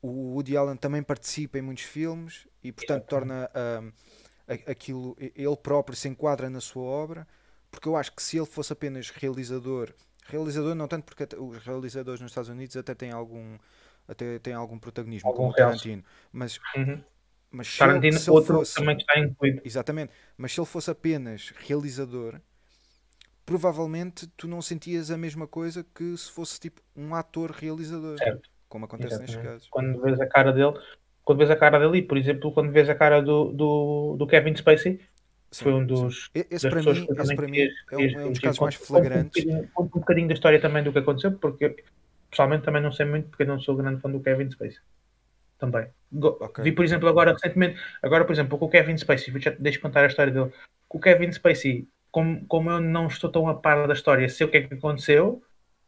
o 0.00 0.34
Woody 0.34 0.56
Allen 0.56 0.76
também 0.76 1.02
participa 1.02 1.58
em 1.58 1.62
muitos 1.62 1.84
filmes 1.84 2.46
e 2.62 2.72
portanto 2.72 3.04
torna 3.06 3.48
uh, 3.48 3.92
aquilo, 4.66 5.16
ele 5.18 5.56
próprio 5.56 5.96
se 5.96 6.08
enquadra 6.08 6.50
na 6.50 6.60
sua 6.60 6.82
obra, 6.82 7.26
porque 7.70 7.88
eu 7.88 7.96
acho 7.96 8.12
que 8.12 8.22
se 8.22 8.36
ele 8.36 8.46
fosse 8.46 8.72
apenas 8.72 9.10
realizador, 9.10 9.92
realizador 10.26 10.74
não 10.74 10.88
tanto 10.88 11.04
porque 11.04 11.36
os 11.36 11.58
realizadores 11.58 12.20
nos 12.20 12.32
Estados 12.32 12.50
Unidos 12.50 12.76
até 12.76 12.94
têm 12.94 13.12
algum 13.12 13.56
até 14.08 14.38
têm 14.40 14.52
algum 14.52 14.78
protagonismo, 14.78 15.28
algum 15.28 15.44
como 15.44 15.54
Tarantino, 15.54 16.04
mas 16.32 16.58
uhum. 16.76 17.00
Mas 17.52 17.76
Tarantino 17.76 18.18
se 18.18 18.30
ele, 18.30 18.36
outro 18.36 18.54
fosse, 18.56 18.74
também 18.74 18.96
está 18.96 19.18
incluído. 19.18 19.60
Exatamente, 19.62 20.12
mas 20.36 20.52
se 20.52 20.60
ele 20.60 20.66
fosse 20.66 20.90
apenas 20.90 21.52
realizador, 21.58 22.40
provavelmente 23.44 24.26
tu 24.36 24.48
não 24.48 24.62
sentias 24.62 25.10
a 25.10 25.18
mesma 25.18 25.46
coisa 25.46 25.84
que 25.94 26.16
se 26.16 26.30
fosse 26.30 26.58
tipo 26.58 26.80
um 26.96 27.14
ator 27.14 27.50
realizador, 27.50 28.16
certo. 28.16 28.48
como 28.68 28.86
acontece 28.86 29.14
Exatamente. 29.14 29.36
nestes 29.36 29.52
casos. 29.52 29.68
Quando 29.70 30.00
vês 30.00 30.18
a 30.18 30.26
cara 30.26 30.52
dele, 30.52 30.72
quando 31.24 31.38
vês 31.38 31.50
a 31.50 31.56
cara 31.56 31.78
dele, 31.78 32.02
por 32.02 32.16
exemplo, 32.16 32.52
quando 32.52 32.72
vês 32.72 32.88
a 32.88 32.94
cara 32.94 33.20
do, 33.20 33.52
do, 33.52 34.16
do 34.18 34.26
Kevin 34.26 34.56
Spacey, 34.56 34.98
sim, 35.50 35.64
foi 35.64 35.74
um 35.74 35.84
dos. 35.84 36.30
Esse, 36.34 36.70
para 36.70 36.82
mim, 36.82 36.90
esse 36.90 37.36
para 37.36 37.48
mim 37.48 37.58
é, 37.58 37.96
um, 37.96 38.00
é 38.00 38.26
um 38.26 38.30
dos 38.30 38.40
casos 38.40 38.60
mais 38.60 38.74
flagrantes. 38.76 39.44
Um, 39.44 39.58
um, 39.58 39.82
um 39.82 39.84
bocadinho 39.84 40.28
da 40.28 40.34
história 40.34 40.58
também 40.58 40.82
do 40.82 40.90
que 40.90 40.98
aconteceu, 40.98 41.32
porque 41.32 41.76
pessoalmente 42.30 42.64
também 42.64 42.80
não 42.80 42.92
sei 42.92 43.04
muito, 43.04 43.28
porque 43.28 43.44
não 43.44 43.60
sou 43.60 43.76
grande 43.76 44.00
fã 44.00 44.10
do 44.10 44.20
Kevin 44.20 44.50
Spacey. 44.50 44.78
Também. 45.62 45.86
Okay. 46.12 46.64
Vi, 46.64 46.72
por 46.72 46.84
exemplo, 46.84 47.08
agora 47.08 47.34
recentemente, 47.34 47.80
agora, 48.02 48.24
por 48.24 48.32
exemplo, 48.32 48.58
com 48.58 48.64
o 48.64 48.68
Kevin 48.68 48.98
Spacey, 48.98 49.32
deixa 49.60 49.78
contar 49.78 50.02
a 50.02 50.08
história 50.08 50.32
dele. 50.32 50.52
Com 50.88 50.98
o 50.98 51.00
Kevin 51.00 51.30
Spacey, 51.30 51.86
como, 52.10 52.44
como 52.46 52.68
eu 52.68 52.80
não 52.80 53.06
estou 53.06 53.30
tão 53.30 53.46
a 53.46 53.54
par 53.54 53.86
da 53.86 53.94
história, 53.94 54.28
sei 54.28 54.44
o 54.44 54.50
que 54.50 54.56
é 54.56 54.62
que 54.62 54.74
aconteceu, 54.74 55.40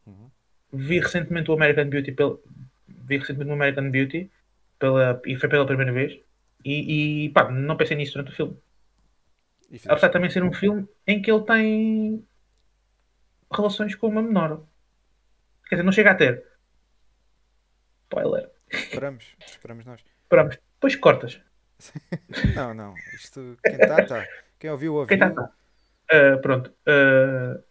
uhum. 0.07 0.29
vi 0.71 1.01
recentemente 1.01 1.51
o 1.51 1.53
American 1.55 1.89
Beauty, 1.89 2.13
pelo, 2.13 2.41
vi 2.87 3.17
recentemente 3.17 3.51
o 3.51 3.53
American 3.53 3.91
Beauty 3.91 4.31
pela, 4.79 5.21
e 5.25 5.35
foi 5.35 5.49
pela 5.49 5.65
primeira 5.65 5.91
vez. 5.91 6.17
E, 6.63 7.25
e 7.25 7.29
pá, 7.31 7.51
não 7.51 7.75
pensei 7.75 7.97
nisso 7.97 8.13
durante 8.13 8.31
o 8.31 8.35
filme. 8.35 8.57
Apesar 9.89 10.07
de 10.07 10.13
também 10.13 10.29
ser 10.29 10.41
um 10.41 10.53
filme 10.53 10.87
em 11.05 11.21
que 11.21 11.29
ele 11.29 11.43
tem 11.43 12.25
relações 13.51 13.93
com 13.93 14.07
uma 14.07 14.21
menor. 14.21 14.63
Quer 15.67 15.75
dizer, 15.75 15.83
não 15.83 15.91
chega 15.91 16.11
a 16.11 16.15
ter. 16.15 16.45
Spoiler. 18.05 18.54
Esperamos, 18.71 19.35
esperamos 19.45 19.85
nós. 19.85 20.01
Esperamos. 20.23 20.57
Depois 20.75 20.95
cortas. 20.95 21.41
não, 22.55 22.73
não. 22.73 22.93
Isto, 23.13 23.57
quem 23.63 23.75
está, 23.75 24.01
está. 24.01 24.27
Quem 24.59 24.69
ouviu, 24.69 24.95
ouviu. 24.95 25.07
Quem 25.07 25.17
está, 25.17 25.29
está. 25.29 25.51
Uh, 26.11 26.41
pronto. 26.41 26.73
Uh, 26.87 27.63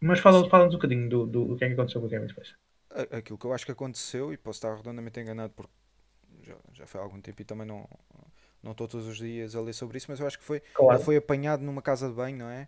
mas 0.00 0.20
fala-nos 0.20 0.48
fala 0.48 0.66
um 0.66 0.68
bocadinho 0.68 1.08
do, 1.08 1.26
do, 1.26 1.44
do 1.46 1.56
que 1.56 1.64
é 1.64 1.68
que 1.68 1.74
aconteceu 1.74 2.00
com 2.00 2.06
o 2.06 2.10
Kevin 2.10 2.28
Spacey. 2.28 2.54
Aquilo 3.10 3.38
que 3.38 3.46
eu 3.46 3.52
acho 3.52 3.64
que 3.64 3.72
aconteceu, 3.72 4.32
e 4.32 4.36
posso 4.36 4.58
estar 4.58 4.76
redondamente 4.76 5.18
enganado 5.18 5.52
porque 5.54 5.72
já, 6.42 6.54
já 6.72 6.86
foi 6.86 7.00
há 7.00 7.04
algum 7.04 7.20
tempo 7.20 7.40
e 7.40 7.44
também 7.44 7.66
não 7.66 7.88
não 8.62 8.72
estou 8.72 8.88
todos 8.88 9.06
os 9.06 9.18
dias 9.18 9.54
a 9.54 9.60
ler 9.60 9.74
sobre 9.74 9.98
isso, 9.98 10.06
mas 10.08 10.18
eu 10.18 10.26
acho 10.26 10.38
que 10.38 10.44
foi 10.44 10.60
claro. 10.72 10.96
ele 10.96 11.04
foi 11.04 11.16
apanhado 11.16 11.62
numa 11.62 11.82
casa 11.82 12.08
de 12.08 12.14
banho, 12.14 12.38
não 12.38 12.48
é? 12.48 12.66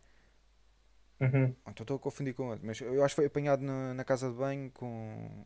Uhum. 1.19 1.55
Então 1.67 1.83
estou 1.83 1.97
a 1.97 1.99
confundir 1.99 2.35
com 2.35 2.49
outro, 2.49 2.67
mas 2.67 2.81
eu 2.81 3.03
acho 3.03 3.15
que 3.15 3.17
foi 3.17 3.27
apanhado 3.27 3.63
na, 3.63 3.95
na 3.95 4.05
casa 4.05 4.29
de 4.31 4.37
banho 4.37 4.71
com, 4.73 5.45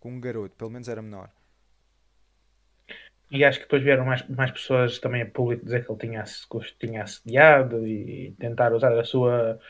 com 0.00 0.10
um 0.10 0.20
garoto, 0.20 0.56
pelo 0.56 0.70
menos 0.70 0.88
era 0.88 1.00
menor. 1.00 1.30
E 3.30 3.44
acho 3.44 3.58
que 3.58 3.64
depois 3.64 3.82
vieram 3.82 4.04
mais, 4.04 4.26
mais 4.28 4.50
pessoas 4.50 4.98
também 4.98 5.22
a 5.22 5.26
público 5.26 5.64
dizer 5.64 5.84
que 5.84 5.92
ele 5.92 6.00
tinha, 6.00 6.24
tinha 6.80 7.02
assediado 7.04 7.86
e 7.86 8.34
tentar 8.40 8.72
usar 8.72 8.98
a 8.98 9.04
sua, 9.04 9.60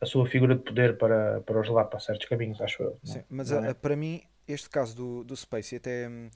a 0.00 0.06
sua 0.06 0.26
figura 0.26 0.56
de 0.56 0.62
poder 0.62 0.98
para, 0.98 1.40
para 1.42 1.60
os 1.60 1.68
levar 1.68 1.84
para 1.84 2.00
certos 2.00 2.26
caminhos, 2.26 2.60
acho 2.60 2.82
eu. 2.82 2.98
Sim, 3.04 3.22
mas 3.30 3.52
a, 3.52 3.70
a, 3.70 3.74
para 3.74 3.94
mim, 3.94 4.22
este 4.48 4.68
caso 4.68 4.96
do, 4.96 5.22
do 5.22 5.36
Space 5.36 5.76
até 5.76 6.08
hum, 6.08 6.28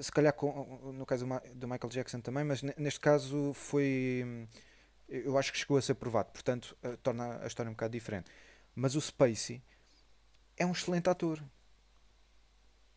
se 0.00 0.10
calhar 0.10 0.32
com, 0.32 0.92
no 0.94 1.06
caso 1.06 1.26
do 1.54 1.68
Michael 1.68 1.90
Jackson 1.90 2.20
também, 2.20 2.44
mas 2.44 2.62
neste 2.62 3.00
caso 3.00 3.52
foi. 3.52 4.46
Eu 5.08 5.36
acho 5.36 5.52
que 5.52 5.58
chegou 5.58 5.76
a 5.76 5.82
ser 5.82 5.94
provado, 5.94 6.30
portanto 6.32 6.76
uh, 6.82 6.96
torna 6.98 7.40
a 7.42 7.46
história 7.46 7.68
um 7.68 7.74
bocado 7.74 7.92
diferente. 7.92 8.30
Mas 8.74 8.94
o 8.94 9.00
Spacey 9.00 9.62
é 10.56 10.64
um 10.64 10.72
excelente 10.72 11.08
ator. 11.08 11.42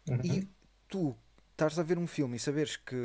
Uhum. 0.09 0.21
E 0.23 0.47
tu 0.87 1.15
estás 1.51 1.77
a 1.77 1.83
ver 1.83 1.97
um 1.97 2.07
filme 2.07 2.37
e 2.37 2.39
saberes 2.39 2.75
que 2.75 2.95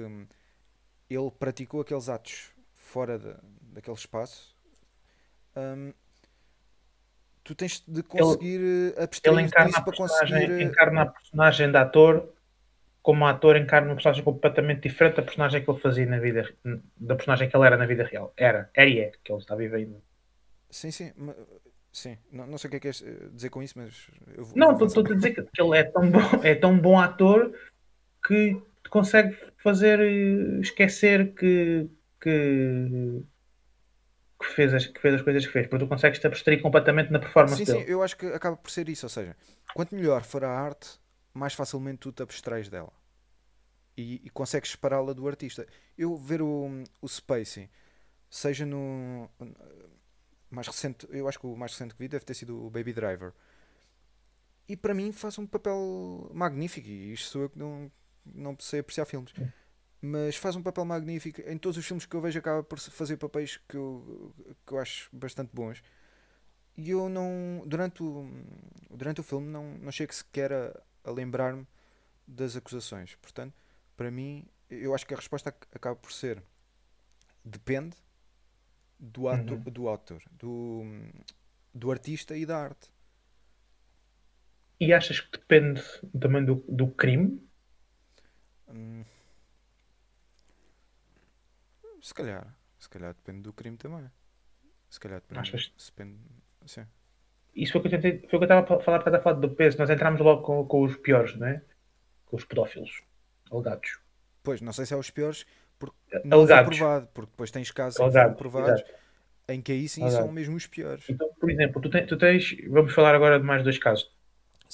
ele 1.10 1.30
praticou 1.38 1.80
aqueles 1.80 2.08
atos 2.08 2.50
fora 2.74 3.18
de, 3.18 3.34
daquele 3.72 3.96
espaço, 3.96 4.54
um, 5.56 5.92
tu 7.42 7.54
tens 7.54 7.82
de 7.86 8.02
conseguir 8.02 8.94
abstrair 8.98 9.46
disso 9.46 9.84
para 9.84 9.96
conseguir. 9.96 10.60
Encarna 10.60 11.02
a 11.02 11.06
personagem 11.06 11.70
de 11.70 11.76
ator 11.76 12.32
como 13.02 13.26
ator 13.26 13.56
encarna 13.56 13.88
uma 13.88 13.94
personagem 13.96 14.22
completamente 14.22 14.82
diferente 14.82 15.16
da 15.16 15.22
personagem 15.22 15.62
que 15.62 15.68
ele 15.68 15.80
fazia 15.80 16.06
na 16.06 16.20
vida 16.20 16.54
da 16.96 17.16
personagem 17.16 17.50
que 17.50 17.56
ele 17.56 17.66
era 17.66 17.76
na 17.76 17.84
vida 17.84 18.04
real. 18.04 18.32
Era, 18.36 18.70
era 18.72 18.88
e 18.88 19.00
é, 19.00 19.12
que 19.22 19.32
ele 19.32 19.40
está 19.40 19.56
vivendo. 19.56 20.00
Sim, 20.70 20.90
sim. 20.92 21.12
Sim, 21.92 22.16
não, 22.32 22.46
não 22.46 22.58
sei 22.58 22.68
o 22.68 22.70
que 22.70 22.76
é 22.76 22.80
que 22.80 22.90
queres 22.90 23.02
eh, 23.02 23.28
dizer 23.32 23.50
com 23.50 23.62
isso, 23.62 23.74
mas. 23.76 24.08
Eu 24.34 24.44
vou, 24.44 24.56
não, 24.56 24.72
estou 24.86 25.04
a 25.04 25.14
dizer 25.14 25.34
que, 25.34 25.42
que 25.42 25.62
ele 25.62 25.76
é 25.76 25.84
tão, 25.84 26.10
bom, 26.10 26.20
é 26.42 26.54
tão 26.54 26.78
bom 26.78 26.98
ator 26.98 27.52
que 28.26 28.56
consegue 28.88 29.36
fazer 29.58 30.00
eh, 30.00 30.60
esquecer 30.60 31.34
que, 31.34 31.88
que, 32.20 33.22
que 34.40 34.46
fez 34.46 34.72
as, 34.72 34.86
que 34.86 35.00
fez 35.00 35.14
as 35.14 35.22
coisas 35.22 35.46
que 35.46 35.52
fez, 35.52 35.66
porque 35.66 35.84
tu 35.84 35.88
consegues 35.88 36.18
te 36.18 36.26
abstrair 36.26 36.62
completamente 36.62 37.12
na 37.12 37.18
performance 37.18 37.56
Sim, 37.56 37.66
sim, 37.66 37.78
dele. 37.78 37.92
eu 37.92 38.02
acho 38.02 38.16
que 38.16 38.26
acaba 38.26 38.56
por 38.56 38.70
ser 38.70 38.88
isso. 38.88 39.04
Ou 39.06 39.10
seja, 39.10 39.36
quanto 39.74 39.94
melhor 39.94 40.22
for 40.22 40.44
a 40.44 40.50
arte, 40.50 40.98
mais 41.34 41.52
facilmente 41.52 41.98
tu 41.98 42.12
te 42.12 42.22
abstrais 42.22 42.68
dela 42.70 42.92
e, 43.96 44.20
e 44.24 44.30
consegues 44.30 44.70
separá-la 44.70 45.12
do 45.12 45.26
artista. 45.28 45.66
Eu 45.96 46.16
ver 46.16 46.42
o, 46.42 46.84
o 47.00 47.08
Spacey, 47.08 47.70
seja 48.30 48.64
no 48.64 49.28
mais 50.54 50.66
recente, 50.66 51.06
eu 51.10 51.28
acho 51.28 51.38
que 51.38 51.46
o 51.46 51.56
mais 51.56 51.72
recente 51.72 51.94
que 51.94 51.98
vi 52.00 52.08
deve 52.08 52.24
ter 52.24 52.34
sido 52.34 52.64
o 52.64 52.70
Baby 52.70 52.92
Driver. 52.92 53.32
E 54.68 54.76
para 54.76 54.94
mim 54.94 55.12
faz 55.12 55.38
um 55.38 55.46
papel 55.46 56.30
magnífico. 56.32 56.88
E 56.88 57.12
isto 57.12 57.28
sou 57.28 57.42
eu 57.42 57.50
que 57.50 57.58
não, 57.58 57.90
não 58.24 58.56
sei 58.58 58.80
apreciar 58.80 59.04
filmes. 59.04 59.32
Mas 60.00 60.36
faz 60.36 60.56
um 60.56 60.62
papel 60.62 60.84
magnífico. 60.84 61.40
Em 61.42 61.58
todos 61.58 61.76
os 61.76 61.86
filmes 61.86 62.06
que 62.06 62.14
eu 62.16 62.20
vejo, 62.20 62.38
acaba 62.38 62.62
por 62.62 62.78
fazer 62.78 63.16
papéis 63.16 63.58
que 63.68 63.76
eu, 63.76 64.34
que 64.66 64.72
eu 64.72 64.78
acho 64.78 65.08
bastante 65.12 65.50
bons. 65.52 65.82
E 66.76 66.90
eu 66.90 67.08
não. 67.08 67.62
Durante 67.66 68.02
o, 68.02 68.28
durante 68.90 69.20
o 69.20 69.24
filme, 69.24 69.48
não, 69.48 69.74
não 69.78 69.92
chego 69.92 70.12
sequer 70.14 70.52
a, 70.52 70.82
a 71.04 71.10
lembrar-me 71.10 71.66
das 72.26 72.56
acusações. 72.56 73.14
Portanto, 73.16 73.54
para 73.96 74.10
mim, 74.10 74.46
eu 74.70 74.94
acho 74.94 75.06
que 75.06 75.12
a 75.14 75.16
resposta 75.16 75.50
ac- 75.50 75.68
acaba 75.74 75.96
por 75.96 76.12
ser. 76.12 76.42
Depende 77.44 77.96
do, 79.02 79.28
ato, 79.28 79.54
Uhum. 79.54 79.62
do 79.66 79.88
autor, 79.88 80.22
do, 80.32 80.82
do 81.74 81.90
artista 81.90 82.36
e 82.36 82.46
da 82.46 82.58
arte. 82.58 82.90
E 84.78 84.92
achas 84.92 85.18
que 85.20 85.38
depende 85.38 85.82
também 86.20 86.44
do, 86.44 86.56
do 86.68 86.86
crime? 86.88 87.40
Hum, 88.68 89.04
se 92.00 92.14
calhar. 92.14 92.46
Se 92.78 92.88
calhar 92.88 93.14
depende 93.14 93.42
do 93.42 93.52
crime 93.52 93.76
também. 93.76 94.10
Se 94.90 95.00
calhar 95.00 95.20
depende. 95.20 95.40
Achas? 95.40 95.72
depende 95.86 96.18
sim. 96.66 96.86
Isso 97.54 97.72
foi 97.72 97.80
o 97.80 97.82
que 97.82 97.88
eu 97.94 98.00
tentei, 98.00 98.18
foi 98.28 98.36
o 98.38 98.40
que 98.40 98.44
eu 98.52 98.58
estava 98.60 98.76
a 98.76 98.80
falar 98.80 99.00
para 99.00 99.18
a 99.18 99.22
falar 99.22 99.40
do 99.40 99.54
peso. 99.54 99.78
Nós 99.78 99.90
entramos 99.90 100.20
logo 100.20 100.42
com, 100.42 100.66
com 100.66 100.82
os 100.84 100.96
piores, 100.96 101.36
não 101.38 101.46
é? 101.46 101.62
Com 102.26 102.36
os 102.36 102.44
pedófilos, 102.44 103.02
alegados. 103.50 104.00
Pois, 104.42 104.60
não 104.60 104.72
sei 104.72 104.86
se 104.86 104.94
é 104.94 104.96
os 104.96 105.10
piores, 105.10 105.46
porque 105.90 106.20
não 106.24 106.38
Alegados. 106.40 106.76
foi 106.76 106.76
provado. 106.78 107.08
Porque 107.14 107.30
depois 107.30 107.50
tens 107.50 107.70
casos 107.70 108.00
em 108.00 108.08
que 108.08 108.12
foram 108.12 108.34
Alegados, 108.34 108.36
provados 108.36 108.80
exato. 108.80 108.92
em 109.48 109.60
que 109.62 109.72
aí 109.72 109.88
sim 109.88 110.04
Exato. 110.04 110.24
são 110.24 110.32
mesmo 110.32 110.56
os 110.56 110.66
piores. 110.66 111.04
Então, 111.08 111.28
por 111.38 111.50
exemplo, 111.50 111.80
tu, 111.82 111.90
te- 111.90 112.06
tu 112.06 112.16
tens. 112.16 112.56
Vamos 112.68 112.92
falar 112.94 113.14
agora 113.14 113.38
de 113.38 113.44
mais 113.44 113.62
dois 113.62 113.78
casos. 113.78 114.10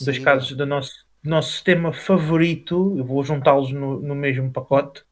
Dois 0.01 0.19
Sim, 0.19 0.23
casos 0.23 0.53
do 0.57 0.67
nosso, 0.67 1.07
do 1.23 1.31
nosso 1.31 1.53
sistema 1.53 1.93
favorito. 1.93 2.97
Eu 2.99 3.05
vou 3.05 3.23
juntá-los 3.25 3.73
no, 3.73 4.01
no 4.01 4.15
mesmo 4.15 4.53
pacote. 4.53 5.05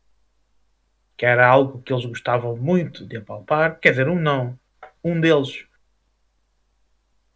Que 1.17 1.27
era 1.27 1.47
algo 1.47 1.83
que 1.83 1.93
eles 1.93 2.05
gostavam 2.07 2.57
muito 2.57 3.07
de 3.07 3.17
apalpar. 3.17 3.79
Quer 3.81 3.91
dizer, 3.91 4.09
um 4.09 4.19
não. 4.21 4.59
Um 5.03 5.21
deles. 5.21 5.67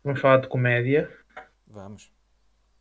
Vamos 0.05 0.21
falar 0.21 0.39
de 0.39 0.49
comédia. 0.49 1.11
Vamos. 1.67 2.11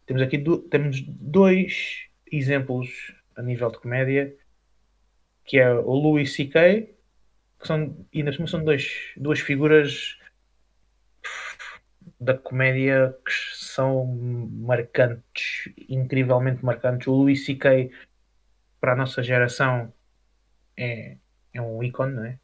Temos 0.05 0.21
aqui 0.21 0.37
do- 0.37 0.59
temos 0.59 1.01
dois 1.01 2.07
exemplos 2.31 3.13
a 3.35 3.41
nível 3.41 3.71
de 3.71 3.79
comédia, 3.79 4.35
que 5.49 5.57
é 5.57 5.73
o 5.73 5.93
Louis 5.93 6.31
C.K., 6.35 6.95
que 7.59 7.67
são, 7.67 8.05
e 8.13 8.31
cima 8.31 8.47
são 8.47 8.63
dois, 8.63 9.11
duas 9.17 9.39
figuras 9.39 10.15
da 12.19 12.37
comédia 12.37 13.17
que 13.25 13.33
são 13.55 14.05
marcantes, 14.05 15.73
incrivelmente 15.89 16.63
marcantes. 16.63 17.07
O 17.07 17.13
Louis 17.13 17.43
C.K., 17.43 17.89
para 18.79 18.93
a 18.93 18.95
nossa 18.95 19.23
geração, 19.23 19.91
é, 20.77 21.17
é 21.51 21.59
um 21.59 21.81
ícone, 21.81 22.13
não 22.13 22.25
é? 22.25 22.39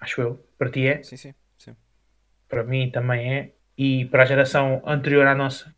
Acho 0.00 0.22
eu. 0.22 0.48
Para 0.56 0.70
ti 0.70 0.86
é? 0.86 1.02
Sim, 1.02 1.18
sim. 1.18 1.34
sim. 1.58 1.76
para 2.48 2.64
mim 2.64 2.90
também 2.90 3.34
é, 3.34 3.52
e 3.76 4.06
para 4.06 4.22
a 4.22 4.26
geração 4.26 4.82
anterior 4.86 5.26
à 5.26 5.34
nossa, 5.34 5.74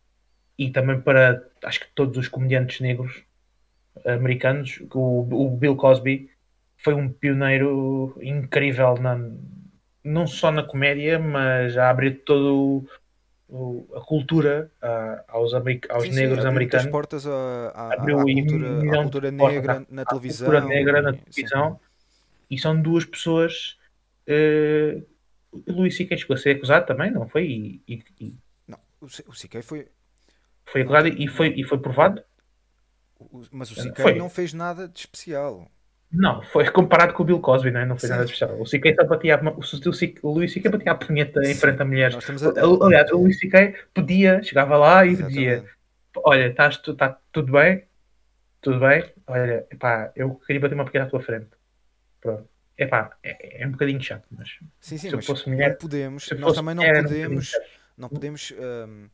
e 0.56 0.70
também 0.70 1.00
para 1.00 1.44
acho 1.64 1.80
que 1.80 1.88
todos 1.92 2.16
os 2.16 2.28
comediantes 2.28 2.80
negros 2.80 3.24
americanos, 4.06 4.80
o, 4.92 5.46
o 5.46 5.56
Bill 5.56 5.76
Cosby 5.76 6.30
foi 6.78 6.94
um 6.94 7.08
pioneiro 7.12 8.18
incrível 8.22 8.96
na, 8.96 9.18
não 10.04 10.26
só 10.26 10.50
na 10.50 10.62
comédia, 10.62 11.18
mas 11.18 11.76
a 11.76 11.90
abrir 11.90 12.24
todo 12.24 12.86
o- 13.48 13.88
a 13.96 14.00
cultura 14.00 14.70
a- 14.82 15.24
aos, 15.28 15.54
americ- 15.54 15.90
aos 15.90 16.08
Sim, 16.08 16.12
sim, 16.12 16.28
negros 16.28 16.44
muitas 16.50 16.84
americanos, 16.84 16.92
portas 16.92 17.26
à, 17.26 17.30
Abriu 17.88 18.18
aí 18.26 18.34
cultura, 18.34 18.84
à 18.92 18.98
cultura 18.98 19.30
portas 19.36 19.62
negra 19.62 19.86
na 19.88 20.04
à 20.04 20.10
televisão. 20.10 20.52
cultura 20.54 20.60
negra 20.60 21.02
na 21.02 21.12
e- 21.12 21.22
sim. 21.30 21.52
televisão, 21.52 21.80
e 22.50 22.58
são 22.58 22.80
duas 22.82 23.04
pessoas. 23.04 23.78
o 25.52 25.72
Luís 25.72 25.96
C.K. 25.96 26.16
chegou 26.18 26.34
a 26.34 26.38
ser 26.38 26.56
acusado 26.56 26.86
também, 26.86 27.10
não 27.10 27.28
foi? 27.28 27.44
E, 27.46 27.82
e- 27.88 28.04
e 28.20 28.38
Não, 28.68 28.78
o 29.00 29.08
CK 29.34 29.62
foi. 29.62 29.88
foi 30.70 30.82
acusado 30.82 31.08
e 31.08 31.26
foi, 31.28 31.48
e 31.60 31.64
foi 31.64 31.78
provado? 31.78 32.22
Mas 33.50 33.70
o. 33.70 33.74
CK 33.74 34.14
não 34.18 34.28
fez 34.28 34.52
nada 34.52 34.88
de 34.88 34.98
especial. 34.98 35.68
Não, 36.12 36.42
foi 36.42 36.70
comparado 36.70 37.12
com 37.12 37.24
o 37.24 37.26
Bill 37.26 37.40
Cosby, 37.40 37.72
não, 37.72 37.80
é? 37.80 37.86
não 37.86 37.96
foi 37.96 38.08
Sim. 38.08 38.14
nada 38.14 38.24
de 38.24 38.32
especial. 38.32 38.60
O 38.60 38.66
só 38.66 39.04
batia 39.04 39.40
o, 39.40 39.58
o, 39.58 39.92
C- 39.92 40.14
o 40.22 40.30
Luís 40.32 40.52
C.K. 40.52 40.70
batia 40.70 40.92
a 40.92 40.94
punheta 40.94 41.40
em 41.40 41.54
Sim. 41.54 41.60
frente 41.60 41.82
a 41.82 41.84
mulheres. 41.84 42.16
A- 42.16 42.84
Aliás, 42.86 43.10
o 43.10 43.18
Luís 43.18 43.38
C.K. 43.38 43.74
pedia, 43.92 44.42
chegava 44.42 44.76
lá 44.76 45.04
e 45.04 45.10
Exatamente. 45.10 45.34
pedia: 45.34 45.64
Olha, 46.18 46.46
estás 46.48 46.76
tu, 46.76 46.94
tá 46.94 47.18
tudo 47.32 47.52
bem? 47.52 47.84
Tudo 48.60 48.80
bem? 48.80 49.04
Olha, 49.26 49.66
epá, 49.70 50.12
eu 50.14 50.36
queria 50.36 50.60
bater 50.60 50.74
uma 50.74 50.84
pequena 50.84 51.04
à 51.04 51.08
tua 51.08 51.20
frente. 51.20 51.50
Pronto. 52.20 52.48
Epá, 52.78 53.16
é, 53.22 53.62
é 53.62 53.66
um 53.66 53.72
bocadinho 53.72 54.00
chato, 54.00 54.26
mas 54.30 54.48
Sim, 54.80 54.98
sim, 54.98 54.98
se 54.98 55.08
eu 55.08 55.16
mas 55.16 55.26
fosse 55.26 55.48
mulher- 55.48 55.70
não 55.70 55.76
podemos, 55.76 56.30
nós 56.30 56.40
fosse 56.40 56.54
também 56.56 56.74
não 56.74 56.84
um 56.84 56.92
podemos, 56.92 57.52
não 57.96 58.08
podemos 58.08 58.52
hum, 58.88 59.08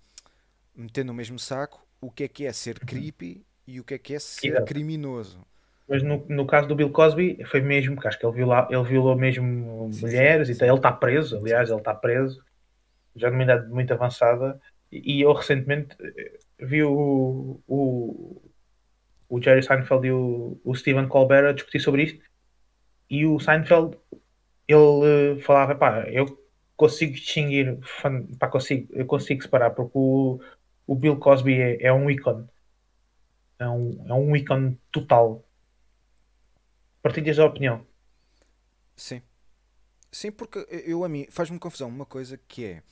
meter 0.75 1.05
no 1.05 1.15
mesmo 1.15 1.39
saco 1.39 1.87
o 2.01 2.11
que 2.11 2.25
é 2.25 2.29
que 2.29 2.47
é 2.47 2.53
ser 2.53 2.79
creepy 2.81 3.45
e 3.71 3.79
o 3.79 3.85
que 3.85 3.95
é 3.95 3.99
que 3.99 4.15
é 4.15 4.19
ser 4.19 4.49
Exato. 4.49 4.67
criminoso. 4.67 5.39
Mas 5.89 6.03
no, 6.03 6.25
no 6.29 6.47
caso 6.47 6.67
do 6.69 6.75
Bill 6.75 6.91
Cosby, 6.91 7.43
foi 7.45 7.61
mesmo, 7.61 7.95
porque 7.95 8.09
acho 8.09 8.19
que 8.19 8.27
ele, 8.27 8.35
viola, 8.35 8.69
ele 8.71 8.83
violou 8.83 9.17
mesmo 9.17 9.89
Sim, 9.93 10.03
mulheres 10.03 10.49
sim, 10.49 10.53
e 10.53 10.55
sim. 10.55 10.61
tal. 10.61 10.69
ele 10.69 10.77
está 10.77 10.93
preso, 10.93 11.39
aliás, 11.39 11.71
ele 11.71 11.79
está 11.79 11.95
preso, 11.95 12.43
já 13.15 13.31
numa 13.31 13.43
idade 13.45 13.69
muito 13.69 13.93
avançada. 13.93 14.61
E, 14.91 15.19
e 15.19 15.21
eu 15.21 15.33
recentemente 15.33 15.97
eh, 16.01 16.39
vi 16.61 16.83
o, 16.83 17.61
o, 17.67 18.43
o 19.29 19.43
Jerry 19.43 19.63
Seinfeld 19.63 20.07
e 20.07 20.13
o, 20.13 20.61
o 20.65 20.75
Stephen 20.75 21.09
Colbert 21.09 21.47
a 21.49 21.53
discutir 21.53 21.81
sobre 21.81 22.03
isto. 22.05 22.21
E 23.09 23.27
o 23.27 23.39
Seinfeld, 23.39 23.97
ele 24.69 25.37
eh, 25.37 25.41
falava, 25.43 25.75
pá, 25.75 26.05
eu 26.09 26.39
consigo 26.77 27.13
distinguir, 27.15 27.79
pá, 28.39 28.49
consigo, 28.49 28.89
eu 28.93 29.07
consigo 29.07 29.43
separar, 29.43 29.71
porque 29.71 29.93
o, 29.95 30.41
o 30.87 30.95
Bill 30.95 31.17
Cosby 31.17 31.55
é, 31.61 31.83
é 31.85 31.93
um 31.93 32.11
ícone. 32.11 32.47
É 33.61 33.69
um, 33.69 34.07
é 34.09 34.15
um 34.15 34.35
ícone 34.35 34.81
total. 34.91 35.45
Partilhas 37.03 37.39
a 37.39 37.45
opinião. 37.45 37.87
Sim. 38.97 39.21
Sim, 40.11 40.33
porque 40.33 40.67
eu 40.71 41.05
a 41.05 41.09
mim 41.09 41.27
faz-me 41.31 41.59
confusão 41.59 41.89
uma 41.89 42.07
coisa 42.07 42.39
que 42.49 42.65
é, 42.65 42.83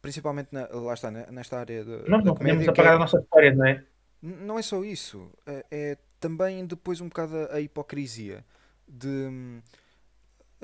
principalmente 0.00 0.48
na- 0.50 0.66
lá 0.66 0.94
está, 0.94 1.10
ne- 1.10 1.26
nesta 1.30 1.58
área 1.60 1.84
de, 1.84 2.08
Nós 2.08 2.24
não 2.24 2.34
podemos 2.34 2.64
que 2.64 2.70
apagar 2.70 2.94
é- 2.94 2.96
a 2.96 2.98
nossa 2.98 3.18
história, 3.20 3.54
não 3.54 3.66
é? 3.66 3.84
Não 4.22 4.58
é 4.58 4.62
só 4.62 4.82
isso, 4.82 5.30
é, 5.46 5.66
é 5.70 5.98
também 6.18 6.64
depois 6.66 7.00
um 7.02 7.08
bocado 7.08 7.36
a, 7.36 7.56
a 7.56 7.60
hipocrisia 7.60 8.42
de 8.88 9.60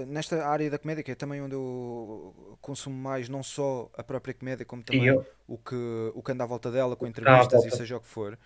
nesta 0.06 0.46
área 0.46 0.70
da 0.70 0.78
comédia, 0.78 1.02
que 1.04 1.10
é 1.10 1.14
também 1.14 1.42
onde 1.42 1.54
eu 1.54 2.56
consumo 2.62 2.96
mais 2.96 3.28
não 3.28 3.42
só 3.42 3.90
a 3.94 4.02
própria 4.02 4.32
comédia, 4.32 4.64
como 4.64 4.82
também 4.82 5.10
o 5.46 5.58
que, 5.58 5.76
o 6.14 6.22
que 6.22 6.32
anda 6.32 6.44
à 6.44 6.46
volta 6.46 6.70
dela, 6.70 6.96
com 6.96 7.06
entrevistas 7.06 7.64
e 7.66 7.70
seja 7.70 7.98
o 7.98 8.00
que 8.00 8.08
for, 8.08 8.38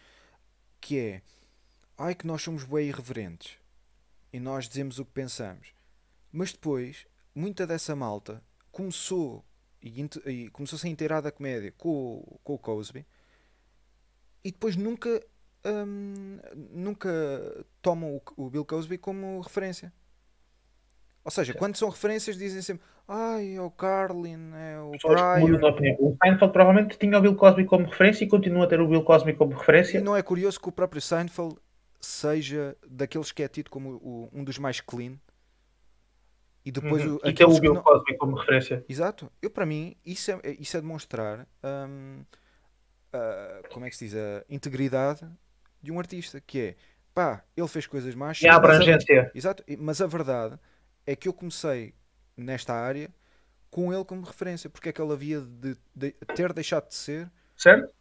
que 0.85 0.99
é 0.99 1.23
ai 1.97 2.15
que 2.15 2.27
nós 2.27 2.43
somos 2.43 2.65
bem 2.65 2.89
irreverentes 2.89 3.57
e 4.33 4.39
nós 4.39 4.69
dizemos 4.69 4.99
o 4.99 5.05
que 5.05 5.13
pensamos, 5.13 5.69
mas 6.31 6.53
depois 6.53 7.07
muita 7.35 7.67
dessa 7.67 7.97
malta 7.97 8.43
começou 8.71 9.43
e, 9.81 10.03
e 10.27 10.51
começou-se 10.51 10.87
a 10.87 10.91
inteirar 10.91 11.23
da 11.23 11.33
comédia 11.33 11.73
com, 11.79 11.89
o- 12.19 12.39
com 12.45 12.55
o 12.55 12.59
Cosby 12.59 13.07
e 14.45 14.53
depois 14.53 14.77
nunca 14.77 15.25
hum, 15.65 16.39
nunca 16.71 17.09
tomam 17.81 18.17
o, 18.37 18.45
o 18.45 18.51
Bill 18.51 18.65
Cosby 18.67 18.99
como 18.99 19.41
referência. 19.41 19.91
Ou 21.25 21.31
seja, 21.31 21.55
quando 21.55 21.77
são 21.77 21.89
referências 21.89 22.37
dizem 22.37 22.61
sempre 22.61 22.85
ai, 23.09 23.55
é 23.57 23.61
o 23.61 23.71
Carlin, 23.71 24.53
é 24.55 24.79
o 24.81 24.91
Pryor. 25.01 25.65
opinião. 25.65 25.97
O 26.01 26.17
Seinfeld 26.23 26.53
provavelmente 26.53 26.99
tinha 26.99 27.19
o 27.19 27.21
Bill 27.23 27.35
Cosby 27.35 27.65
como 27.65 27.87
referência 27.87 28.25
e 28.25 28.29
continua 28.29 28.65
a 28.65 28.67
ter 28.67 28.81
o 28.81 28.87
Bill 28.89 29.03
Cosby 29.03 29.33
como 29.35 29.53
E 29.53 29.57
referência. 29.57 30.01
não 30.03 30.15
é 30.17 30.23
curioso 30.23 30.61
que 30.61 30.69
o 30.69 30.73
próprio 30.73 31.01
Seinfeld 31.01 31.57
seja 32.01 32.77
daqueles 32.87 33.33
que 33.33 33.43
é 33.43 33.49
tido 33.49 33.71
como 33.71 33.93
o- 33.95 34.29
um 34.33 34.45
dos 34.45 34.59
mais 34.59 34.81
clean 34.81 35.15
e 36.65 36.71
depois 36.71 37.05
Uhum. 37.05 37.19
o, 37.23 37.29
E 37.29 37.33
ter 37.33 37.45
o 37.47 37.59
Bill 37.59 37.75
não... 37.75 37.83
Cosby 37.83 38.17
como 38.19 38.37
referência. 38.37 38.85
Exato. 38.89 39.31
Eu, 39.41 39.49
para 39.51 39.65
mim, 39.65 39.97
isso 40.05 40.31
é, 40.31 40.41
isso 40.59 40.77
é 40.77 40.81
demonstrar 40.81 41.47
hum, 41.89 42.23
a- 43.13 43.63
como 43.73 43.87
é 43.87 43.91
que 43.91 43.97
se 43.97 44.07
diz? 44.09 44.15
A 44.15 44.45
integridade 44.51 45.27
de 45.83 45.91
um 45.91 45.99
artista, 45.99 46.41
que 46.41 46.59
é 46.61 46.77
pá, 47.15 47.43
ele 47.57 47.69
fez 47.69 47.87
coisas 47.87 48.15
más. 48.15 48.41
E 48.43 48.49
a 48.49 48.55
sim, 48.55 48.61
mas 48.61 48.71
a- 48.71 48.75
abrangência. 48.75 49.31
Exato, 49.35 49.63
e- 49.67 49.77
mas 49.77 50.01
a 50.03 50.07
verdade 50.07 50.59
é 51.07 51.15
que 51.17 51.29
eu 51.29 51.33
comecei 51.33 51.95
nesta 52.37 52.73
área 52.75 53.11
com 53.71 53.93
ele 53.93 54.05
como 54.05 54.23
referência. 54.23 54.71
Porque 54.71 54.89
é 54.89 54.93
que 54.93 55.01
ele 55.03 55.13
havia 55.13 55.41
de, 55.41 55.77
de 55.95 56.13
ter 56.35 56.53
deixado 56.53 56.89
de 56.89 56.95
ser. 56.95 57.31
Certo? 57.57 57.93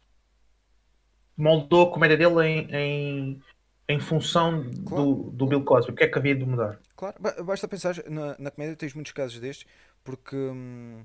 Moldou 1.36 1.88
a 1.88 1.92
comédia 1.92 2.16
dele 2.16 2.42
em, 2.46 2.68
em, 2.74 3.42
em 3.88 4.00
função 4.00 4.64
Claro. 4.86 5.04
do, 5.04 5.30
do 5.32 5.46
Bill 5.46 5.64
Cosby. 5.64 5.92
O 5.92 5.94
que 5.96 6.04
é 6.04 6.08
que 6.08 6.18
havia 6.18 6.34
de 6.34 6.44
mudar? 6.44 6.78
Claro, 6.96 7.16
ba- 7.20 7.42
basta 7.42 7.66
pensar, 7.66 7.96
na, 8.08 8.36
na 8.38 8.50
comédia 8.50 8.76
tens 8.76 8.94
muitos 8.94 9.12
casos 9.12 9.40
destes, 9.40 9.66
porque, 10.04 10.36
hum, 10.36 11.04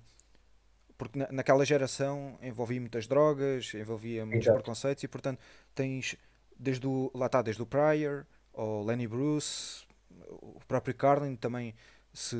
porque 0.97 1.17
na- 1.17 1.31
naquela 1.31 1.65
geração 1.65 2.37
envolvia 2.43 2.79
muitas 2.79 3.07
drogas, 3.07 3.73
envolvia 3.73 4.23
muitos 4.23 4.45
Exato. 4.45 4.57
preconceitos 4.61 5.03
e 5.03 5.07
portanto 5.07 5.39
tens 5.73 6.15
desde 6.57 6.85
o, 6.85 7.09
lá 7.15 7.25
está, 7.25 7.41
desde 7.41 7.61
o 7.63 7.65
Pryor, 7.65 8.25
ao 8.53 8.83
Lenny 8.83 9.07
Bruce, 9.07 9.83
o 10.29 10.59
próprio 10.67 10.95
Carlin 10.95 11.35
também 11.35 11.75
se, 12.13 12.37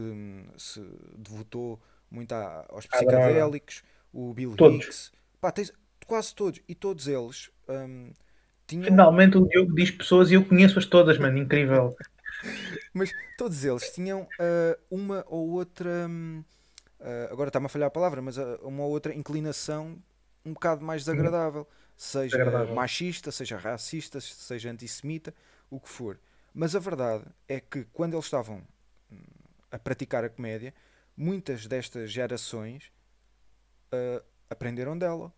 se 0.58 0.82
devotou 1.18 1.80
muito 2.10 2.34
a- 2.34 2.66
aos 2.70 2.86
psicadélicos, 2.88 3.84
o 4.14 4.34
Bill 4.34 4.56
Todos. 4.56 4.86
Hicks, 4.86 5.12
pá, 5.40 5.52
tens 5.52 5.72
quase 6.06 6.34
todos, 6.34 6.60
e 6.68 6.76
todos 6.76 7.08
eles 7.08 7.52
hum, 7.68 8.12
tinham, 8.68 8.90
Finalmente 8.90 9.38
o 9.38 9.48
Diogo 9.48 9.74
diz 9.74 9.90
pessoas 9.92 10.32
e 10.32 10.34
eu 10.34 10.44
conheço-as 10.46 10.86
todas, 10.86 11.18
mano. 11.18 11.38
Incrível. 11.38 11.96
Mas 12.94 13.14
todos 13.38 13.64
eles 13.64 13.90
tinham 13.92 14.28
ah, 14.40 14.78
uma 14.90 15.26
ou 15.28 15.50
outra. 15.52 16.08
hum, 16.08 16.44
ah, 17.00 17.30
agora 17.32 17.50
está-me 17.50 17.66
a 17.68 17.70
falhar 17.70 17.88
a 17.88 17.92
palavra, 17.92 18.22
mas 18.22 18.38
ah, 18.40 18.60
uma 18.64 18.84
ou 18.84 18.92
outra 18.92 19.14
inclinação 19.16 19.98
um 20.46 20.54
bocado 20.54 20.86
mais 20.86 21.04
desagradável. 21.04 21.68
Seja 21.98 22.38
Desagradável. 22.38 22.68
machista, 22.68 23.32
seja 23.32 23.58
racista, 23.58 24.22
seja 24.22 24.72
antissemita, 24.72 25.34
o 25.70 25.80
que 25.80 25.90
for. 25.90 26.20
Mas 26.54 26.76
a 26.76 26.80
verdade 26.80 27.26
é 27.48 27.60
que 27.60 27.86
quando 27.94 28.14
eles 28.14 28.26
estavam 28.26 28.62
hum, 29.12 29.18
a 29.72 29.80
praticar 29.80 30.24
a 30.24 30.30
comédia, 30.30 30.74
muitas 31.16 31.68
destas 31.68 32.12
gerações 32.12 32.92
ah, 33.92 34.24
aprenderam 34.50 34.98
dela. 34.98 35.34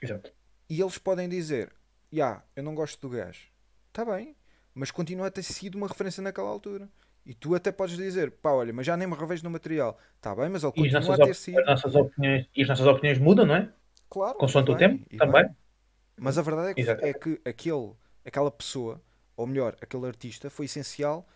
Exato. 0.00 0.32
E 0.68 0.80
eles 0.80 0.98
podem 0.98 1.28
dizer: 1.28 1.72
Ya, 2.12 2.42
eu 2.54 2.62
não 2.62 2.74
gosto 2.74 3.00
do 3.00 3.14
gajo. 3.14 3.48
Está 3.88 4.04
bem, 4.04 4.36
mas 4.74 4.90
continua 4.90 5.26
a 5.26 5.30
ter 5.30 5.42
sido 5.42 5.76
uma 5.76 5.86
referência 5.86 6.22
naquela 6.22 6.48
altura. 6.48 6.88
E 7.24 7.34
tu 7.34 7.54
até 7.54 7.70
podes 7.70 7.96
dizer: 7.96 8.30
pá, 8.30 8.50
olha, 8.50 8.72
mas 8.72 8.86
já 8.86 8.96
nem 8.96 9.06
me 9.06 9.14
revejo 9.14 9.44
no 9.44 9.50
material. 9.50 9.98
Está 10.16 10.34
bem, 10.34 10.48
mas 10.48 10.62
ele 10.62 10.72
continua 10.72 11.14
a 11.14 11.18
ter 11.18 11.34
sido. 11.34 11.58
as 11.60 11.66
nossas 11.66 11.94
opiniões, 11.94 12.46
e 12.54 12.62
as 12.62 12.68
nossas 12.68 12.86
opiniões 12.86 13.18
mudam, 13.18 13.46
não 13.46 13.54
é? 13.54 13.72
Claro, 14.10 14.36
consoante 14.36 14.70
o 14.70 14.76
tempo 14.76 15.04
também. 15.16 15.44
bem. 15.44 15.56
Mas 16.16 16.36
a 16.36 16.42
verdade 16.42 16.70
é 16.70 16.74
que, 16.74 16.80
Exato. 16.80 17.04
é 17.04 17.12
que 17.14 17.40
aquele, 17.44 17.92
aquela 18.24 18.50
pessoa, 18.50 19.00
ou 19.42 19.46
melhor, 19.46 19.76
aquele 19.80 20.06
artista, 20.06 20.48
foi 20.48 20.66
essencial 20.66 21.26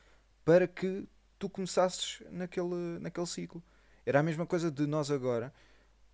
para 0.45 0.67
que 0.69 1.09
tu 1.39 1.49
começasses 1.51 2.23
naquele, 2.31 2.99
naquele 3.01 3.27
ciclo. 3.27 3.61
Era 4.07 4.21
a 4.21 4.23
mesma 4.23 4.47
coisa 4.47 4.71
de 4.71 4.87
nós 4.87 5.11
agora. 5.11 5.53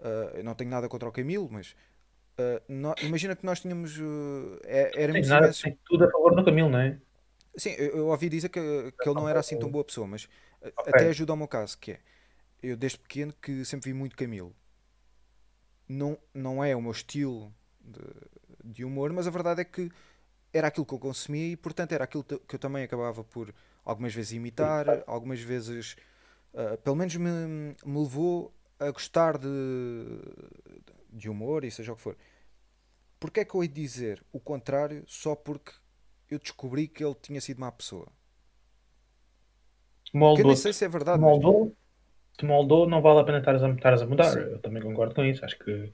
ah, 0.01 0.33
eu 0.35 0.43
não 0.45 0.55
tenho 0.55 0.71
nada 0.71 0.89
contra 0.89 1.09
o 1.09 1.13
Camilo, 1.13 1.49
mas 1.51 1.77
ah, 2.39 2.63
nó- 2.69 2.95
imagina 3.03 3.37
que 3.37 3.45
nós 3.45 3.61
tínhamos. 3.61 3.99
uh, 3.99 4.59
é- 4.65 4.87
Tem, 4.87 5.03
éramos 5.03 5.29
nada, 5.29 5.45
imensos- 5.47 5.63
tem 5.63 5.79
tudo 5.85 6.05
a 6.05 6.11
favor 6.11 6.35
do 6.35 6.45
Camilo, 6.45 6.71
não 6.71 6.79
é? 6.81 6.99
Sim, 7.57 7.73
eu, 7.73 7.99
eu 7.99 8.07
ouvi 8.09 8.31
dizer 8.31 8.49
que, 8.49 8.59
que 8.99 9.09
ele 9.09 9.15
não 9.15 9.29
era 9.29 9.41
assim 9.41 9.59
tão 9.59 9.71
boa 9.71 9.85
pessoa, 9.85 10.07
mas 10.07 10.25
uh, 10.25 10.73
Ok. 10.79 10.93
até 10.95 11.09
ajuda 11.09 11.33
ao 11.35 11.37
meu 11.37 11.47
caso, 11.47 11.77
que 11.79 11.93
é 11.93 12.01
eu 12.63 12.75
desde 12.77 12.99
pequeno 12.99 13.35
que 13.35 13.65
sempre 13.67 13.91
vi 13.91 13.95
muito 13.95 14.17
Camilo. 14.17 14.55
Não, 15.89 16.17
não 16.33 16.65
é 16.65 16.75
o 16.75 16.81
meu 16.81 16.93
estilo 16.93 17.53
de, 17.81 18.01
de 18.65 18.85
humor, 18.85 19.13
mas 19.13 19.27
a 19.27 19.31
verdade 19.31 19.61
é 19.61 19.65
que 19.65 19.91
era 20.53 20.69
aquilo 20.69 20.87
que 20.87 20.95
eu 20.95 20.99
consumia 20.99 21.49
e 21.53 21.57
portanto 21.57 21.93
era 21.93 22.05
aquilo 22.05 22.25
que 22.25 22.55
eu 22.55 22.59
também 22.59 22.85
acabava 22.85 23.25
por 23.25 23.55
algumas 23.85 24.15
vezes 24.15 24.33
imitar, 24.33 25.03
algumas 25.07 25.41
vezes 25.41 25.97
uh, 26.53 26.77
pelo 26.79 26.97
menos 26.97 27.17
me, 27.17 27.75
me 27.85 27.99
levou 27.99 28.53
a 28.79 28.91
gostar 28.91 29.39
de, 29.39 29.49
de 31.11 31.29
humor 31.29 31.65
e 31.65 31.71
seja 31.71 31.93
o 31.93 31.97
que 31.97 32.03
for. 32.03 32.17
Porquê 33.19 33.41
é 33.41 33.45
que 33.45 33.55
eu 33.55 33.63
hei 33.63 33.69
de 33.69 33.81
dizer 33.81 34.23
o 34.33 34.41
contrário 34.41 35.05
só 35.07 35.35
porque 35.35 35.73
eu 36.29 36.39
descobri 36.39 36.89
que 36.89 37.05
ele 37.05 37.15
tinha 37.15 37.41
sido 37.41 37.61
má 37.61 37.71
pessoa? 37.71 38.07
Que 40.05 40.17
eu 40.17 40.21
nem 40.21 40.21
Moldou, 40.21 40.57
sei 40.57 40.73
se 40.73 40.85
é 40.85 40.89
verdade, 40.89 41.19
te 41.19 41.23
mas 41.23 41.31
moldou, 41.31 41.77
te 42.37 42.45
moldou, 42.45 42.89
não 42.89 43.01
vale 43.01 43.21
a 43.21 43.25
pena 43.25 43.39
estares 43.39 44.03
a 44.03 44.07
mudar. 44.07 44.31
Sim. 44.31 44.41
Eu 44.41 44.59
também 44.59 44.83
concordo 44.83 45.15
com 45.15 45.25
isso. 45.25 45.45
Acho 45.45 45.59
que 45.59 45.93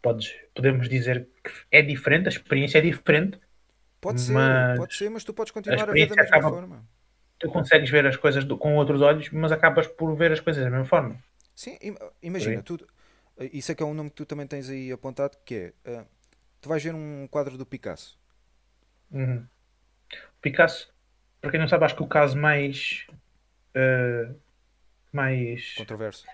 podes, 0.00 0.34
podemos 0.54 0.88
dizer 0.88 1.28
que 1.44 1.50
é 1.70 1.82
diferente, 1.82 2.26
a 2.26 2.30
experiência 2.30 2.78
é 2.78 2.80
diferente. 2.80 3.38
Pode 4.02 4.20
ser, 4.20 4.32
mas 4.34 4.76
pode 4.78 4.94
ser, 4.94 5.08
mas 5.10 5.24
tu 5.24 5.32
podes 5.32 5.50
continuar 5.50 5.88
a 5.88 5.92
ver 5.92 6.06
da 6.06 6.16
mesma 6.16 6.36
acaba- 6.36 6.50
forma. 6.50 6.84
Tu 7.38 7.48
consegues 7.48 7.88
ver 7.90 8.06
as 8.06 8.16
coisas 8.16 8.44
do- 8.44 8.58
com 8.58 8.76
outros 8.76 9.00
olhos, 9.00 9.30
mas 9.30 9.50
acabas 9.50 9.86
por 9.86 10.14
ver 10.14 10.30
as 10.32 10.40
coisas 10.40 10.62
da 10.62 10.68
mesma 10.70 10.84
forma. 10.84 11.18
Sim, 11.56 11.78
im- 11.80 11.96
imagina, 12.22 12.62
tu, 12.62 12.78
isso 13.52 13.72
é 13.72 13.74
que 13.74 13.82
é 13.82 13.86
um 13.86 13.94
nome 13.94 14.10
que 14.10 14.16
tu 14.16 14.26
também 14.26 14.46
tens 14.46 14.68
aí 14.68 14.92
apontado, 14.92 15.36
que 15.44 15.54
é, 15.54 15.96
ah, 15.96 16.04
tu 16.60 16.68
vais 16.68 16.82
ver 16.84 16.94
um 16.94 17.26
quadro 17.30 17.56
do 17.56 17.64
Picasso. 17.64 18.18
Uhum. 19.10 19.44
Picasso, 20.40 20.92
para 21.40 21.50
quem 21.50 21.58
não 21.60 21.68
sabe, 21.68 21.84
acho 21.84 21.96
que 21.96 22.02
o 22.02 22.06
caso 22.08 22.36
mais. 22.36 23.06
eh, 23.74 24.30
mais. 25.12 25.74
Controverso. 25.76 26.24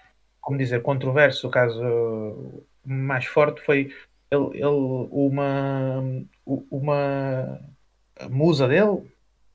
como 0.40 0.56
dizer, 0.58 0.80
controverso, 0.82 1.46
o 1.46 1.50
caso 1.50 1.82
uh, 1.82 2.66
mais 2.84 3.26
forte 3.26 3.60
foi 3.60 3.94
ele, 4.30 4.46
ele- 4.54 5.08
uma, 5.10 6.02
uma 6.70 7.60
musa 8.30 8.66
dele, 8.66 9.10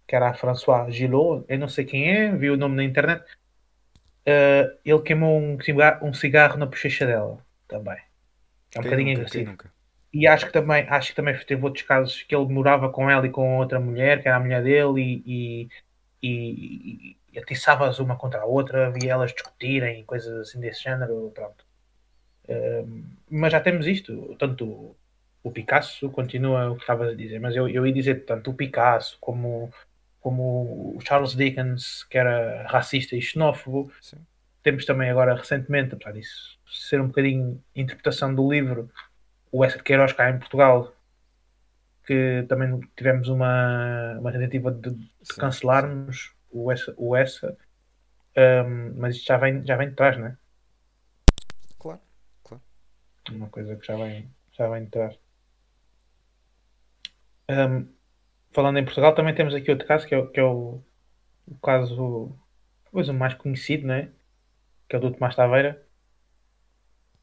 que 0.08 0.16
era 0.16 0.30
a 0.30 0.34
François 0.34 0.92
Gillot, 0.92 1.44
eu 1.48 1.58
não 1.58 1.68
sei 1.68 1.86
quem 1.86 2.10
é, 2.10 2.36
vi 2.36 2.50
o 2.50 2.58
nome 2.58 2.76
na 2.76 2.84
internet, 2.84 3.24
uh, 4.28 4.78
ele 4.86 5.02
queimou 5.02 5.40
um 5.40 5.60
cigarro, 5.60 6.08
um 6.08 6.14
cigarro 6.14 6.58
na 6.58 6.66
bochecha 6.66 7.06
dela 7.06 7.40
também. 7.68 7.98
É 8.76 8.80
um 8.80 8.82
Quem 8.82 8.84
bocadinho 8.84 9.18
nunca, 9.18 9.22
agressivo. 9.22 9.58
E 10.14 10.28
acho 10.28 10.46
que 10.46 10.54
também 10.54 10.86
acho 10.88 11.10
que 11.10 11.16
também 11.16 11.36
teve 11.40 11.64
outros 11.64 11.84
casos 11.84 12.22
que 12.22 12.36
ele 12.36 12.46
morava 12.46 12.90
com 12.90 13.10
ela 13.10 13.26
e 13.26 13.32
com 13.32 13.58
outra 13.58 13.80
mulher, 13.80 14.22
que 14.22 14.28
era 14.28 14.38
a 14.38 14.40
mulher 14.40 14.62
dele, 14.62 15.02
e, 15.02 15.24
e, 15.26 15.70
e, 16.22 17.18
e 17.34 17.40
atiçava-as 17.40 17.98
uma 18.00 18.16
contra 18.16 18.42
a 18.42 18.46
outra, 18.46 18.92
via 18.92 19.14
elas 19.14 19.34
discutirem, 19.34 20.06
coisas 20.06 20.48
assim 20.48 20.60
desse 20.60 20.84
género, 20.84 21.32
pronto. 21.34 21.66
Ehm, 22.48 23.06
mas 23.30 23.52
já 23.52 23.60
temos 23.60 23.88
isto, 23.88 24.36
tanto 24.38 24.96
o, 25.44 25.52
Picasso 25.52 26.10
continua 26.10 26.72
o 26.72 26.76
que 26.76 26.82
estavas 26.82 27.10
a 27.10 27.16
dizer, 27.16 27.40
mas 27.40 27.56
eu, 27.56 27.68
eu 27.68 27.86
ia 27.86 27.94
dizer 27.94 28.26
tanto 28.26 28.52
o 28.52 28.54
Picasso 28.54 29.18
como, 29.20 29.72
como 30.20 30.96
o 30.96 31.00
Charles 31.02 31.36
Dickens, 31.36 32.04
que 32.04 32.18
era 32.18 32.66
racista 32.68 33.16
e 33.16 33.22
xenófobo, 33.22 33.92
Sim. 34.02 34.18
temos 34.62 34.86
também 34.86 35.10
agora 35.10 35.36
recentemente, 35.36 35.94
apesar 35.94 36.14
disso 36.14 36.58
ser 36.66 37.02
um 37.02 37.08
bocadinho 37.08 37.64
interpretação 37.76 38.34
do 38.34 38.50
livro, 38.50 38.90
o 39.52 39.64
Essa 39.64 39.78
de 39.78 39.84
Queiroz 39.84 40.14
cá 40.14 40.30
em 40.30 40.40
Portugal, 40.40 40.96
que 42.06 42.46
também 42.50 42.80
tivemos 42.98 43.30
uma, 43.30 44.18
uma 44.20 44.32
tentativa 44.32 44.72
de, 44.72 44.90
de 44.90 45.10
Sim, 45.22 45.40
cancelarmos 45.40 46.34
o 46.52 46.72
Essa, 46.72 46.94
o 46.98 47.16
Essa 47.16 47.58
Ahm, 48.36 48.94
mas 48.98 49.16
isto 49.16 49.28
já 49.28 49.38
vem, 49.38 49.64
já 49.66 49.78
vem 49.78 49.90
de 49.90 49.96
trás, 49.96 50.18
né? 50.18 50.38
Claro. 51.78 52.02
Uma 53.32 53.48
coisa 53.50 53.76
que 53.76 53.86
já 53.86 53.96
vem, 53.96 54.30
já 54.52 54.68
vem 54.68 54.86
de 54.86 54.90
trás. 54.90 55.20
Ahm, 57.48 57.88
falando 58.54 58.80
em 58.80 58.86
Portugal, 58.86 59.16
também 59.16 59.36
temos 59.36 59.54
aqui 59.56 59.72
outro 59.72 59.88
caso, 59.88 60.08
que 60.08 60.16
é, 60.16 60.18
o- 60.20 60.30
que 60.32 60.40
é 60.40 60.44
o, 60.44 60.84
o 61.48 61.56
caso 61.64 62.38
talvez 62.86 63.10
o 63.10 63.14
mais 63.16 63.34
conhecido, 63.36 63.88
né? 63.88 64.14
Que 64.90 64.96
é 64.98 65.00
o 65.00 65.02
do 65.04 65.14
Tomás 65.14 65.36
Taveira. 65.38 65.86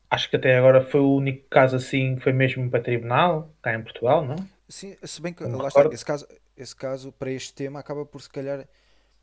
Acho 0.09 0.31
que 0.31 0.37
até 0.37 0.57
agora 0.57 0.85
foi 0.85 1.01
o 1.01 1.17
único 1.17 1.49
caso 1.49 1.75
assim 1.77 2.15
que 2.17 2.23
foi 2.23 2.33
mesmo 2.33 2.71
para 2.71 2.83
tribunal, 2.83 3.53
cá 3.63 3.75
em 3.75 3.83
Portugal, 3.83 4.25
não? 4.25 4.49
Sim, 4.69 4.97
se 5.03 5.21
bem 5.21 5.35
que, 5.35 5.45
lá 5.45 5.69
está, 5.69 5.87
esse 5.91 6.05
caso, 6.05 6.27
esse 6.57 6.75
caso, 6.77 7.13
para 7.13 7.31
este 7.33 7.53
tema, 7.53 7.81
acaba 7.81 8.07
por 8.07 8.23
se 8.23 8.29
calhar 8.31 8.67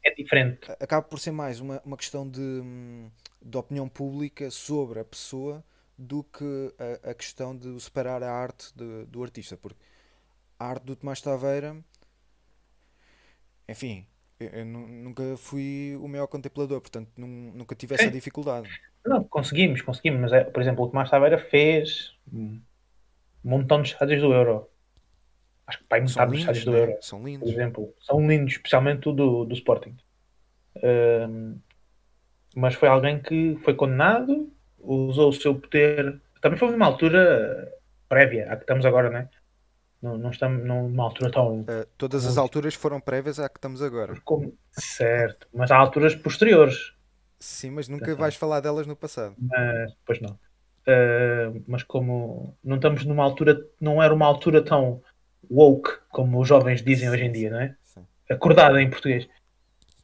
É 0.03 0.10
diferente. 0.15 0.67
acaba 0.79 1.01
por 1.07 1.19
ser 1.19 1.31
mais 1.31 1.60
uma, 1.60 1.81
uma 1.86 1.97
questão 1.97 2.27
de, 2.29 2.39
hum, 2.41 3.10
de 3.41 3.57
opinião 3.57 3.88
pública 3.88 4.49
sobre 4.51 4.99
a 4.99 5.05
pessoa 5.05 5.63
do 5.97 6.23
que 6.23 6.73
a, 7.05 7.12
a 7.12 7.13
questão 7.13 7.55
de 7.55 7.79
separar 7.81 8.21
a 8.23 8.31
arte 8.31 8.71
de- 8.75 9.05
do 9.05 9.23
artista. 9.23 9.57
Porque 9.57 9.79
a 10.60 10.65
arte 10.67 10.86
do 10.86 10.96
Tomás 10.96 11.22
Taveira, 11.22 11.72
enfim, 13.67 14.06
eu, 14.39 14.50
eu 14.50 14.65
nu- 14.65 14.88
nunca 14.88 15.38
fui 15.38 15.96
o 16.02 16.08
maior 16.08 16.28
contemplador, 16.28 16.82
portanto 16.82 17.12
nun- 17.17 17.52
nunca 17.54 17.76
tive 17.76 17.96
essa 17.96 18.12
dificuldade. 18.12 18.70
Não, 19.06 19.24
conseguimos, 19.24 19.82
conseguimos. 19.82 20.22
Mas, 20.22 20.34
é, 20.34 20.43
por 20.43 20.62
exemplo, 20.62 20.84
o 20.86 20.89
Tomás 20.89 21.10
Taveira 21.10 21.38
fez 21.38 22.13
um 22.32 22.62
montão 23.43 23.82
de 23.82 23.89
estádios 23.91 24.22
do 24.22 24.34
Euro. 24.34 24.70
Acho 25.67 25.80
que 25.80 25.86
para 25.86 26.02
São 26.04 26.26
metade 26.26 26.32
dos 26.32 26.39
estádios 26.41 26.65
do 26.65 26.76
né? 26.76 26.78
Euro. 26.78 26.98
São 27.00 27.24
por 27.39 27.50
lindos. 27.50 27.52
exemplo, 27.52 27.96
são 28.02 28.28
lindos, 28.28 28.54
especialmente 28.54 29.10
o 29.10 29.13
do, 29.13 29.46
do 29.46 29.54
Sporting. 29.56 29.96
Ahm, 30.84 31.60
mas 32.56 32.76
foi 32.76 32.89
alguém 32.89 33.22
que 33.22 33.58
foi 33.63 33.76
condenado, 33.76 34.52
usou 34.80 35.30
o 35.30 35.34
seu 35.34 35.56
poder. 35.60 36.22
Também 36.41 36.58
foi 36.60 36.72
numa 36.72 36.86
altura 36.86 37.72
prévia 38.10 38.52
à 38.52 38.56
que 38.56 38.63
estamos 38.63 38.86
agora, 38.86 39.10
né? 39.10 39.30
Não, 40.01 40.17
não 40.17 40.29
estamos 40.29 40.63
numa 40.63 41.03
altura 41.03 41.31
tão. 41.31 41.62
Uh, 41.62 41.86
todas 41.97 42.25
as 42.25 42.38
alturas 42.38 42.75
foram 42.75 42.99
prévias 42.99 43.39
à 43.39 43.49
que 43.49 43.57
estamos 43.57 43.81
agora. 43.81 44.19
Como... 44.23 44.53
Certo, 44.71 45.47
mas 45.53 45.71
há 45.71 45.77
alturas 45.77 46.15
posteriores. 46.15 46.93
Sim, 47.39 47.71
mas 47.71 47.88
nunca 47.88 48.15
vais 48.15 48.36
falar 48.36 48.60
delas 48.60 48.86
no 48.86 48.95
passado. 48.95 49.36
mas 49.39 49.93
pois 50.05 50.21
não. 50.21 50.31
Uh, 50.31 51.63
mas 51.67 51.83
como 51.83 52.55
não 52.63 52.77
estamos 52.77 53.03
numa 53.05 53.23
altura, 53.23 53.60
não 53.81 54.01
era 54.01 54.13
uma 54.13 54.25
altura 54.25 54.62
tão 54.62 55.01
woke 55.49 55.91
como 56.10 56.39
os 56.39 56.47
jovens 56.47 56.81
dizem 56.81 57.10
hoje 57.10 57.23
em 57.23 57.31
dia, 57.31 57.49
não 57.49 57.60
é? 57.60 57.75
Sim. 57.83 58.05
Acordada 58.29 58.81
em 58.81 58.89
português. 58.89 59.27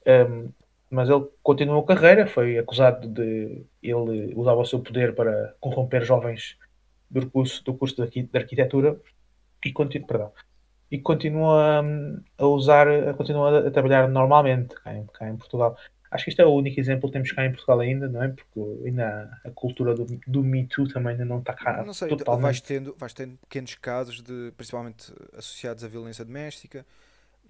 Um, 0.06 0.50
mas 0.90 1.10
ele 1.10 1.26
continuou 1.42 1.82
a 1.82 1.88
carreira, 1.88 2.28
foi 2.28 2.58
acusado 2.58 3.08
de 3.08 3.66
ele 3.82 4.34
usava 4.36 4.62
o 4.62 4.66
seu 4.66 4.80
poder 4.80 5.16
para 5.16 5.56
corromper 5.60 6.04
jovens 6.04 6.56
do 7.10 7.30
curso, 7.30 7.64
do 7.64 7.74
curso 7.74 7.96
de 7.96 8.38
arquitetura 8.38 9.00
e, 9.66 9.72
continu, 9.74 10.06
perdão, 10.08 10.34
e 10.92 11.00
continua 11.00 11.82
hum, 11.84 12.22
a 12.38 12.46
usar, 12.48 12.88
continua 13.18 13.68
a 13.68 13.72
trabalhar 13.72 14.08
normalmente 14.10 14.76
cá 14.76 14.94
em, 14.96 15.06
cá 15.08 15.30
em 15.30 15.38
Portugal. 15.38 15.78
Acho 16.12 16.26
que 16.26 16.30
este 16.32 16.42
é 16.42 16.46
o 16.46 16.54
único 16.54 16.80
exemplo 16.80 17.10
que 17.10 17.14
temos 17.14 17.32
cá 17.32 17.46
em 17.46 17.52
Portugal 17.52 17.80
ainda, 17.82 18.08
não 18.10 18.24
é? 18.24 18.30
Porque 18.30 18.60
ainda 18.88 19.40
a 19.46 19.52
cultura 19.52 19.96
do, 19.96 20.06
do 20.28 20.44
Me 20.44 20.68
Too 20.68 20.88
também 20.88 21.14
ainda 21.14 21.26
não 21.26 21.40
está 21.40 21.54
cá 21.54 21.84
Não 21.84 21.94
sei, 21.94 22.10
totalmente. 22.10 22.42
vais 22.42 22.62
tendo, 22.62 22.96
vais 22.98 23.14
tendo 23.14 23.38
pequenos 23.38 23.76
casos, 23.76 24.22
de, 24.22 24.52
principalmente 24.58 25.14
associados 25.38 25.84
à 25.84 25.88
violência 25.88 26.24
doméstica, 26.26 26.86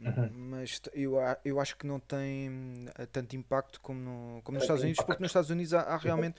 Uhum. 0.06 0.30
mas 0.30 0.82
eu, 0.94 1.16
eu 1.46 1.60
acho 1.60 1.78
que 1.78 1.88
não 1.88 2.00
tem 2.00 2.50
hum, 2.50 2.86
tanto 3.12 3.36
impacto 3.36 3.80
como, 3.82 4.00
no- 4.00 4.42
como 4.44 4.56
nos 4.56 4.64
Estados 4.64 4.84
Unidos, 4.84 5.02
porque 5.02 5.22
nos 5.22 5.30
Estados 5.30 5.50
Unidos 5.50 5.74
há, 5.74 5.82
há 5.82 5.98
realmente 5.98 6.36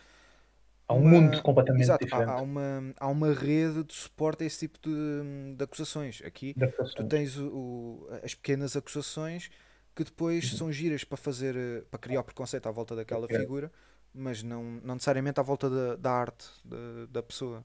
Há 0.94 0.98
um 0.98 1.02
uma- 1.02 1.10
mundo 1.10 1.42
completamente 1.42 1.82
Exato, 1.82 2.04
há, 2.04 2.06
diferente. 2.06 2.30
há 2.30 2.40
uma, 2.42 2.92
há 2.98 3.08
uma 3.08 3.32
rede 3.32 3.84
de 3.84 3.94
suporte 3.94 4.42
a 4.44 4.46
esse 4.46 4.60
tipo 4.66 4.78
de, 4.88 5.54
de 5.56 5.64
acusações. 5.64 6.22
Aqui 6.24 6.54
de 6.54 6.60
tu 6.60 6.64
atuações. 6.64 7.08
tens 7.08 7.36
o- 7.38 7.46
o- 7.48 8.08
as 8.22 8.34
pequenas 8.34 8.76
acusações 8.76 9.50
que 9.94 10.02
depois 10.04 10.50
Uhum. 10.52 10.58
são 10.58 10.72
giras 10.72 11.04
para 11.04 11.16
fazer 11.16 11.54
eh, 11.56 11.82
para 11.90 11.98
criar 12.00 12.22
preconceito 12.24 12.66
à 12.68 12.70
volta 12.72 12.96
daquela 12.96 13.28
figura, 13.28 13.70
mas 14.12 14.42
não, 14.42 14.62
não 14.82 14.94
necessariamente 14.94 15.38
à 15.38 15.42
volta 15.42 15.68
da, 15.70 15.96
da 15.96 16.10
arte 16.12 16.46
da, 16.64 17.06
da 17.10 17.22
pessoa. 17.22 17.64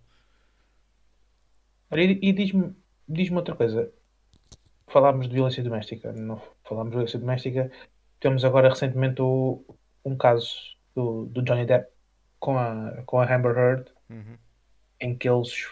E, 1.92 2.30
e 2.30 2.34
diz-me 2.34 2.76
diz 3.08 3.32
outra 3.32 3.56
coisa. 3.56 3.92
Falámos 4.88 5.28
de 5.28 5.34
violência 5.34 5.64
doméstica. 5.64 6.12
Não 6.14 6.42
falámos 6.64 6.92
de 6.92 6.96
violência 6.98 7.20
doméstica. 7.20 7.72
Temos 8.20 8.44
agora 8.46 8.70
recentemente 8.70 9.22
o- 9.22 9.64
um 10.06 10.16
caso 10.16 10.52
do, 10.96 11.26
do 11.26 11.42
Johnny 11.44 11.66
Depp 11.66 11.90
com 12.40 12.58
a, 12.58 13.02
com 13.06 13.20
a 13.20 13.36
Amber 13.36 13.58
Heard, 13.58 13.92
Uhum. 14.10 14.38
em 15.00 15.16
que 15.16 15.30
eles 15.30 15.68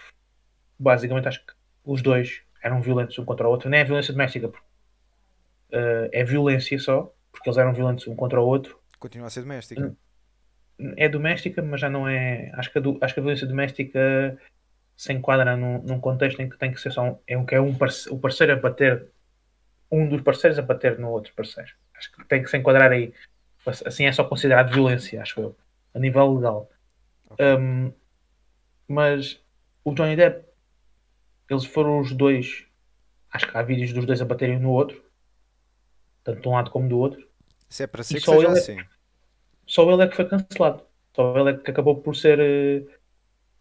basicamente 0.77 1.27
acho 1.27 1.43
que 1.45 1.53
os 1.84 2.01
dois 2.01 2.41
eram 2.63 2.82
violentos 2.82 3.17
um 3.17 3.25
contra 3.25 3.47
o 3.47 3.51
outro. 3.51 3.69
Nem 3.69 3.80
é 3.80 3.84
violência 3.84 4.13
doméstica, 4.13 4.47
porque, 4.49 4.67
eh, 5.71 6.10
é 6.13 6.23
violência 6.23 6.77
só, 6.80 7.13
porque 7.32 7.49
eles 7.49 7.58
eram 7.58 7.73
violentos 7.73 8.08
um 8.08 8.15
contra 8.15 8.39
o 8.39 8.45
outro. 8.45 8.80
Continua 8.99 9.27
a 9.27 9.30
ser 9.30 9.41
doméstica. 9.41 9.95
É 10.95 11.10
doméstica, 11.10 11.62
mas 11.62 11.82
já 11.82 11.89
não 11.89 12.08
é. 12.08 12.51
Acho 12.53 12.71
que 12.71 12.77
a, 12.77 12.82
do- 12.82 12.97
acho 13.01 13.13
que 13.13 13.19
a 13.19 13.23
violência 13.23 13.47
doméstica 13.47 14.38
se 14.95 15.12
enquadra 15.13 15.56
num, 15.58 15.82
num 15.82 15.99
contexto 15.99 16.39
em 16.41 16.49
que 16.49 16.58
tem 16.58 16.71
que 16.71 16.80
ser 16.80 16.91
só 16.91 17.03
um, 17.03 17.38
um, 17.39 17.45
que 17.45 17.56
é 17.56 17.62
um 17.62 17.73
parce- 17.75 18.10
o 18.10 18.19
parceiro 18.19 18.53
a 18.53 18.56
bater, 18.56 19.08
um 19.91 20.08
dos 20.08 20.21
parceiros 20.21 20.60
a 20.60 20.62
bater 20.62 20.99
no 20.99 21.10
outro 21.10 21.34
parceiro. 21.34 21.71
Acho 21.95 22.12
que 22.12 22.23
tem 22.25 22.43
que 22.43 22.49
se 22.49 22.58
enquadrar 22.58 22.91
aí. 22.91 23.13
Assim 23.65 24.06
é 24.06 24.12
só 24.12 24.23
considerado 24.23 24.71
violência, 24.71 25.21
acho 25.21 25.39
eu, 25.41 25.58
a 25.93 26.00
nível 26.00 26.36
legal. 26.36 26.69
Ok. 27.30 27.45
Um, 27.45 27.93
mas 28.88 29.41
o 29.84 29.93
Johnny 29.93 30.15
Depp, 30.15 30.45
eles 31.50 31.65
foram 31.65 32.00
os 32.00 32.12
dois. 32.13 32.65
Acho 33.32 33.50
que 33.52 33.58
há 33.58 33.62
vídeos 33.62 33.93
dos 33.93 34.06
dois 34.06 34.21
a 34.21 34.26
baterem 34.26 34.60
no 34.60 34.71
outro, 34.71 35.04
tanto 36.23 36.41
de 36.41 36.47
um 36.47 36.52
lado 36.52 36.71
como 36.71 36.88
do 36.88 36.97
outro. 36.97 37.28
Se 37.69 37.84
é 37.84 37.88
para 37.88 38.04
ser 38.04 38.15
E 38.17 38.19
que 38.19 38.26
só 38.26 38.34
seja 38.34 38.47
ele 38.47 38.56
é- 38.58 38.60
assim. 38.60 38.78
Só 39.65 39.91
ele 39.91 40.04
é 40.04 40.08
que 40.08 40.15
foi 40.15 40.28
cancelado. 40.28 40.84
Só 41.15 41.38
ele 41.38 41.50
é 41.52 41.58
que 41.58 41.69
acabou 41.71 42.02
por 42.02 42.15
ser 42.15 42.39
eh, 42.39 42.86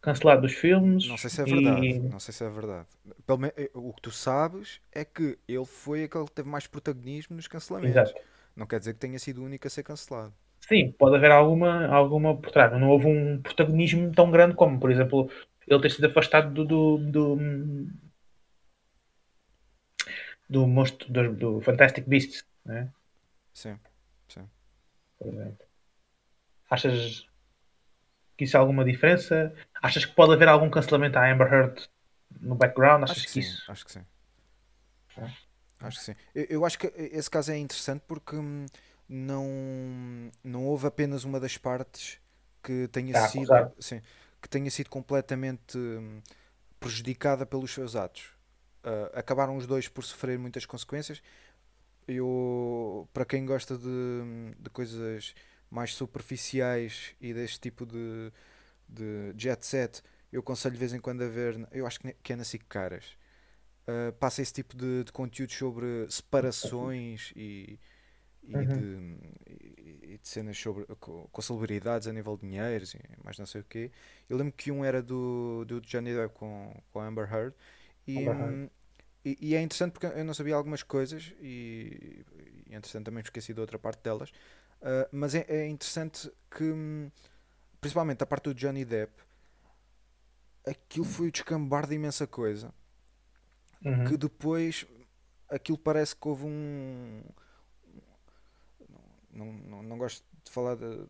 cancelado 0.00 0.42
dos 0.42 0.52
filmes. 0.52 1.08
Não 1.08 1.16
sei 1.16 1.28
se 1.30 1.40
é 1.40 1.44
e- 1.44 1.50
verdade. 1.50 1.98
Não 1.98 2.20
sei 2.20 2.32
se 2.32 2.44
é 2.44 2.48
verdade. 2.48 2.86
Pelo 3.26 3.38
me- 3.38 3.52
eh, 3.56 3.70
O 3.74 3.92
que 3.92 4.02
tu 4.02 4.12
sabes 4.12 4.80
é 4.92 5.04
que 5.04 5.36
ele 5.48 5.64
foi 5.64 6.04
aquele 6.04 6.26
que 6.26 6.32
teve 6.32 6.48
mais 6.48 6.66
protagonismo 6.68 7.34
nos 7.34 7.48
cancelamentos. 7.48 7.96
Exato. 7.96 8.20
Não 8.54 8.66
quer 8.66 8.78
dizer 8.78 8.94
que 8.94 9.00
tenha 9.00 9.18
sido 9.18 9.42
o 9.42 9.44
único 9.44 9.66
a 9.66 9.70
ser 9.70 9.82
cancelado. 9.82 10.32
Sim, 10.66 10.92
pode 10.92 11.16
haver 11.16 11.30
alguma, 11.30 11.86
alguma 11.86 12.36
por 12.36 12.50
trás. 12.50 12.72
Não 12.72 12.90
houve 12.90 13.06
um 13.06 13.40
protagonismo 13.40 14.12
tão 14.12 14.30
grande 14.30 14.56
como, 14.56 14.80
por 14.80 14.90
exemplo, 14.90 15.30
ele 15.66 15.80
ter 15.80 15.90
sido 15.90 16.06
afastado 16.06 16.52
do, 16.52 16.64
do, 16.64 16.98
do, 16.98 17.36
do 20.50 20.66
monstro 20.66 21.12
do, 21.12 21.32
do 21.34 21.60
Fantastic 21.60 22.06
Beasts, 22.08 22.44
né? 22.64 22.90
Sim. 23.54 23.78
por 25.18 25.28
exemplo. 25.28 25.66
Achas 26.68 27.26
que 28.36 28.44
isso 28.44 28.56
é 28.56 28.60
alguma 28.60 28.84
diferença? 28.84 29.54
Achas 29.80 30.04
que 30.04 30.14
pode 30.14 30.32
haver 30.32 30.48
algum 30.48 30.68
cancelamento 30.68 31.18
à 31.18 31.30
Amber 31.30 31.52
Heard 31.52 31.88
no 32.40 32.54
background? 32.54 33.04
Achas 33.04 33.18
Acho 33.18 33.26
que 33.26 33.26
que 33.26 33.32
sim. 33.32 33.40
isso. 33.40 33.70
Acho 33.70 33.84
que 33.84 33.92
sim. 33.92 34.04
É? 35.18 35.30
Acho 35.80 35.98
que 35.98 36.04
sim. 36.04 36.14
Eu, 36.34 36.44
eu 36.50 36.64
acho 36.64 36.78
que 36.78 36.86
esse 36.96 37.30
caso 37.30 37.52
é 37.52 37.56
interessante 37.58 38.02
porque 38.06 38.36
hum, 38.36 38.66
não, 39.08 40.30
não 40.42 40.66
houve 40.66 40.86
apenas 40.86 41.24
uma 41.24 41.38
das 41.38 41.56
partes 41.56 42.18
que 42.62 42.88
tenha 42.88 43.12
Está 43.12 43.28
sido, 43.28 43.52
sim, 43.78 44.02
que 44.42 44.48
tenha 44.48 44.70
sido 44.70 44.90
completamente 44.90 45.78
hum, 45.78 46.20
prejudicada 46.80 47.46
pelos 47.46 47.72
seus 47.72 47.94
atos. 47.94 48.36
Ah, 48.86 49.10
acabaram 49.18 49.56
os 49.56 49.66
dois 49.66 49.88
por 49.88 50.04
sofrer 50.04 50.38
muitas 50.38 50.64
consequências. 50.64 51.20
Eu, 52.06 53.08
para 53.12 53.24
quem 53.24 53.44
gosta 53.44 53.76
de, 53.76 54.54
de 54.58 54.70
coisas 54.70 55.34
mais 55.68 55.92
superficiais 55.92 57.14
e 57.20 57.34
deste 57.34 57.60
tipo 57.60 57.84
de, 57.84 58.32
de 58.88 59.34
jet 59.36 59.66
set, 59.66 60.02
eu 60.32 60.38
aconselho 60.38 60.74
de 60.74 60.78
vez 60.78 60.92
em 60.94 61.00
quando 61.00 61.22
a 61.22 61.28
ver. 61.28 61.66
Eu 61.72 61.84
acho 61.84 61.98
que 62.00 62.32
é 62.32 62.36
na 62.36 62.44
SIC 62.44 62.64
Caras. 62.68 63.04
Uh, 63.88 64.12
passa 64.14 64.42
esse 64.42 64.52
tipo 64.52 64.76
de, 64.76 65.04
de 65.04 65.12
conteúdos 65.12 65.56
sobre 65.56 66.06
separações 66.08 67.32
e, 67.36 67.78
e, 68.46 68.66
Uhum. 68.66 68.66
de, 68.66 69.16
e- 69.46 70.18
de 70.22 70.28
cenas 70.28 70.58
sobre, 70.58 70.84
com, 71.00 71.28
com 71.30 71.42
celebridades 71.42 72.08
a 72.08 72.12
nível 72.12 72.36
de 72.36 72.42
dinheiros 72.46 72.94
e 72.94 73.00
mais 73.24 73.38
não 73.38 73.46
sei 73.46 73.60
o 73.60 73.64
quê. 73.64 73.90
Eu 74.28 74.36
lembro 74.36 74.52
que 74.54 74.70
um 74.72 74.84
era 74.84 75.02
do, 75.02 75.64
do 75.66 75.80
Johnny 75.80 76.14
Depp 76.14 76.34
com, 76.34 76.74
com 76.92 77.00
a 77.00 77.06
Amber 77.06 77.32
Heard 77.32 77.54
e, 78.06 78.12
Amber 78.16 78.34
Heard. 78.40 78.60
e, 79.24 79.38
e 79.40 79.54
é 79.54 79.60
interessante 79.62 79.92
porque 79.92 80.06
eu 80.06 80.24
não 80.24 80.34
sabia 80.34 80.54
algumas 80.54 80.82
coisas 80.82 81.32
e, 81.40 82.24
e 82.66 82.74
é 82.74 82.76
interessante 82.78 83.04
também 83.04 83.22
esqueci 83.22 83.52
de 83.54 83.60
outra 83.60 83.78
parte 83.78 84.02
delas. 84.02 84.30
Uh, 84.82 85.08
mas 85.10 85.34
é, 85.34 85.44
é 85.48 85.66
interessante 85.68 86.30
que, 86.50 86.64
principalmente 87.80 88.22
a 88.22 88.26
parte 88.26 88.44
do 88.44 88.54
Johnny 88.54 88.84
Depp, 88.84 89.12
aquilo 90.66 91.04
foi 91.06 91.28
o 91.28 91.32
descambar 91.32 91.86
de 91.86 91.94
imensa 91.94 92.26
coisa 92.26 92.72
Uhum. 93.84 94.04
que 94.04 94.16
depois 94.16 94.86
aquilo 95.48 95.78
parece 95.78 96.14
que 96.16 96.28
houve 96.28 96.44
um. 96.46 97.22
Não, 99.36 99.46
não, 99.52 99.82
não 99.82 99.98
gosto 99.98 100.24
de 100.44 100.50
falar 100.50 100.76
de- 100.76 101.06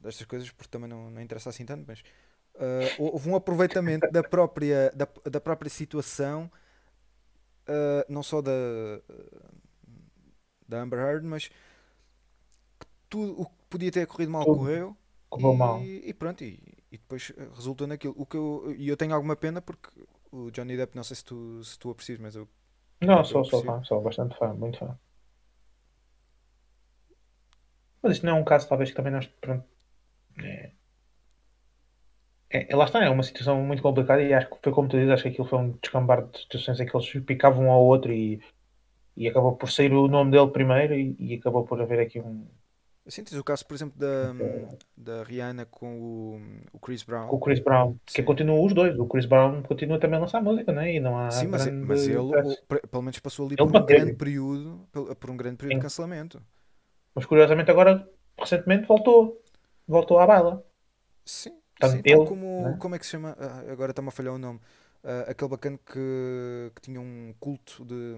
destas 0.00 0.26
coisas 0.26 0.50
porque 0.50 0.70
também 0.70 0.88
não, 0.88 1.10
não 1.10 1.20
interessa 1.20 1.50
assim 1.50 1.64
tanto, 1.64 1.84
mas 1.86 2.02
ah, 2.56 2.92
houve 2.96 3.28
um 3.28 3.36
aproveitamento 3.36 4.10
da 4.10 4.22
própria, 4.24 4.92
da, 4.94 5.08
da 5.30 5.40
própria 5.40 5.70
situação, 5.70 6.50
ah, 7.66 8.04
não 8.08 8.22
só 8.22 8.40
da, 8.42 8.52
da 10.68 10.80
Amber 10.80 10.98
Heard, 11.00 11.24
mas 11.24 11.50
que 12.78 12.86
tudo 13.08 13.40
o 13.40 13.46
que 13.46 13.52
podia 13.68 13.92
ter 13.92 14.06
corrido 14.06 14.30
mal 14.32 14.46
Tudo 14.46 14.56
correu. 14.56 14.96
Correu 15.30 15.54
e, 15.54 15.54
mal. 15.54 15.90
e 16.10 16.14
pronto, 16.14 16.42
e, 16.44 16.60
e 16.90 16.98
depois 16.98 17.32
eh, 17.36 17.48
resultou 17.54 17.86
naquilo. 17.86 18.14
O 18.16 18.26
que 18.26 18.36
eu, 18.36 18.74
e 18.76 18.88
eu 18.88 18.96
tenho 18.96 19.14
alguma 19.14 19.36
pena 19.36 19.60
porque 19.62 19.88
o 20.32 20.50
Johnny 20.50 20.76
Depp, 20.76 20.96
não 20.96 21.04
sei 21.04 21.16
se 21.16 21.24
tu, 21.24 21.62
se 21.64 21.78
tu 21.78 21.90
aprecias, 21.90 22.18
mas 22.18 22.34
eu 22.36 22.48
Não, 23.02 23.22
eu 23.28 23.44
sou, 23.44 23.44
sou 23.44 23.62
fã, 23.62 23.82
sou 23.84 24.00
bastante 24.02 24.34
fã, 24.38 24.54
muito 24.54 24.78
fã. 24.78 24.98
Mas 28.02 28.12
isto 28.14 28.26
não 28.26 28.36
é 28.36 28.40
um 28.40 28.44
caso, 28.44 28.68
talvez, 28.68 28.90
que 28.90 28.96
também 28.96 29.12
nós. 29.12 29.26
Pronto, 29.26 29.64
é, 30.42 30.72
é, 32.50 32.76
lá 32.76 32.84
está, 32.84 33.02
é 33.04 33.08
uma 33.08 33.22
situação 33.22 33.62
muito 33.62 33.82
complicada 33.82 34.22
e 34.22 34.32
acho 34.34 34.48
que 34.48 34.56
foi 34.62 34.72
como 34.72 34.88
tu 34.88 34.96
dizes, 34.96 35.12
acho 35.12 35.22
que 35.24 35.28
aquilo 35.30 35.48
foi 35.48 35.58
um 35.58 35.70
descambar 35.72 36.26
de 36.26 36.38
situações 36.40 36.80
em 36.80 36.86
que 36.86 36.96
eles 36.96 37.12
picavam 37.24 37.66
um 37.66 37.70
ao 37.70 37.84
outro 37.84 38.12
e, 38.12 38.40
e 39.16 39.28
acabou 39.28 39.56
por 39.56 39.70
sair 39.70 39.92
o 39.92 40.08
nome 40.08 40.32
dele 40.32 40.50
primeiro 40.50 40.94
e, 40.94 41.16
e 41.18 41.34
acabou 41.34 41.64
por 41.64 41.80
haver 41.80 42.00
aqui 42.00 42.20
um. 42.20 42.46
Tens 43.04 43.32
o 43.32 43.42
caso, 43.44 43.66
por 43.66 43.74
exemplo, 43.74 43.98
da, 43.98 44.32
da 44.96 45.24
Rihanna 45.24 45.66
com 45.66 46.00
o, 46.00 46.40
o 46.72 46.78
Chris 46.78 47.02
Com 47.02 47.36
o 47.36 47.38
Brown. 47.38 47.40
Chris 47.40 47.60
Brown, 47.60 47.96
que 48.06 48.12
Sim. 48.12 48.24
continuam 48.24 48.64
os 48.64 48.72
dois. 48.74 48.98
O 48.98 49.06
Chris 49.06 49.26
Brown 49.26 49.62
continua 49.62 49.98
também 49.98 50.18
a 50.18 50.20
lançar 50.22 50.42
música, 50.42 50.72
não 50.72 50.82
é? 50.82 50.94
E 50.94 51.00
não 51.00 51.16
há 51.18 51.30
Sim, 51.30 51.46
mas, 51.48 51.66
mas 51.82 52.06
ele, 52.08 52.18
o- 52.18 52.88
pelo 52.90 53.02
menos, 53.02 53.18
passou 53.20 53.46
ali 53.46 53.56
Ele 53.56 53.66
por 53.68 53.76
um 53.76 53.84
grande 53.84 54.12
período, 54.12 54.88
por 55.18 55.30
um 55.30 55.36
grande 55.36 55.56
período 55.56 55.74
de 55.74 55.78
Sim. 55.78 55.82
cancelamento. 55.82 56.42
Mas 57.14 57.26
curiosamente 57.26 57.70
agora, 57.70 58.08
recentemente, 58.38 58.86
voltou. 58.88 59.42
Voltou 59.86 60.18
à 60.20 60.26
baila. 60.26 60.64
Sim, 61.24 61.52
Tanto 61.80 62.00
sim, 62.02 62.02
ele, 62.04 62.24
como, 62.24 62.46
né? 62.56 62.78
como 62.78 62.94
é 62.94 62.98
que 62.98 63.04
se 63.06 63.12
chama? 63.12 63.36
Ah, 63.38 63.60
agora 63.72 63.92
está-me 63.92 64.08
a 64.08 64.10
falhar 64.10 64.34
o 64.34 64.38
nome. 64.38 64.60
Ah, 65.04 65.30
aquele 65.30 65.50
bacana 65.50 65.78
que, 65.78 66.72
que 66.74 66.80
tinha 66.82 67.00
um 67.00 67.34
culto 67.38 67.84
de, 67.84 68.16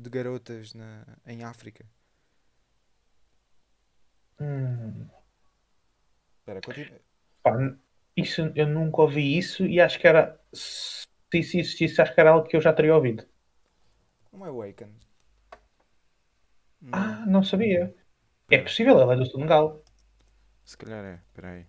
de 0.00 0.10
garotas 0.10 0.74
na, 0.74 1.04
em 1.26 1.42
África. 1.44 1.84
Hum, 4.38 5.10
Espera, 6.40 6.62
continua. 6.62 7.00
Pá, 7.42 7.52
isso, 8.16 8.52
eu 8.56 8.66
nunca 8.68 9.02
ouvi 9.02 9.36
isso 9.38 9.66
e 9.66 9.80
acho 9.80 9.98
que 10.00 10.06
era. 10.08 10.38
Se 10.52 11.06
isso 11.34 11.58
existisse, 11.58 12.00
acho 12.00 12.14
que 12.14 12.20
era 12.20 12.30
algo 12.30 12.46
que 12.48 12.56
eu 12.56 12.60
já 12.60 12.72
teria 12.72 12.94
ouvido. 12.94 13.24
Não 14.32 14.44
é 14.44 14.50
Awaken. 14.50 14.92
Ah, 16.92 17.24
não 17.26 17.42
sabia. 17.42 17.94
É 18.50 18.58
possível, 18.58 19.00
ela 19.00 19.14
é 19.14 19.16
do 19.16 19.26
Senegal. 19.26 19.82
se 20.64 20.76
calhar 20.76 21.04
é. 21.04 21.20
Espera 21.28 21.50
aí. 21.52 21.66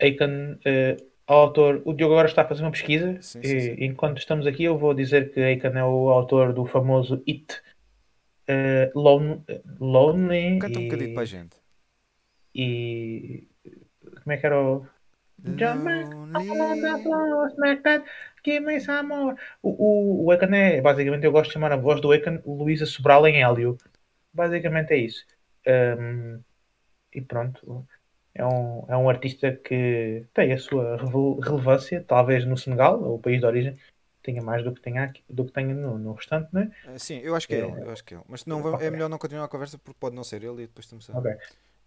Aiken, 0.00 0.58
eh, 0.64 0.96
autor. 1.26 1.82
O 1.84 1.92
Diogo 1.92 2.14
agora 2.14 2.28
está 2.28 2.42
a 2.42 2.48
fazer 2.48 2.62
uma 2.62 2.70
pesquisa. 2.70 3.20
Sim, 3.20 3.42
sim, 3.42 3.60
sim. 3.60 3.76
Enquanto 3.78 4.18
estamos 4.18 4.46
aqui, 4.46 4.64
eu 4.64 4.78
vou 4.78 4.94
dizer 4.94 5.32
que 5.32 5.40
Aiken 5.40 5.72
é 5.76 5.84
o 5.84 6.10
autor 6.10 6.52
do 6.52 6.64
famoso 6.66 7.22
It 7.28 7.60
eh, 8.48 8.90
Lone, 8.94 9.42
Lonely. 9.78 10.58
Canta 10.58 10.78
um 10.78 10.84
bocadinho 10.84 11.14
para 11.14 11.22
a 11.22 11.26
gente. 11.26 11.56
e. 12.54 13.46
Como 14.22 14.32
é 14.32 14.36
que 14.36 14.46
era 14.46 14.60
o. 14.60 14.86
Give 18.44 18.60
me 18.60 18.80
some 18.80 19.08
more. 19.08 19.36
O, 19.62 19.68
o, 19.70 20.24
o 20.24 20.30
Aiken 20.30 20.54
é, 20.54 20.80
basicamente, 20.80 21.24
eu 21.24 21.32
gosto 21.32 21.48
de 21.48 21.54
chamar 21.54 21.72
a 21.72 21.76
voz 21.76 22.00
do 22.00 22.10
Aiken 22.10 22.40
Luísa 22.44 22.86
Sobral 22.86 23.26
em 23.26 23.42
Hélio. 23.42 23.76
Basicamente 24.32 24.92
é 24.92 24.96
isso. 24.98 25.24
Um, 25.66 26.40
e 27.12 27.20
pronto, 27.20 27.86
é 28.34 28.44
um, 28.44 28.84
é 28.88 28.96
um 28.96 29.08
artista 29.10 29.52
que 29.52 30.24
tem 30.32 30.52
a 30.52 30.58
sua 30.58 30.96
relevância, 30.96 32.04
talvez 32.06 32.44
no 32.44 32.56
Senegal, 32.56 33.02
o 33.02 33.18
país 33.18 33.40
de 33.40 33.46
origem, 33.46 33.76
tenha 34.22 34.42
mais 34.42 34.62
do 34.62 34.72
que 34.72 34.80
tenha 34.80 35.02
aqui, 35.04 35.22
do 35.28 35.44
que 35.44 35.52
tenha 35.52 35.74
no, 35.74 35.98
no 35.98 36.12
restante, 36.12 36.48
né? 36.52 36.70
Ah, 36.86 36.98
Sim, 36.98 37.18
eu 37.18 37.34
acho 37.34 37.48
que 37.48 37.54
é 37.54 37.58
É. 37.58 37.64
ele. 37.64 37.80
Eu 37.82 37.90
acho 37.90 38.04
que 38.04 38.14
é 38.14 38.16
ele. 38.18 38.24
Mas 38.28 38.44
não, 38.46 38.62
vamos- 38.62 38.80
é 38.82 38.90
melhor 38.90 39.08
não 39.08 39.18
continuar 39.18 39.44
a 39.44 39.48
conversa 39.48 39.78
porque 39.78 39.98
pode 39.98 40.14
não 40.14 40.22
ser 40.24 40.42
ele 40.44 40.62
e 40.62 40.66
depois 40.66 40.84
estamos 40.84 41.08
a. 41.10 41.18
Ok. 41.18 41.32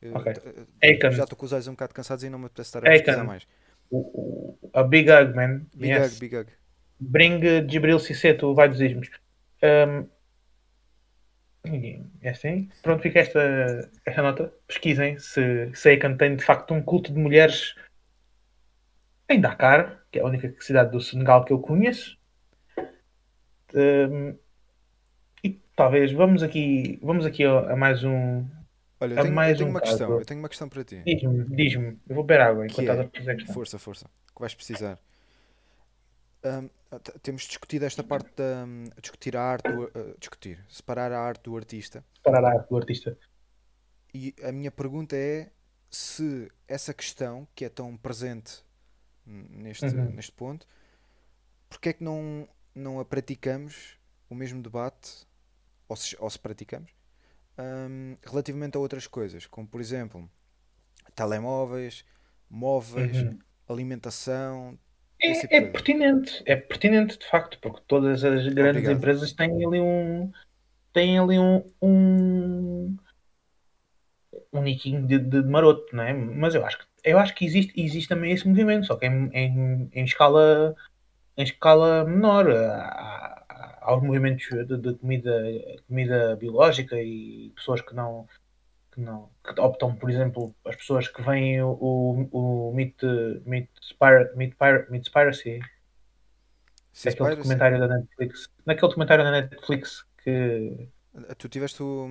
Eu- 0.02 0.16
ok. 0.16 0.34
t- 0.34 0.40
t- 0.42 0.66
Aiken. 0.84 1.12
já 1.12 1.24
estou 1.24 1.38
com 1.38 1.46
os 1.46 1.54
olhos 1.54 1.68
um 1.68 1.72
bocado 1.72 1.94
cansados 1.94 2.24
e 2.26 2.30
não 2.30 2.38
me 2.40 2.48
apetece 2.48 2.68
estar 2.70 2.86
a 2.86 2.90
Aiken. 2.90 3.06
pesquisar 3.06 3.24
mais. 3.24 3.48
O, 3.90 3.98
o, 4.00 4.70
a 4.74 4.84
Big 4.84 5.10
Hug, 5.10 5.34
man. 5.36 5.62
Big 5.74 5.94
Yes. 5.94 6.14
Hug, 6.14 6.20
Big 6.20 6.36
Hug. 6.36 6.50
Bring 7.00 7.36
uh, 7.38 7.70
Gibril 7.70 8.00
Cissé, 8.00 8.38
o 8.42 8.54
vai 8.54 8.68
dos 8.68 8.82
ismos. 8.82 9.10
Um, 9.62 10.08
e 11.66 12.02
é 12.22 12.30
assim. 12.30 12.70
Pronto, 12.82 13.02
fica 13.02 13.20
esta, 13.20 13.90
esta 14.06 14.22
nota. 14.22 14.54
Pesquisem 14.68 15.18
se, 15.18 15.72
se 15.74 15.90
Aiken 15.90 16.18
tem 16.18 16.36
de 16.36 16.44
facto 16.44 16.74
um 16.74 16.82
culto 16.82 17.14
de 17.14 17.20
mulheres 17.20 17.76
em 19.30 19.40
Dakar, 19.40 20.04
que 20.12 20.20
é 20.20 20.22
a 20.22 20.26
única 20.26 20.54
cidade 20.60 20.92
do 20.92 21.00
Senegal 21.00 21.46
que 21.46 21.54
eu 21.54 21.60
conheço. 21.60 22.18
Um, 23.74 24.38
e 25.44 25.52
talvez 25.76 26.12
vamos 26.12 26.44
aqui, 26.44 27.00
vamos 27.02 27.26
aqui 27.26 27.44
a, 27.46 27.72
a 27.72 27.76
mais 27.76 28.04
um. 28.04 28.46
Olha, 29.00 29.14
eu 29.14 29.18
tenho, 29.18 29.28
eu 29.28 29.34
mais 29.34 29.58
tenho 29.58 29.68
um 29.68 29.72
uma 29.72 29.80
caso. 29.80 29.92
questão. 29.92 30.20
Eu 30.20 30.26
tenho 30.26 30.40
uma 30.40 30.50
questão 30.50 30.70
para 30.70 30.84
ti. 30.84 31.02
Diz-me, 31.06 31.56
diz-me. 31.56 31.98
Eu 32.08 32.16
vou 32.16 32.24
beber 32.24 32.42
água 32.42 32.66
enquanto 32.66 32.88
é? 32.88 32.92
estás 32.92 33.00
a 33.00 33.18
fazer 33.18 33.32
a 33.32 33.36
questão. 33.36 33.54
Força, 33.54 33.80
força. 33.80 34.06
Que 34.36 34.42
vais 34.42 34.54
precisar. 34.54 35.00
Temos 37.22 37.44
discutido 37.44 37.86
esta 37.86 38.04
parte 38.04 38.30
da. 38.36 38.66
hum, 38.66 38.86
discutir 39.02 39.36
a 39.38 39.42
arte. 39.42 39.72
do- 39.72 39.86
ah, 39.96 40.16
discutir. 40.20 40.64
Separar 40.70 41.12
a 41.12 41.20
arte 41.20 41.44
do 41.44 41.56
artista. 41.56 42.04
Parar 42.24 42.44
a 42.44 42.50
arte 42.60 42.70
do 42.70 42.78
artista. 42.78 43.18
E 44.14 44.36
a 44.44 44.52
minha 44.52 44.70
pergunta 44.72 45.16
é 45.16 45.50
se 45.90 46.52
essa 46.68 46.94
questão, 46.94 47.48
que 47.56 47.66
é 47.66 47.70
tão 47.70 47.96
presente 47.98 48.64
n- 49.26 49.48
neste, 49.64 49.86
Uhum. 49.86 50.12
neste 50.12 50.32
ponto, 50.34 50.68
porque 51.70 51.90
é 51.90 51.94
que 51.94 52.04
não, 52.04 52.48
não 52.76 53.00
a 53.00 53.06
praticamos, 53.06 53.98
o 54.30 54.36
mesmo 54.36 54.62
debate, 54.62 55.26
ou 55.88 55.96
se, 55.96 56.16
ou 56.20 56.30
se 56.30 56.38
praticamos, 56.38 56.92
hum, 57.58 58.16
relativamente 58.24 58.76
a 58.78 58.80
outras 58.80 59.08
coisas, 59.08 59.48
como 59.48 59.68
por 59.68 59.82
exemplo 59.82 60.30
telemóveis, 61.16 62.06
móveis, 62.50 63.18
Uhum. 63.18 63.40
alimentação. 63.68 64.78
Tipo 65.24 65.54
É, 65.54 65.58
é 65.58 65.60
coisa. 65.60 65.72
pertinente, 65.72 66.44
é 66.46 66.56
pertinente 66.56 67.18
de 67.18 67.26
facto, 67.28 67.58
porque 67.62 67.82
todas 67.88 68.24
as 68.24 68.48
grandes 68.48 68.78
Obrigado. 68.84 68.98
empresas 68.98 69.34
têm 69.34 69.66
ali 69.66 69.80
um 69.80 70.32
têm 70.94 71.20
ali 71.20 71.40
um 71.40 71.64
um, 71.82 72.98
um 74.52 74.62
niquinho 74.62 75.06
de, 75.08 75.20
de 75.20 75.42
maroto, 75.44 75.96
não 75.96 76.04
é? 76.04 76.14
Mas 76.14 76.56
eu 76.56 76.66
acho 76.66 76.78
que 76.80 76.86
eu 77.04 77.20
acho 77.20 77.36
que 77.36 77.46
existe, 77.46 77.74
existe 77.80 78.08
também 78.10 78.32
esse 78.32 78.48
movimento, 78.48 78.86
só 78.88 78.96
que 78.96 79.06
em, 79.06 79.30
em, 79.34 79.90
em 79.94 80.06
escala 80.06 80.76
em 81.38 81.44
escala 81.44 82.06
menor. 82.06 82.50
Há, 82.52 83.44
há- 83.50 83.80
há 83.82 83.98
os 83.98 84.04
movimentos 84.04 84.48
de, 84.48 84.78
de 84.78 84.94
comida, 84.96 85.32
comida 85.88 86.36
biológica 86.38 86.96
e 87.02 87.52
pessoas 87.56 87.82
que 87.82 87.94
não 87.94 88.28
que 88.94 89.02
não 89.02 89.30
que 89.44 89.60
optam, 89.62 89.96
por 89.96 90.10
exemplo, 90.10 90.56
as 90.66 90.76
pessoas 90.76 91.08
que 91.08 91.22
veem 91.22 91.62
o, 91.62 91.70
o, 92.32 92.70
o 92.70 92.74
Meat, 92.76 92.96
Meat, 93.46 93.70
Spir, 93.82 94.36
Meat, 94.36 94.56
Pir- 94.58 94.90
Meat 94.92 95.06
Spiracy, 95.08 95.60
Se 96.92 97.10
aquele 97.10 97.30
espera, 97.30 97.36
documentário 97.36 97.80
da 97.80 97.88
Netflix, 97.88 98.50
naquele 98.66 98.88
documentário 98.88 99.24
da 99.24 99.32
Netflix 99.32 100.04
que 100.24 100.90
se- 101.12 101.36
Tu 101.38 101.48
tiveste 101.50 101.82
o, 101.84 102.08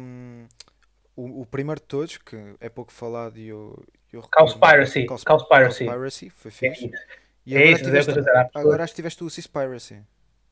o, 1.17 1.43
o 1.43 1.47
primeiro 1.47 1.81
de 1.81 1.87
todos, 1.87 2.17
que 2.19 2.37
é 2.61 2.69
pouco 2.69 2.93
falado 2.93 3.39
e 3.39 3.49
eu, 3.49 3.83
eu 4.13 4.23
Cowspiracy, 4.31 5.05
Cowsp- 5.07 5.27
Cowspiracy. 5.27 5.85
Cowspiracy, 5.85 6.31
foi 6.31 6.51
é 6.63 6.69
fixe. 6.71 6.87
isso. 6.89 7.07
E 7.47 7.57
É 7.57 7.59
agora, 7.59 7.73
isso, 7.73 7.85
é 7.85 8.01
o 8.01 8.05
que 8.05 8.11
eu 8.11 8.15
tiveste, 8.15 8.15
dizer, 8.15 8.51
agora 8.55 8.85
acho 8.85 8.93
que 8.93 8.97
tiveste 8.97 9.25
o 9.25 9.31
Seaspiracy. 9.31 10.03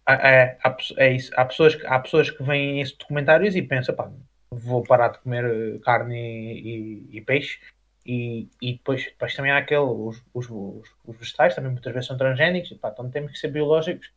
Há- 0.07 0.14
É, 0.28 0.47
pe- 0.70 0.95
é 0.99 1.12
isso. 1.14 1.31
Há 1.37 1.45
pessoas, 1.45 1.78
há 1.87 1.99
pessoas 1.99 2.31
que 2.31 2.43
veem 2.43 2.81
esses 2.81 2.97
documentários 2.97 3.55
e 3.57 3.62
pensam, 3.62 3.95
pá, 3.95 4.11
vou 4.51 4.82
parar 4.82 5.09
de 5.11 5.18
comer 5.20 5.44
eh, 5.44 5.78
carne 5.80 6.16
e, 6.16 7.09
e- 7.12 7.18
e 7.18 7.20
peixe. 7.22 7.61
E, 8.07 8.48
e 8.62 8.72
depois, 8.74 9.05
depois 9.05 9.34
também 9.34 9.53
há 9.53 9.59
aquele, 9.59 9.80
os, 9.80 10.22
os, 10.34 10.48
os, 10.51 11.16
vegetais 11.18 11.55
também 11.55 11.70
muitas 11.72 11.92
vezes 11.92 12.09
são 12.09 12.16
transgénicos, 12.16 12.72
pá, 12.78 12.90
então 12.90 13.11
temos 13.11 13.32
que 13.32 13.38
ser 13.38 13.48
biológicos. 13.48 14.11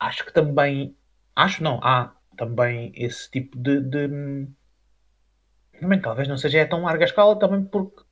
Acho 0.00 0.24
que 0.26 0.32
também, 0.32 0.96
acho 1.36 1.62
não, 1.62 1.80
há 1.82 2.14
também 2.36 2.92
esse 2.96 3.30
tipo 3.30 3.58
de, 3.58 3.80
de 3.80 4.48
também 5.80 6.00
talvez 6.00 6.28
não 6.28 6.36
seja 6.36 6.66
tão 6.66 6.82
larga 6.82 7.04
escala 7.04 7.38
também 7.38 7.64
porque 7.64 8.02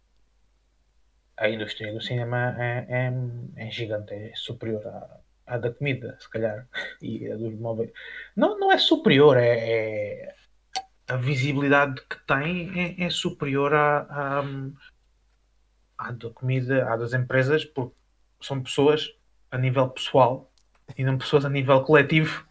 a 1.37 1.49
indústria 1.49 1.93
do 1.93 2.01
cinema 2.01 2.57
é, 2.59 2.87
é, 2.89 3.67
é 3.67 3.71
gigante, 3.71 4.15
é 4.15 4.33
superior 4.35 4.87
à, 4.87 5.21
à 5.47 5.59
da 5.59 5.71
comida, 5.73 6.17
se 6.21 6.29
calhar, 6.31 6.67
e 7.03 7.31
a 7.31 7.37
dos 7.37 7.55
móveis. 7.59 7.91
Não, 8.35 8.59
não 8.59 8.73
é 8.73 8.79
superior, 8.79 9.37
é, 9.37 9.49
é- 9.71 10.36
a 11.09 11.17
visibilidade 11.17 12.01
que 12.09 12.19
tem 12.27 12.97
é, 12.99 13.05
é 13.05 13.11
superior 13.11 13.73
à, 13.75 13.99
à, 14.11 14.45
à 15.99 16.13
da 16.13 16.31
comida, 16.31 16.87
à 16.93 16.97
das 16.97 17.13
empresas, 17.13 17.65
porque 17.65 17.95
são 18.41 18.63
pessoas 18.63 19.13
a 19.51 19.59
nível 19.59 19.89
pessoal 19.89 20.51
e 20.97 21.05
não 21.05 21.17
pessoas 21.17 21.45
a 21.45 21.49
nível 21.49 21.83
coletivo. 21.83 22.45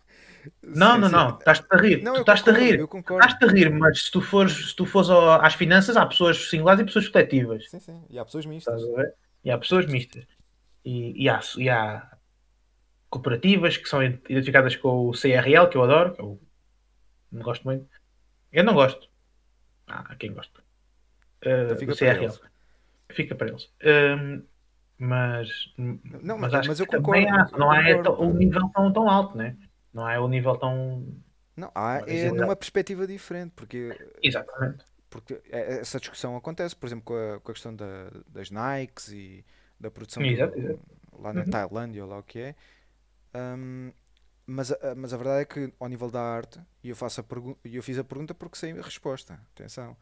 Não, 0.61 0.95
Sim, 0.95 1.01
não, 1.01 1.07
sim. 1.07 1.15
não, 1.15 1.37
estás-te 1.37 1.67
a 1.71 1.77
rir, 1.77 2.03
Não, 2.03 2.13
tu 2.13 2.19
estás-te 2.19 2.49
a 2.49 2.53
rir. 2.53 2.79
Estás-te 2.79 3.45
a 3.45 3.47
rir, 3.47 3.69
mas 3.71 4.03
se 4.03 4.11
tu 4.11 4.21
fores, 4.21 4.69
se 4.69 4.75
tu 4.75 4.85
fores 4.85 5.09
às 5.09 5.55
finanças, 5.55 5.97
há 5.97 6.05
pessoas 6.05 6.49
singulares 6.49 6.81
e 6.81 6.85
pessoas 6.85 7.07
coletivas. 7.07 7.69
Sim, 7.69 7.79
sim. 7.79 8.03
E 8.09 8.19
há 8.19 8.23
pessoas 8.25 8.45
mistas. 8.45 8.81
E 9.43 9.49
há 9.49 9.57
pessoas 9.57 9.87
mistas. 9.87 10.23
E, 10.83 11.23
e 11.23 11.27
há, 11.27 11.39
e 11.57 11.67
há 11.67 12.15
cooperativas 13.09 13.75
que 13.77 13.89
são 13.89 14.03
identificadas 14.03 14.75
com 14.75 15.09
o 15.09 15.13
CRL, 15.13 15.67
que 15.69 15.77
eu 15.77 15.83
adoro, 15.83 16.13
que 16.13 16.21
eu 16.21 16.39
não 17.31 17.41
gosto 17.41 17.63
muito. 17.63 17.87
Eu 18.55 18.63
não 18.63 18.73
gosto. 18.73 19.07
Ah, 19.87 20.05
há 20.09 20.15
quem 20.15 20.33
gosta. 20.33 20.61
Uh, 21.45 21.75
fica 21.77 21.95
para 21.95 22.15
eles. 22.23 22.41
Fica 23.11 23.35
para 23.35 23.47
eles. 23.49 23.69
Um, 23.83 24.43
mas, 24.97 25.49
Não, 25.77 26.37
mas 26.37 26.51
mas- 26.51 26.53
acho 26.55 26.69
mas 26.69 26.79
eu 26.79 26.85
que 26.87 26.91
também 26.93 27.25
concordo, 27.27 27.53
há, 27.53 27.55
eu 27.55 27.59
não 27.59 27.71
há 27.71 27.95
concordo. 28.03 28.23
o 28.23 28.33
nível 28.33 28.69
tão, 28.73 28.93
tão 28.93 29.09
alto, 29.09 29.37
né? 29.37 29.57
Não 29.93 30.09
é 30.09 30.19
o 30.19 30.27
nível 30.27 30.55
tão. 30.57 31.05
Não, 31.55 31.71
há, 31.75 31.97
é 31.97 32.05
visibilidade. 32.05 32.41
numa 32.41 32.55
perspectiva 32.55 33.05
diferente, 33.07 33.51
porque, 33.55 33.95
Exatamente. 34.23 34.83
porque 35.09 35.41
é- 35.49 35.79
essa 35.79 35.99
discussão 35.99 36.35
acontece, 36.35 36.75
por 36.75 36.85
exemplo, 36.87 37.03
com 37.05 37.13
a, 37.15 37.39
com 37.41 37.51
a 37.51 37.53
questão 37.53 37.75
da- 37.75 38.09
das 38.27 38.49
Nikes 38.49 39.09
e 39.11 39.45
da 39.79 39.91
produção 39.91 40.23
do- 40.23 40.29
Exato, 40.29 40.57
exato. 40.57 40.79
lá 41.19 41.33
na 41.33 41.41
Uhum. 41.41 41.49
Tailândia 41.49 42.03
ou 42.03 42.09
lá 42.09 42.17
o 42.19 42.23
que 42.23 42.39
é. 42.39 42.55
Hum, 43.35 43.91
mas, 44.47 44.71
a, 44.71 44.95
mas 44.95 45.13
a 45.13 45.17
verdade 45.17 45.41
é 45.41 45.45
que 45.45 45.73
ao 45.79 45.87
nível 45.87 46.09
da 46.11 46.21
arte, 46.21 46.59
e 46.83 46.89
eu, 46.89 46.95
faço 46.95 47.21
a 47.21 47.25
eu 47.63 47.83
fiz 47.83 47.97
a 47.97 48.03
pergunta 48.03 48.33
porque 48.33 48.57
sei 48.57 48.71
a 48.71 48.81
resposta. 48.81 49.39
Atenção. 49.53 49.95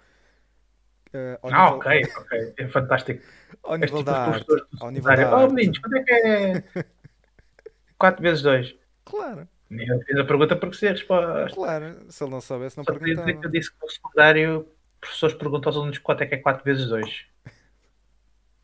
Uh, 1.13 1.37
Ah, 1.43 1.71
nível, 1.71 1.77
ok, 1.77 2.01
ok. 2.17 2.53
É 2.57 2.67
fantástico. 2.69 3.23
ao 3.63 3.75
nível 3.77 3.99
tipo 3.99 4.03
da 4.03 4.25
arte. 4.25 4.45
Ao 4.79 4.91
nível 4.91 5.15
da. 5.15 5.31
Oh, 5.31 5.35
arte. 5.41 5.53
meninos, 5.53 5.77
quanto 5.79 5.95
é 5.97 6.03
que 6.03 6.11
é 6.11 6.63
4 7.99 8.21
vezes 8.21 8.41
2? 8.41 8.75
Claro, 9.05 9.47
Eu 9.69 9.99
fiz 10.01 10.17
a 10.17 10.25
pergunta 10.25 10.55
porque 10.55 10.75
sei 10.75 10.89
a 10.89 10.91
resposta. 10.93 11.49
claro. 11.53 12.11
Se 12.11 12.23
ele 12.23 12.31
não 12.31 12.41
soubesse, 12.41 12.77
não 12.77 12.83
Só 12.83 12.93
queria 12.93 13.15
dizer 13.15 13.37
que 13.37 13.45
eu 13.45 13.51
perguntava. 13.51 13.51
disse 13.51 13.71
que 13.71 13.77
no 13.81 13.89
secundário 13.89 14.67
professores 14.99 15.35
perguntam 15.35 15.69
aos 15.69 15.77
alunos 15.77 15.97
quanto 15.99 16.23
é 16.23 16.25
que 16.27 16.35
é 16.35 16.37
4 16.37 16.63
vezes 16.63 16.87
2. 16.87 17.25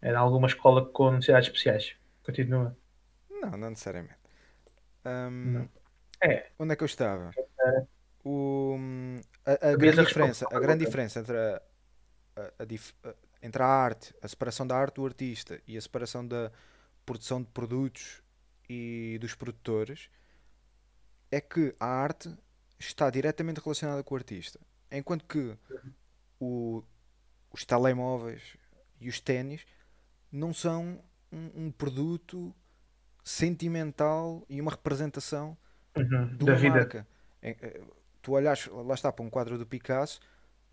É 0.01 0.11
em 0.11 0.15
alguma 0.15 0.47
escola 0.47 0.86
com 0.86 1.11
necessidades 1.11 1.47
especiais. 1.49 1.95
Continua. 2.23 2.75
Não, 3.30 3.51
não 3.51 3.69
necessariamente. 3.69 4.18
Não. 5.30 5.70
É. 6.22 6.49
Onde 6.60 6.74
é 6.74 6.76
que 6.76 6.84
eu 6.84 6.86
estava? 6.88 7.32
O, 8.24 8.76
a, 9.45 9.70
a 9.70 9.76
grande 9.76 10.05
diferença, 10.05 10.45
a 10.51 10.60
grande 10.60 10.86
diferença 10.86 11.20
entre 11.22 11.38
a, 11.38 11.62
a- 12.36 12.51
a 12.60 12.66
dif- 12.66 12.93
a- 13.03 13.16
entre 13.41 13.64
a 13.64 13.66
arte, 13.68 14.14
a 14.22 14.28
separação 14.28 14.68
da 14.68 14.76
arte 14.76 14.95
do 14.95 15.05
artista 15.05 15.62
e 15.66 15.78
a 15.78 15.82
separação 15.82 16.28
da 16.28 16.51
produção 17.05 17.41
de 17.41 17.47
produtos 17.47 18.22
e 18.70 19.18
dos 19.22 19.34
produtores, 19.34 20.10
é 21.32 21.39
que 21.39 21.74
a 21.80 21.86
arte 21.88 22.30
está 22.78 23.10
diretamente 23.10 23.62
relacionada 23.62 24.03
com 24.03 24.14
o 24.14 24.18
artista. 24.18 24.60
Enquanto 24.91 25.26
que 25.26 25.55
o, 26.39 26.84
os 27.51 27.64
telemóveis 27.64 28.57
e 28.99 29.07
os 29.07 29.20
ténis 29.22 29.66
não 30.32 30.53
são 30.53 31.01
um, 31.32 31.66
um 31.68 31.72
produto 31.72 32.53
sentimental 33.24 34.45
e 34.49 34.59
uma 34.61 34.72
representação 34.72 35.57
Uhum, 35.97 36.38
da 36.38 36.55
vida. 36.55 36.76
marca. 36.80 37.07
É, 37.41 37.51
é, 37.61 37.82
Tu 38.22 38.34
olhas, 38.34 38.67
lá 38.67 38.93
está, 38.95 39.11
para 39.13 39.24
um 39.26 39.30
quadro 39.30 39.57
do 39.57 39.65
Picasso, 39.65 40.20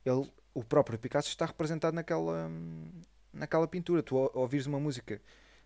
ele, 0.05 0.31
o 0.55 0.65
próprio 0.65 0.99
Picasso 0.99 1.29
está 1.29 1.47
representado 1.47 1.95
naquela, 1.95 2.51
naquela 3.33 3.69
pintura. 3.69 4.03
Tu 4.03 4.17
ou- 4.17 4.31
ouvires 4.35 4.67
uma 4.67 4.81
música 4.81 5.21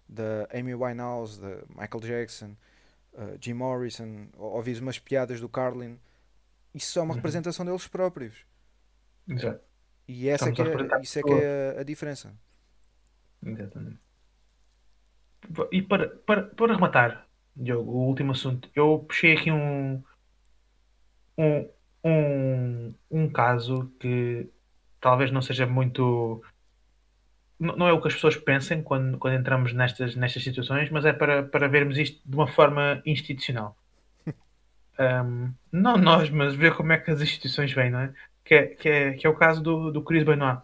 da 0.08 0.46
Amy 0.52 0.74
Winehouse, 0.74 1.40
da 1.40 1.62
Michael 1.68 2.00
Jackson, 2.02 2.56
uh, 3.14 3.36
Jim 3.40 3.54
Morrison, 3.54 4.28
ou 4.36 4.52
ouvires 4.54 4.80
umas 4.80 4.98
piadas 4.98 5.40
do 5.40 5.48
Carlin, 5.48 5.98
isso 6.74 6.98
é 6.98 7.02
uma 7.02 7.10
Uhum. 7.12 7.16
representação 7.16 7.64
deles 7.66 7.86
próprios. 7.88 8.44
Exato. 9.28 9.64
E 10.08 10.28
essa 10.28 10.48
é 10.50 10.52
que 10.52 10.62
a 10.62 10.66
é, 10.66 11.00
isso 11.02 11.18
é 11.18 11.22
que 11.22 11.32
é 11.32 11.76
a, 11.78 11.80
a 11.80 11.84
diferença. 11.84 12.34
Exatamente. 13.42 14.00
E 15.72 15.82
para, 15.82 16.08
para, 16.08 16.42
para 16.42 16.74
rematar, 16.74 17.26
Diogo, 17.56 17.90
o 17.90 18.06
último 18.06 18.32
assunto, 18.32 18.70
eu 18.74 19.00
puxei 19.00 19.34
aqui 19.34 19.50
um, 19.50 20.02
um, 21.36 21.68
um, 22.04 22.94
um 23.10 23.28
caso 23.28 23.92
que 23.98 24.48
talvez 25.00 25.30
não 25.30 25.42
seja 25.42 25.66
muito. 25.66 26.42
Não 27.58 27.76
não 27.76 27.88
é 27.88 27.92
o 27.92 28.00
que 28.00 28.08
as 28.08 28.14
pessoas 28.14 28.36
pensem 28.36 28.82
quando, 28.82 29.18
quando 29.18 29.34
entramos 29.34 29.72
nestas, 29.72 30.16
nestas 30.16 30.42
situações, 30.42 30.88
mas 30.90 31.04
é 31.04 31.12
para, 31.12 31.42
para 31.42 31.68
vermos 31.68 31.98
isto 31.98 32.20
de 32.24 32.34
uma 32.34 32.48
forma 32.48 33.02
institucional. 33.04 33.76
Um, 35.00 35.54
não 35.72 35.96
nós, 35.96 36.28
mas 36.28 36.54
ver 36.54 36.74
como 36.74 36.92
é 36.92 36.98
que 36.98 37.10
as 37.10 37.22
instituições 37.22 37.72
vêm, 37.72 37.88
não 37.88 38.00
é? 38.00 38.12
Que 38.44 38.54
é, 38.54 38.66
que 38.66 38.88
é, 38.88 39.12
que 39.14 39.26
é 39.26 39.30
o 39.30 39.34
caso 39.34 39.62
do, 39.62 39.90
do 39.90 40.02
Chris 40.02 40.22
Benoit. 40.24 40.60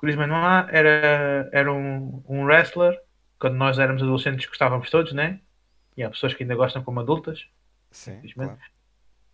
Chris 0.00 0.16
Benoit 0.16 0.70
era, 0.70 1.50
era 1.52 1.70
um, 1.70 2.22
um 2.26 2.46
wrestler, 2.46 2.98
quando 3.38 3.56
nós 3.56 3.78
éramos 3.78 4.02
adolescentes 4.02 4.46
gostávamos 4.46 4.90
todos, 4.90 5.12
né? 5.12 5.40
E 5.96 6.02
há 6.02 6.10
pessoas 6.10 6.34
que 6.34 6.42
ainda 6.42 6.54
gostam 6.56 6.82
como 6.84 7.00
adultas. 7.00 7.46
Sim, 7.90 8.22
claro. 8.34 8.58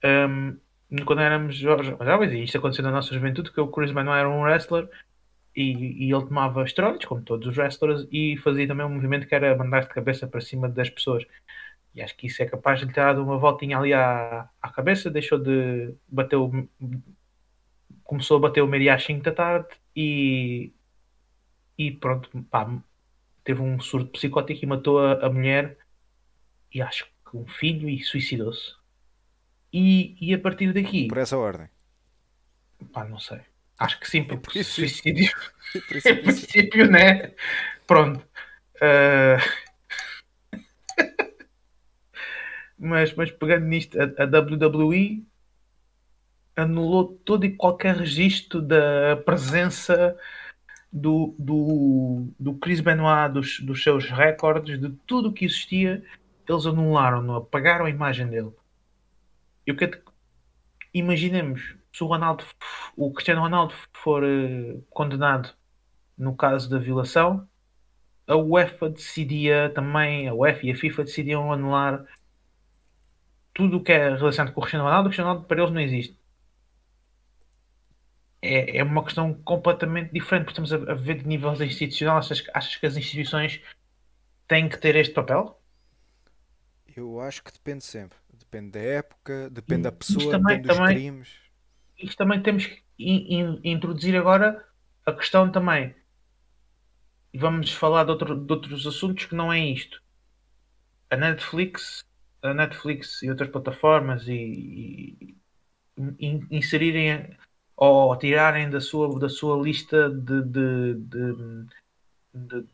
Um, 0.05 0.59
quando 1.05 1.23
éramos 1.23 1.57
jo- 1.57 1.83
jovens, 1.83 2.33
e 2.33 2.45
isto 2.45 2.59
aconteceu 2.59 2.85
na 2.85 2.91
nossa 2.91 3.15
juventude, 3.15 3.53
que 3.53 3.61
o 3.61 3.69
Chris 3.69 3.93
Benoit 3.93 4.19
era 4.21 4.29
um 4.31 4.43
wrestler 4.43 4.89
e, 5.57 6.07
e 6.07 6.13
ele 6.13 6.27
tomava 6.27 6.65
esteroides, 6.65 7.07
como 7.07 7.23
todos 7.23 7.49
os 7.49 7.57
wrestlers, 7.57 8.07
e 8.13 8.37
fazia 8.39 8.67
também 8.69 8.87
um 8.87 8.91
movimento 8.91 9.27
que 9.27 9.35
era 9.35 9.57
mandar 9.57 9.83
de 9.83 9.89
cabeça 9.89 10.27
para 10.27 10.41
cima 10.41 10.69
das 10.69 10.91
pessoas. 10.91 11.25
E 11.95 12.03
acho 12.03 12.17
que 12.17 12.27
isso 12.27 12.43
é 12.43 12.47
capaz 12.47 12.81
de 12.81 12.87
lhe 12.87 12.93
ter 12.93 13.01
dado 13.03 13.23
uma 13.23 13.39
voltinha 13.39 13.79
ali 13.79 13.95
à, 13.95 14.49
à 14.63 14.71
cabeça, 14.71 15.11
deixou 15.11 15.39
de 15.39 15.95
bater 16.09 16.37
o, 16.37 16.51
começou 18.03 18.37
a 18.39 18.41
bater 18.41 18.63
o 18.63 18.67
meio 18.69 18.93
às 18.93 19.05
5 19.05 19.23
da 19.25 19.33
tarde 19.33 19.69
e, 19.97 20.73
e 21.79 21.91
pronto, 21.93 22.31
pá, 22.45 22.67
teve 23.45 23.61
um 23.61 23.79
surto 23.81 24.11
psicótico 24.13 24.65
e 24.65 24.67
matou 24.67 24.99
a, 24.99 25.27
a 25.27 25.31
mulher 25.31 25.77
e 26.73 26.81
acho 26.83 27.05
que 27.31 27.37
um 27.37 27.47
filho 27.47 27.89
e 27.89 28.03
suicidou-se. 28.03 28.75
E, 29.73 30.17
e 30.21 30.33
a 30.35 30.39
partir 30.39 30.73
daqui, 30.73 31.07
Por 31.09 31.19
essa 31.19 31.37
ordem. 31.37 31.69
pá, 32.93 33.05
não 33.05 33.19
sei. 33.19 33.41
Acho 33.79 33.99
que 34.01 34.09
sim, 34.09 34.23
Por 34.25 34.39
porque 34.39 34.61
isso- 34.61 34.75
suicídio 34.75 35.33
Por 35.89 35.97
isso- 35.97 36.09
em 36.09 36.23
princípio, 36.23 36.91
né? 36.91 37.33
Pronto. 37.87 38.25
Ah, 38.81 39.39
mas, 42.79 43.15
mas 43.15 43.31
pegando 43.31 43.67
nisto, 43.67 43.97
a, 44.01 44.05
a 44.23 44.27
WWE 44.27 45.25
anulou 46.57 47.19
todo 47.25 47.45
e 47.45 47.57
qualquer 47.57 47.97
registro 47.97 48.61
da 48.63 49.17
presença 49.25 50.17
do, 50.95 51.35
do, 51.37 52.29
do 52.39 52.55
Chris 52.55 52.81
Benoit, 52.81 53.33
dos, 53.33 53.59
dos 53.59 53.83
seus 53.83 54.09
recordes, 54.09 54.81
de 54.81 54.91
tudo 55.05 55.29
o 55.29 55.33
que 55.33 55.45
existia, 55.45 56.05
eles 56.49 56.67
anularam-no, 56.67 57.35
apagaram 57.35 57.87
a 57.87 57.91
imagem 57.91 58.29
dele. 58.29 58.53
Eu 59.67 59.75
quero 59.77 60.01
imaginemos 60.93 61.75
se 61.93 62.05
o 62.05 62.07
Ronaldo, 62.07 62.45
o 62.97 63.13
Cristiano 63.13 63.41
Ronaldo 63.41 63.75
for 63.93 64.23
eh, 64.23 64.79
condenado 64.91 65.53
no 66.17 66.37
caso 66.37 66.71
da 66.71 66.79
violação, 66.79 67.49
a 68.27 68.37
UEFA 68.37 68.89
decidia 68.89 69.73
também, 69.75 70.29
a 70.29 70.35
UEFA 70.35 70.67
e 70.67 70.71
a 70.71 70.77
FIFA 70.77 71.05
decidiam 71.05 71.53
anular 71.53 72.05
tudo 73.53 73.79
o 73.79 73.83
que 73.83 73.93
é 73.93 74.15
relacionado 74.15 74.53
com 74.53 74.61
o 74.61 74.63
Cristiano 74.63 74.85
Ronaldo. 74.85 75.09
O 75.09 75.11
Cristiano 75.11 75.31
Ronaldo 75.31 75.49
para 75.49 75.61
eles 75.61 75.73
não 75.73 75.81
existe. 75.81 76.19
É, 78.47 78.77
é 78.79 78.83
uma 78.85 79.03
questão 79.03 79.33
completamente 79.43 80.13
diferente, 80.13 80.45
porque 80.47 80.61
estamos 80.61 80.89
a, 80.89 80.93
a 80.93 80.95
ver 80.95 81.23
de 81.23 81.27
nível 81.27 81.53
institucional. 81.63 82.19
Achas, 82.19 82.41
que- 82.43 82.51
achas 82.53 82.77
que 82.77 82.85
as 82.87 82.97
instituições 82.97 83.61
têm 84.47 84.69
que 84.69 84.77
ter 84.79 84.97
este 84.97 85.15
papel? 85.15 85.59
Eu 86.95 87.21
acho 87.21 87.43
que 87.43 87.51
depende 87.53 87.83
sempre. 87.85 88.19
Depende 88.33 88.73
da 88.73 88.81
época, 88.81 89.49
depende 89.51 89.83
da 89.83 89.93
pessoa, 89.93 90.31
também- 90.31 90.57
depende 90.61 90.69
dos 90.69 90.77
também- 90.77 90.95
crimes. 90.97 91.29
isto 91.99 92.17
também 92.19 92.43
temos 92.43 92.67
que 92.67 92.83
in- 92.99 93.41
in- 93.41 93.61
introduzir 93.65 94.15
agora 94.17 94.65
a 95.07 95.13
questão 95.13 95.51
também. 95.51 95.95
E 97.33 97.39
vamos 97.39 97.73
falar 97.73 98.05
de, 98.05 98.11
outro- 98.11 98.37
de 98.39 98.53
outros 98.53 98.87
assuntos 98.87 99.25
que 99.25 99.35
não 99.35 99.53
é 99.53 99.59
isto. 99.59 100.01
A 101.11 101.17
Netflix, 101.17 102.05
a 102.43 102.53
Netflix 102.55 103.23
e 103.23 103.31
outras 103.31 103.49
plataformas 103.51 104.29
e, 104.29 104.35
e 105.21 105.37
in- 106.19 106.47
inserirem 106.51 107.37
ou 107.77 108.17
tirarem 108.17 108.71
da 108.71 108.81
sua, 108.81 109.19
da 109.19 109.29
sua 109.29 109.61
lista 109.61 110.09
de, 110.11 110.43
de, 110.43 110.95
de, 110.95 111.67
de- 112.35 112.67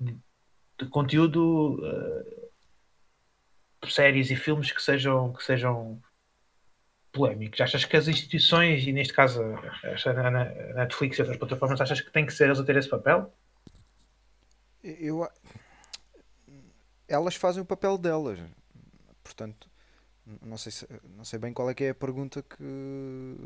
de- 0.00 0.88
conteúdo 0.90 1.80
eh, 1.84 2.48
séries 3.88 4.30
e 4.30 4.36
filmes 4.36 4.72
que 4.72 4.82
sejam, 4.82 5.32
que 5.32 5.42
sejam 5.42 6.00
polémicos? 7.12 7.60
Achas 7.60 7.84
que 7.84 7.96
as 7.96 8.08
instituições, 8.08 8.86
e 8.86 8.92
neste 8.92 9.12
caso 9.14 9.40
a 9.42 10.74
Netflix 10.74 11.18
e 11.18 11.22
outras 11.22 11.38
plataformas, 11.38 11.80
achas 11.80 12.00
que 12.00 12.10
têm 12.10 12.26
que 12.26 12.32
ser 12.32 12.46
eles 12.46 12.58
a 12.58 12.64
ter 12.64 12.76
esse 12.76 12.88
papel? 12.88 13.32
Eu, 14.82 15.26
elas 17.08 17.36
fazem 17.36 17.62
o 17.62 17.66
papel 17.66 17.96
delas. 17.96 18.38
Portanto, 19.22 19.68
não 20.42 20.58
sei, 20.58 20.72
se- 20.72 20.88
não 21.16 21.24
sei 21.24 21.38
bem 21.38 21.52
qual 21.52 21.70
é 21.70 21.74
que 21.74 21.84
é 21.84 21.90
a 21.90 21.94
pergunta 21.94 22.42
que. 22.42 23.36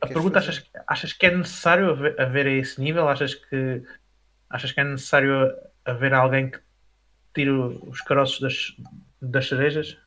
A 0.00 0.06
pergunta, 0.06 0.40
fazer. 0.40 0.50
achas, 0.50 0.70
achas 0.86 1.12
que 1.12 1.26
é 1.26 1.36
necessário 1.36 1.90
haver, 1.90 2.20
haver 2.20 2.46
a 2.46 2.50
esse 2.52 2.80
nível? 2.80 3.08
Achas 3.08 3.34
que, 3.34 3.82
achas 4.48 4.72
que 4.72 4.80
é 4.80 4.84
necessário 4.84 5.30
haver 5.84 6.14
alguém 6.14 6.50
que 6.50 6.58
tire 7.34 7.50
os 7.50 8.00
caroços 8.02 8.40
das, 8.40 8.76
das 9.20 9.48
cerejas, 9.48 9.98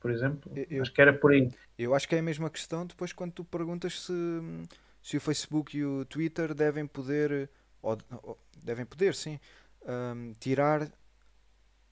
por 0.00 0.10
exemplo? 0.10 0.52
Eu- 0.70 0.82
Acho 0.82 0.92
que 0.92 1.02
era 1.02 1.12
por 1.12 1.32
aí. 1.32 1.50
Eu 1.78 1.94
acho 1.94 2.08
que 2.08 2.14
é 2.14 2.18
a 2.18 2.22
mesma 2.22 2.50
questão 2.50 2.86
depois 2.86 3.12
quando 3.12 3.32
tu 3.32 3.44
perguntas 3.44 4.00
se, 4.02 4.12
se 5.02 5.16
o 5.16 5.20
Facebook 5.20 5.76
e 5.76 5.84
o 5.84 6.04
Twitter 6.04 6.54
devem 6.54 6.86
poder, 6.86 7.50
ou, 7.80 7.98
ou- 8.22 8.38
devem 8.62 8.84
poder, 8.84 9.14
sim, 9.14 9.38
hum, 9.86 10.32
tirar 10.38 10.88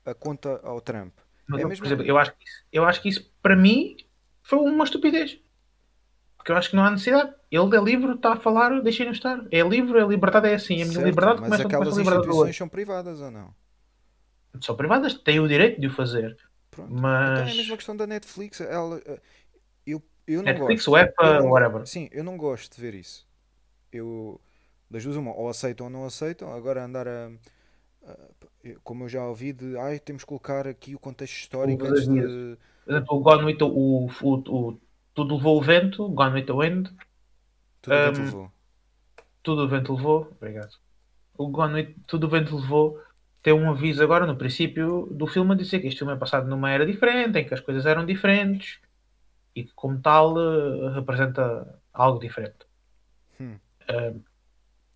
a 0.05 0.14
conta 0.14 0.61
ao 0.62 0.81
Trump. 0.81 1.12
Mas, 1.47 1.61
É 1.61 1.64
eu, 1.64 1.68
mesmo- 1.68 1.83
por 1.85 1.87
exemplo, 1.89 2.07
eu 2.07 2.18
acho, 2.18 2.33
que 2.37 2.45
isso, 2.45 2.64
eu 2.72 2.85
acho 2.85 3.03
que 3.03 3.09
isso, 3.09 3.31
para 3.43 3.57
mim, 3.57 3.97
foi 4.43 4.59
uma 4.59 4.85
estupidez. 4.85 5.39
Porque 6.41 6.53
eu 6.53 6.57
acho 6.57 6.70
que 6.70 6.76
não 6.76 6.84
há 6.84 6.91
necessidade. 6.91 7.34
Ele 7.51 7.76
é 7.76 7.80
livre, 7.80 8.14
está 8.14 8.32
a 8.32 8.41
falar, 8.41 8.80
deixem-no 8.82 9.12
estar. 9.12 9.47
É 9.53 9.61
livre, 9.61 10.01
a 10.01 10.07
liberdade 10.07 10.49
é 10.49 10.55
assim. 10.55 10.80
A 10.82 10.86
minha 10.86 10.99
Certo, 10.99 11.05
liberdade 11.05 11.43
mas 11.43 11.45
começa, 11.45 11.68
começa 11.68 11.68
aquelas 11.68 11.93
a 11.95 11.99
liberdade 11.99 12.26
do 12.26 12.32
instituições 12.32 12.36
outro. 12.36 12.57
são 12.57 12.68
privadas 12.68 13.20
ou 13.20 13.30
não? 13.30 13.55
São 14.61 14.76
privadas, 14.76 15.14
têm 15.14 15.41
o 15.41 15.49
direito 15.49 15.80
de 15.80 15.86
o 15.88 15.93
fazer. 15.93 16.36
Pronto. 16.70 16.93
Mas 16.93 17.30
Então 17.30 17.45
é 17.45 17.51
a 17.51 17.55
mesma 17.55 17.76
questão 17.76 17.97
da 17.97 18.07
Netflix. 18.07 18.61
Ela, 18.61 19.01
eh, 19.05 19.20
eu, 19.86 20.03
eu 20.26 20.43
não 20.43 20.45
Netflix, 20.45 20.84
gosto. 20.84 20.93
UEFA, 20.93 21.12
Eu 21.22 21.34
não- 21.34 21.51
whatever. 21.51 21.86
Sim, 21.86 22.09
eu 22.12 22.24
não 22.24 22.36
gosto 22.36 22.74
de 22.74 22.80
ver 22.80 22.95
isso. 22.95 23.26
Eu, 23.93 24.41
das 24.91 25.05
duas, 25.05 25.16
uma, 25.16 25.32
ou 25.34 25.49
aceitam 25.49 25.86
ou 25.86 25.93
não 25.93 26.05
aceitam. 26.07 26.53
Agora 26.53 26.84
andar 26.84 27.09
a. 27.09 27.30
como 28.84 29.05
eu 29.05 29.09
já 29.09 29.24
ouvi, 29.26 29.53
de 29.53 29.76
ai, 29.78 29.99
temos 29.99 30.22
que 30.22 30.28
colocar 30.28 30.66
aqui 30.66 30.95
o 30.95 30.99
contexto 30.99 31.34
histórico 31.36 31.84
O 31.84 31.88
antes 31.88 32.09
de. 32.09 32.57
Por 32.84 32.93
exemplo, 32.93 33.16
o 33.16 33.22
o, 33.66 34.07
o, 34.22 34.68
o- 34.70 34.80
Tudo 35.20 35.36
levou 35.36 35.58
o 35.58 35.62
vento, 35.62 36.08
Gone 36.08 36.32
with 36.32 36.46
the 36.46 36.52
Wind, 36.54 36.88
Tudo 37.82 37.94
o 37.94 37.98
vento 37.98 38.20
Um, 38.20 38.24
levou. 38.24 38.52
Tudo 39.42 39.64
o 39.64 39.68
vento 39.68 39.94
levou. 39.94 40.32
Obrigado. 40.40 40.74
O 41.36 41.48
Gone 41.48 41.74
with 41.74 41.94
Tudo 42.06 42.26
o 42.26 42.30
vento 42.30 42.56
levou. 42.56 42.98
Tem 43.42 43.52
um 43.52 43.70
aviso 43.70 44.02
agora 44.02 44.24
no 44.26 44.34
princípio 44.34 45.06
do 45.10 45.26
filme 45.26 45.52
a 45.52 45.56
dizer 45.56 45.80
que 45.80 45.88
este 45.88 45.98
filme 45.98 46.14
é 46.14 46.16
passado 46.16 46.48
numa 46.48 46.70
era 46.70 46.86
diferente, 46.86 47.38
em 47.38 47.44
que 47.46 47.52
as 47.52 47.60
coisas 47.60 47.84
eram 47.84 48.06
diferentes 48.06 48.80
e 49.54 49.64
que, 49.64 49.72
como 49.74 50.00
tal, 50.00 50.38
eh, 50.38 50.94
representa 50.94 51.78
algo 51.92 52.18
diferente. 52.18 52.66
Hum. 53.38 53.58
Eh, 53.88 54.14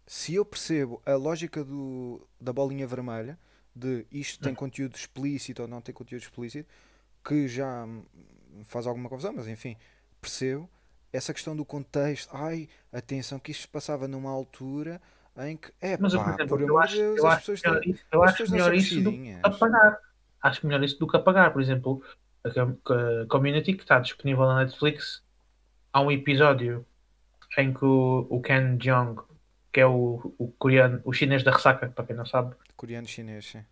se 0.07 0.35
eu 0.35 0.45
percebo 0.47 1.03
a 1.05 1.17
lógica 1.17 1.63
do, 1.63 2.27
da 2.41 2.53
bolinha 2.53 2.87
vermelha, 2.87 3.39
de 3.77 4.07
isto 4.11 4.43
tem 4.43 4.55
conteúdo 4.55 4.95
explícito 4.97 5.61
ou 5.61 5.69
não 5.69 5.83
tem 5.83 5.95
conteúdo 5.95 6.23
explícito, 6.23 6.69
que 7.23 7.47
já 7.47 7.87
me 7.87 8.65
faz 8.65 8.87
alguma 8.87 9.09
confusão, 9.09 9.35
mas 9.35 9.49
enfim, 9.49 9.77
percebo 10.25 10.69
essa 11.13 11.33
questão 11.33 11.55
do 11.55 11.65
contexto. 11.65 12.29
Ai, 12.35 12.69
atenção, 12.93 13.39
que 13.39 13.53
isto 13.53 13.63
se 13.63 13.69
passava 13.69 14.09
numa 14.09 14.31
altura 14.31 15.01
em 15.39 15.57
que, 15.57 15.73
é 15.81 15.97
Mas 15.99 16.15
pá, 16.15 16.25
por 16.25 16.31
exemplo, 16.35 16.49
por 16.49 16.61
eu 16.61 16.79
acho, 16.79 16.95
de 16.95 17.01
Deus, 17.01 17.19
eu 17.19 17.27
as 17.27 17.33
acho, 17.35 17.41
pessoas 17.41 17.63
melhor 17.63 17.85
isso, 17.85 18.05
eu 18.13 18.23
acho 18.23 18.51
melhor 18.51 18.73
do 18.73 19.13
que 19.13 19.39
apagar. 19.43 19.99
Acho 20.43 20.67
melhor 20.67 20.85
isso 20.85 20.99
do 20.99 21.07
que 21.07 21.17
apagar. 21.17 21.53
Por 21.53 21.63
exemplo, 21.63 22.03
a, 22.45 22.51
com- 22.51 22.93
a 22.93 23.27
Community, 23.29 23.75
que 23.75 23.83
está 23.83 23.99
disponível 23.99 24.47
na 24.47 24.65
Netflix, 24.65 25.23
há 25.93 26.01
um 26.01 26.11
episódio 26.11 26.87
em 27.59 27.73
que 27.73 27.85
o, 27.85 28.27
o 28.31 28.41
Ken 28.41 28.77
Jeong, 28.81 29.21
que 29.73 29.81
é 29.81 29.87
o, 29.87 30.35
o 30.39 30.49
coreano, 30.59 31.01
o 31.05 31.13
chinês 31.13 31.43
da 31.43 31.53
ressaca, 31.53 31.89
para 31.89 32.05
quem 32.05 32.17
não 32.17 32.27
sabe, 32.27 32.55
Coreano 32.77 33.07
chinês, 33.07 33.47
sim. 33.47 33.65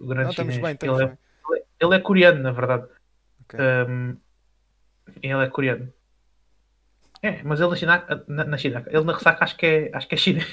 o 0.00 0.06
grande 0.06 0.26
Não, 0.26 0.32
chinês, 0.32 0.58
bem, 0.58 0.78
ele, 0.80 1.04
é, 1.04 1.18
ele 1.80 1.94
é 1.94 2.00
coreano, 2.00 2.42
na 2.42 2.52
verdade. 2.52 2.86
Ok. 3.42 3.58
Um, 3.60 4.16
ele 5.22 5.44
é 5.44 5.48
coreano. 5.48 5.92
É, 7.22 7.42
mas 7.42 7.58
ele 7.60 7.70
na 7.70 7.76
China, 7.76 8.24
na, 8.28 8.44
na 8.44 8.58
China, 8.58 8.84
ele 8.86 9.04
na 9.04 9.14
ressaca 9.14 9.44
acho 9.44 9.56
que 9.56 9.66
é, 9.66 9.90
acho 9.94 10.06
que 10.08 10.14
é 10.14 10.18
chinês. 10.18 10.46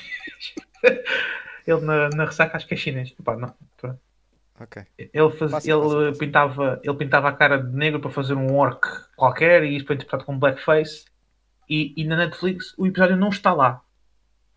ele 1.68 1.82
na, 1.82 2.10
na 2.10 2.26
ressaca 2.26 2.56
acho 2.58 2.68
que 2.68 2.74
é 2.74 2.78
chinês. 2.78 3.14
Epá, 3.20 3.36
não, 3.36 3.54
pronto. 3.78 4.00
Ok. 4.60 4.84
Ele, 4.98 5.30
faz, 5.32 5.52
Passa, 5.52 5.72
ele, 5.72 5.82
passa, 5.82 5.96
passa. 5.96 6.20
Pintava, 6.20 6.80
ele 6.84 6.98
pintava 6.98 7.30
a 7.30 7.34
cara 7.34 7.58
de 7.58 7.76
negro 7.76 8.00
para 8.00 8.12
fazer 8.12 8.36
um 8.36 8.56
orc 8.56 8.86
qualquer 9.16 9.64
e 9.64 9.76
isso 9.76 9.86
foi 9.86 9.96
interpretado 9.96 10.24
como 10.26 10.40
blackface. 10.40 11.06
E, 11.70 11.94
e 11.98 12.04
na 12.06 12.16
Netflix 12.16 12.74
o 12.78 12.86
episódio 12.86 13.18
não 13.18 13.30
está 13.30 13.54
lá. 13.54 13.82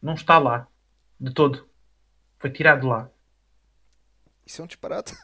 Não 0.03 0.15
está 0.15 0.39
lá. 0.39 0.69
De 1.19 1.33
todo. 1.33 1.67
Foi 2.39 2.51
tirado 2.51 2.83
de 2.83 2.87
lá. 2.87 3.09
Isso 4.47 4.61
é 4.61 4.65
um 4.65 4.67
disparate. 4.67 5.15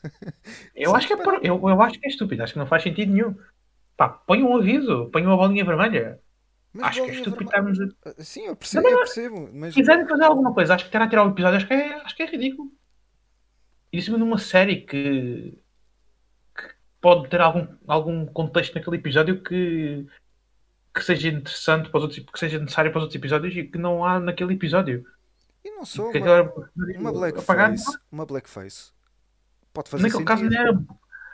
Eu 0.75 0.95
acho, 0.97 1.07
que 1.07 1.13
é, 1.13 1.17
espera. 1.17 1.39
por- 1.39 1.45
eu, 1.47 1.69
eu 1.69 1.83
acho 1.83 2.01
que 2.01 2.07
é 2.07 2.09
estúpido. 2.09 2.43
Acho 2.43 2.55
que 2.55 2.59
não 2.59 2.67
faz 2.67 2.83
sentido 2.83 3.13
nenhum. 3.13 3.37
Pá, 4.01 4.09
põe 4.09 4.43
um 4.43 4.57
aviso. 4.57 5.11
Põe 5.13 5.27
uma 5.27 5.37
bolinha 5.37 5.63
vermelha. 5.63 6.19
Mas 6.73 6.87
acho 6.87 7.05
que 7.05 7.11
é 7.11 7.15
estúpido 7.17 7.45
estarmos 7.45 7.79
a... 7.79 8.25
Sim, 8.25 8.47
eu 8.47 8.57
percebo, 8.57 8.85
Não, 8.85 8.91
eu 8.93 8.99
percebo. 9.01 9.51
Mas 9.53 9.75
Se 9.75 9.81
quiserem 9.81 10.09
fazer 10.09 10.25
alguma 10.25 10.55
coisa, 10.55 10.75
acho 10.75 10.87
que 10.87 10.91
terá 10.91 11.05
a 11.05 11.09
tirar 11.09 11.27
o 11.27 11.29
episódio, 11.29 11.59
acho 11.59 11.67
que 11.67 11.75
é, 11.75 11.95
acho 11.97 12.17
que 12.17 12.23
é 12.23 12.27
ridículo. 12.27 12.73
Isso 13.93 14.17
numa 14.17 14.39
série 14.39 14.77
que, 14.87 15.59
que 16.57 16.65
pode 16.99 17.29
ter 17.29 17.43
algum, 17.43 17.69
algum 17.87 18.25
contexto 18.25 18.75
naquele 18.75 18.97
episódio 18.97 19.43
que, 19.43 20.07
que 20.95 21.05
seja 21.05 21.29
interessante 21.29 21.91
para 21.91 21.99
os 21.99 22.05
outros, 22.05 22.25
que 22.25 22.39
seja 22.39 22.59
necessário 22.59 22.91
para 22.91 23.01
os 23.01 23.03
outros 23.03 23.21
episódios 23.21 23.55
e 23.55 23.65
que 23.65 23.77
não 23.77 24.03
há 24.03 24.19
naquele 24.19 24.55
episódio. 24.55 25.05
e 25.63 25.71
não 25.73 25.85
sou 25.85 26.11
uma, 26.11 26.55
uma 26.99 27.13
blackface. 27.13 27.99
Uma 28.11 28.25
blackface. 28.25 28.93
Pode 29.75 29.91
fazer 29.91 30.05
naquele 30.05 30.25
caso, 30.25 30.43
sentido. 30.43 30.59
nem 30.59 30.69
era, 30.69 30.81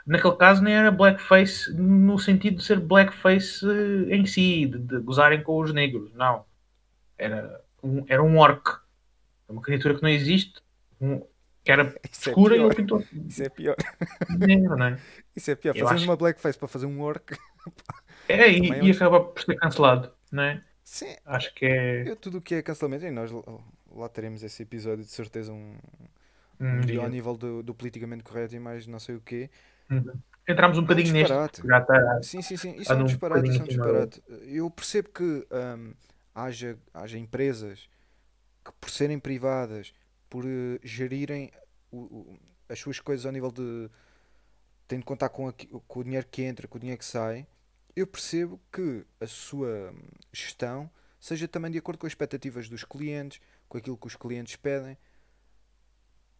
naquele 0.07 0.35
caso 0.37 0.63
nem 0.63 0.75
era 0.75 0.91
blackface 0.91 1.73
no 1.75 2.19
sentido 2.19 2.57
de 2.57 2.63
ser 2.65 2.79
blackface 2.79 3.65
eh, 3.69 4.15
em 4.15 4.25
si, 4.25 4.67
de, 4.67 4.79
de 4.79 4.99
gozarem 5.01 5.43
com 5.43 5.59
os 5.61 5.73
negros. 5.73 6.13
Não. 6.15 6.45
Era 7.17 7.61
um, 7.83 8.05
era 8.07 8.23
um 8.23 8.37
orc. 8.37 8.67
É 9.49 9.51
Uma 9.51 9.61
criatura 9.61 9.95
que 9.95 10.03
não 10.03 10.09
existe. 10.09 10.61
um- 11.01 11.21
que 11.63 11.71
era 11.71 11.99
Isso 12.11 12.29
é 12.29 12.33
escura 12.33 12.55
e 12.55 12.59
pior. 12.59 12.65
ele 12.67 12.75
pintou 12.75 13.03
Isso 13.27 13.43
é 13.43 13.49
pior. 13.49 13.75
negro, 14.29 14.77
não 14.77 14.85
é? 14.87 14.99
Isso 15.35 15.51
é 15.51 15.55
pior. 15.55 15.73
Fazemos 15.75 16.03
acho- 16.03 16.11
uma 16.11 16.15
blackface 16.17 16.57
para 16.57 16.67
fazer 16.67 16.85
um 16.85 17.01
orc. 17.01 17.31
É, 18.29 18.49
e, 18.51 18.87
e 18.87 18.91
acaba 18.91 19.21
por 19.23 19.41
ser 19.41 19.55
cancelado, 19.55 20.13
não 20.31 20.43
é? 20.43 20.61
Sim, 20.83 21.15
Acho 21.25 21.53
que 21.53 21.65
é. 21.65 22.09
eu 22.09 22.15
tudo 22.15 22.37
o 22.37 22.41
que 22.41 22.55
é 22.55 22.61
cancelamento, 22.61 23.05
e 23.05 23.11
nós 23.11 23.31
lá- 23.31 23.43
lá 23.91 24.09
teremos 24.09 24.43
esse 24.43 24.63
episódio 24.63 25.03
de 25.03 25.11
certeza 25.11 25.51
um, 25.53 25.77
um 26.59 26.81
um 26.81 26.81
dia. 26.81 27.01
ao 27.01 27.09
nível 27.09 27.35
do, 27.37 27.61
do 27.63 27.73
politicamente 27.75 28.23
correto 28.23 28.55
e 28.55 28.59
mais 28.59 28.87
não 28.87 28.99
sei 28.99 29.15
o 29.15 29.21
quê. 29.21 29.49
Entramos 30.47 30.77
um 30.77 30.81
bocadinho 30.81 31.11
neste. 31.11 31.27
disparate. 31.27 31.61
Já 31.67 31.79
está. 31.79 32.23
Sim, 32.23 32.41
sim, 32.41 32.57
sim. 32.57 32.75
Isso 32.75 32.91
é 32.91 32.95
um 32.95 33.01
um 33.01 33.05
disparate, 33.05 33.49
isso 33.49 33.59
é 33.59 33.63
um 33.63 33.67
disparate. 33.67 34.23
Eu 34.47 34.69
percebo 34.71 35.09
que 35.09 35.23
hum, 35.51 35.93
haja, 36.33 36.77
haja 36.93 37.17
empresas 37.17 37.89
que 38.63 38.71
por 38.79 38.89
serem 38.89 39.19
privadas, 39.19 39.93
por 40.29 40.45
eh, 40.45 40.79
gerirem 40.83 41.51
o- 41.91 41.97
o- 41.99 42.39
as 42.69 42.79
suas 42.79 42.99
coisas 42.99 43.25
ao 43.25 43.31
nível 43.31 43.51
de 43.51 43.89
têm 44.87 44.99
de 44.99 45.05
contar 45.05 45.29
com, 45.29 45.47
aqui- 45.49 45.67
com 45.87 45.99
o 45.99 46.03
dinheiro 46.03 46.25
que 46.31 46.41
entra, 46.43 46.67
com 46.67 46.77
o 46.77 46.79
dinheiro 46.79 46.97
que 46.99 47.05
sai, 47.05 47.45
eu 47.95 48.07
percebo 48.07 48.59
que 48.71 49.05
a 49.19 49.27
sua 49.27 49.93
gestão 50.31 50.89
seja 51.19 51.45
também 51.47 51.69
de 51.71 51.77
acordo 51.77 51.97
com 51.99 52.07
as 52.07 52.11
expectativas 52.11 52.69
dos 52.69 52.85
clientes, 52.85 53.41
com 53.67 53.77
aquilo 53.77 53.97
que 53.97 54.07
os 54.07 54.15
clientes 54.15 54.55
pedem. 54.55 54.97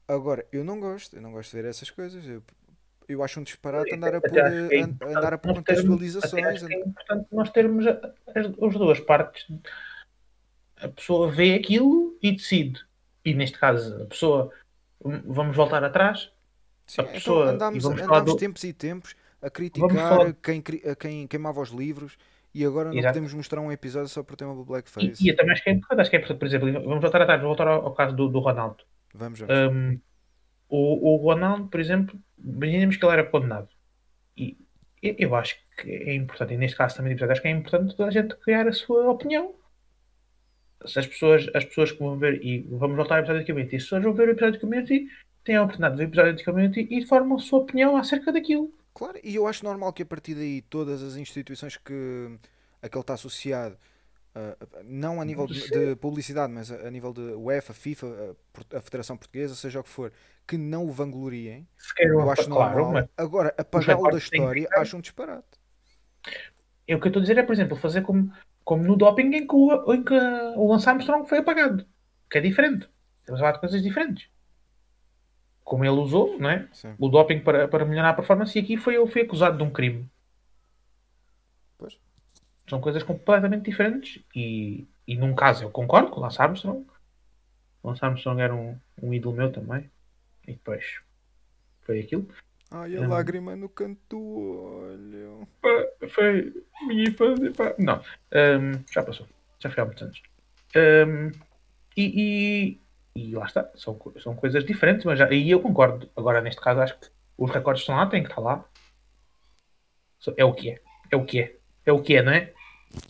Agora, 0.07 0.45
eu 0.51 0.63
não 0.63 0.79
gosto, 0.79 1.15
eu 1.17 1.21
não 1.21 1.31
gosto 1.33 1.51
de 1.51 1.61
ver 1.61 1.67
essas 1.69 1.89
coisas. 1.89 2.25
Eu, 2.25 2.41
eu 3.07 3.23
acho 3.23 3.39
um 3.39 3.43
disparate 3.43 3.93
andar 3.93 4.15
a 4.15 4.21
pôr, 4.21 4.37
é 4.37 4.81
an- 4.81 4.97
andar 5.01 5.33
a 5.33 5.37
pôr 5.37 5.53
contextualizações. 5.55 6.63
é 6.63 6.79
importante 6.79 7.27
nós 7.31 7.49
termos 7.51 7.85
as, 7.87 7.97
as 8.35 8.73
duas 8.73 8.99
partes. 8.99 9.45
A 10.79 10.87
pessoa 10.89 11.31
vê 11.31 11.55
aquilo 11.55 12.17
e 12.21 12.31
decide. 12.31 12.79
E 13.25 13.33
neste 13.33 13.57
caso, 13.59 14.01
a 14.03 14.05
pessoa. 14.05 14.51
Vamos 15.01 15.55
voltar 15.55 15.83
atrás. 15.83 16.31
Sim, 16.85 17.01
a 17.01 17.03
então 17.03 17.13
pessoa- 17.13 17.49
andámos, 17.51 17.77
e 17.77 17.87
vamos 17.87 17.99
falar 18.01 18.13
andámos 18.19 18.33
do- 18.33 18.37
tempos 18.39 18.63
e 18.63 18.73
tempos 18.73 19.15
a 19.41 19.47
Vamos 19.47 19.53
criticar 19.53 20.33
quem, 20.41 20.61
quem 20.97 21.27
queimava 21.27 21.61
os 21.61 21.69
livros 21.69 22.17
e 22.53 22.65
agora 22.65 22.89
não 22.89 22.97
Exato. 22.97 23.13
podemos 23.13 23.33
mostrar 23.33 23.61
um 23.61 23.71
episódio 23.71 24.07
só 24.09 24.23
por 24.23 24.35
tema 24.35 24.55
do 24.55 24.61
E, 24.61 24.65
Blackface. 24.65 25.23
e 25.23 25.27
eu 25.29 25.35
também 25.35 25.51
acho 25.53 25.63
que 25.63 25.69
é 25.69 25.73
importante. 25.73 26.01
Acho 26.01 26.09
que 26.09 26.15
é 26.15 26.19
por 26.33 26.45
exemplo, 26.47 26.71
vamos 26.83 27.01
voltar 27.01 27.21
atrás, 27.21 27.39
vou 27.41 27.49
voltar 27.49 27.67
ao, 27.67 27.85
ao 27.87 27.93
caso 27.93 28.15
do, 28.15 28.29
do 28.29 28.39
Ronaldo. 28.39 28.83
Vamos, 29.13 29.39
vamos. 29.39 29.53
Um, 29.75 29.99
o, 30.69 31.13
o 31.13 31.15
Ronaldo, 31.17 31.67
por 31.67 31.79
exemplo, 31.79 32.19
imaginemos 32.43 32.97
que 32.97 33.05
ele 33.05 33.13
era 33.13 33.23
condenado. 33.23 33.69
E 34.35 34.57
eu, 35.01 35.35
acho 35.35 35.55
que 35.77 35.89
é 35.89 36.13
importante, 36.15 36.53
e 36.53 36.57
neste 36.57 36.77
caso 36.77 36.95
também, 36.95 37.11
episódio, 37.11 37.33
acho 37.33 37.41
que 37.41 37.47
é 37.47 37.51
importante 37.51 37.95
toda 37.95 38.09
a 38.09 38.11
gente 38.11 38.35
criar 38.37 38.67
a 38.67 38.73
sua 38.73 39.09
opinião. 39.09 39.53
Se 40.85 40.99
as 40.99 41.07
pessoas, 41.07 41.47
as 41.53 41.65
pessoas 41.65 41.91
que 41.91 41.99
vão 41.99 42.17
ver, 42.17 42.43
e 42.43 42.61
vamos 42.69 42.95
voltar 42.95 43.15
ao 43.15 43.19
episódio 43.21 43.41
de 43.41 43.51
Community, 43.51 43.75
as 43.75 43.83
pessoas 43.83 44.03
vão 44.03 44.13
ver 44.13 44.27
o 44.27 44.31
episódio 44.31 44.53
de 44.53 44.59
Community, 44.59 45.07
têm 45.43 45.55
a 45.55 45.63
oportunidade 45.63 45.95
de 45.95 45.99
ver 45.99 46.05
o 46.05 46.09
episódio 46.09 46.35
de 46.35 46.43
Community 46.43 46.87
e 46.89 47.05
formam 47.05 47.37
a 47.37 47.39
sua 47.41 47.59
opinião 47.59 47.95
acerca 47.95 48.31
daquilo. 48.31 48.71
Claro, 48.93 49.19
e 49.23 49.35
eu 49.35 49.45
acho 49.47 49.63
normal 49.63 49.93
que 49.93 50.03
a 50.03 50.05
partir 50.05 50.35
daí 50.35 50.61
todas 50.61 51.03
as 51.03 51.15
instituições 51.15 51.77
que 51.77 51.93
ele 51.93 52.39
está 52.83 53.13
associado, 53.13 53.77
ah, 54.37 54.55
não 54.83 55.19
a 55.19 55.25
nível 55.25 55.47
de, 55.47 55.67
de 55.67 55.95
publicidade, 55.95 56.53
mas 56.53 56.71
a, 56.71 56.87
a 56.87 56.91
nível 56.91 57.11
de 57.11 57.21
UEFA, 57.21 57.73
FIFA, 57.73 58.35
a, 58.75 58.81
Federação 58.81 59.17
Portuguesa, 59.17 59.55
seja 59.55 59.79
o 59.79 59.83
que 59.83 59.89
for, 59.89 60.13
que 60.45 60.57
não 60.57 60.85
o 60.85 60.91
vangloriem, 60.91 61.67
eu 61.97 62.29
acho 62.29 62.47
claro, 62.47 62.77
normal. 62.77 63.09
Agora, 63.17 63.53
apagá-lo 63.57 64.11
da 64.11 64.19
história, 64.19 64.67
acho 64.73 64.95
um 64.95 65.01
disparate. 65.01 65.47
é 66.87 66.95
o 66.95 66.99
que 66.99 67.07
eu 67.07 67.09
estou 67.09 67.19
a 67.19 67.23
dizer 67.23 67.37
é, 67.39 67.43
por 67.43 67.53
exemplo, 67.53 67.75
fazer 67.75 68.03
como, 68.03 68.31
como 68.63 68.83
no 68.83 68.95
doping 68.95 69.33
em 69.33 69.47
que, 69.47 69.55
o, 69.55 69.93
em 69.93 70.03
que 70.03 70.13
o 70.13 70.67
Lance 70.67 70.87
Armstrong 70.87 71.27
foi 71.27 71.39
apagado. 71.39 71.83
Que 72.29 72.37
é 72.37 72.41
diferente. 72.41 72.87
Estamos 73.21 73.39
a 73.39 73.43
falar 73.43 73.51
de 73.53 73.59
coisas 73.59 73.81
diferentes. 73.81 74.29
Como 75.63 75.83
ele 75.83 75.99
usou, 75.99 76.37
não 76.39 76.49
é? 76.49 76.67
Sim. 76.71 76.93
o 76.99 77.09
doping 77.09 77.39
para, 77.39 77.67
para 77.67 77.85
melhorar 77.85 78.09
a 78.09 78.13
performance 78.13 78.57
e 78.57 78.61
aqui 78.61 78.77
foi, 78.77 78.95
ele 78.95 79.07
foi 79.07 79.23
acusado 79.23 79.57
de 79.57 79.63
um 79.63 79.71
crime. 79.71 80.07
São 82.69 82.81
coisas 82.81 83.01
completamente 83.03 83.63
diferentes 83.69 84.21
e, 84.35 84.87
e 85.07 85.15
num 85.15 85.33
caso 85.33 85.63
eu 85.63 85.69
concordo 85.69 86.09
com 86.09 86.19
o 86.19 86.23
Lance 86.23 86.41
Armstrong. 86.41 86.85
O 87.81 87.89
Lance 87.89 88.03
Armstrong 88.03 88.41
era 88.41 88.53
um, 88.53 88.77
um 89.01 89.13
ídolo 89.13 89.35
meu 89.35 89.51
também. 89.51 89.89
E 90.47 90.53
depois 90.53 90.99
foi 91.81 91.99
aquilo. 91.99 92.27
Ai, 92.69 92.97
a 92.97 93.01
Hum. 93.01 93.07
lágrima 93.07 93.55
no 93.55 93.69
canto 93.69 93.99
do 94.09 94.19
olho. 94.19 95.47
Foi 96.09 96.53
minha 96.85 97.07
infância. 97.07 97.75
Não, 97.79 97.97
hum, 97.99 98.83
já 98.91 99.03
passou. 99.03 99.25
Já 99.59 99.69
foi 99.69 99.83
há 99.83 99.85
muitos 99.85 100.03
anos. 100.03 100.21
Hum, 100.75 101.31
e, 101.95 102.77
e, 103.15 103.21
e 103.29 103.31
lá 103.33 103.45
está. 103.45 103.71
São, 103.75 103.97
são 104.21 104.35
coisas 104.35 104.65
diferentes, 104.65 105.05
mas 105.05 105.17
já, 105.17 105.31
e 105.31 105.49
eu 105.49 105.61
concordo. 105.61 106.09
Agora, 106.15 106.41
neste 106.41 106.59
caso, 106.61 106.81
acho 106.81 106.99
que 106.99 107.07
os 107.37 107.49
recordes 107.51 107.83
estão 107.83 107.95
lá, 107.95 108.05
têm 108.07 108.23
que 108.23 108.29
estar 108.29 108.41
lá. 108.41 108.65
É 110.35 110.43
o 110.43 110.53
que 110.53 110.71
é. 110.71 110.81
É 111.09 111.15
o 111.15 111.23
que 111.25 111.39
é. 111.39 111.57
É 111.85 111.91
o 111.93 112.01
que 112.01 112.15
é, 112.17 112.21
não 112.21 112.33
é? 112.33 112.53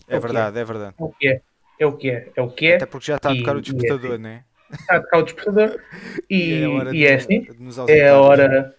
É 0.08 0.14
quê? 0.16 0.20
verdade, 0.20 0.60
é 0.60 0.64
verdade. 0.66 0.96
É 1.00 1.04
o 1.04 1.10
que 1.12 1.28
é. 1.28 1.42
É 1.80 1.86
o 1.86 1.96
que 1.98 2.10
é. 2.10 2.32
É 2.36 2.42
o 2.42 2.50
que 2.52 2.68
é. 2.68 2.76
Até 2.76 2.86
porque 2.86 3.06
já 3.08 3.18
está 3.18 3.30
a 3.30 3.34
E- 3.34 3.40
tocar 3.40 3.56
o 3.56 3.58
e 3.58 3.60
é 3.60 3.62
despertador, 3.62 4.14
assim. 4.14 4.22
né? 4.24 4.46
Está 4.72 4.96
a 4.98 5.02
tocar 5.02 5.18
o 5.20 5.24
despertador. 5.24 5.82
E, 6.30 6.64
é 6.64 6.68
hora 6.68 6.90
e 6.90 6.94
de, 6.94 7.06
é 7.08 7.16
assim. 7.16 7.42
de 7.42 7.92
É 7.92 8.10
a 8.10 8.20
hora. 8.20 8.76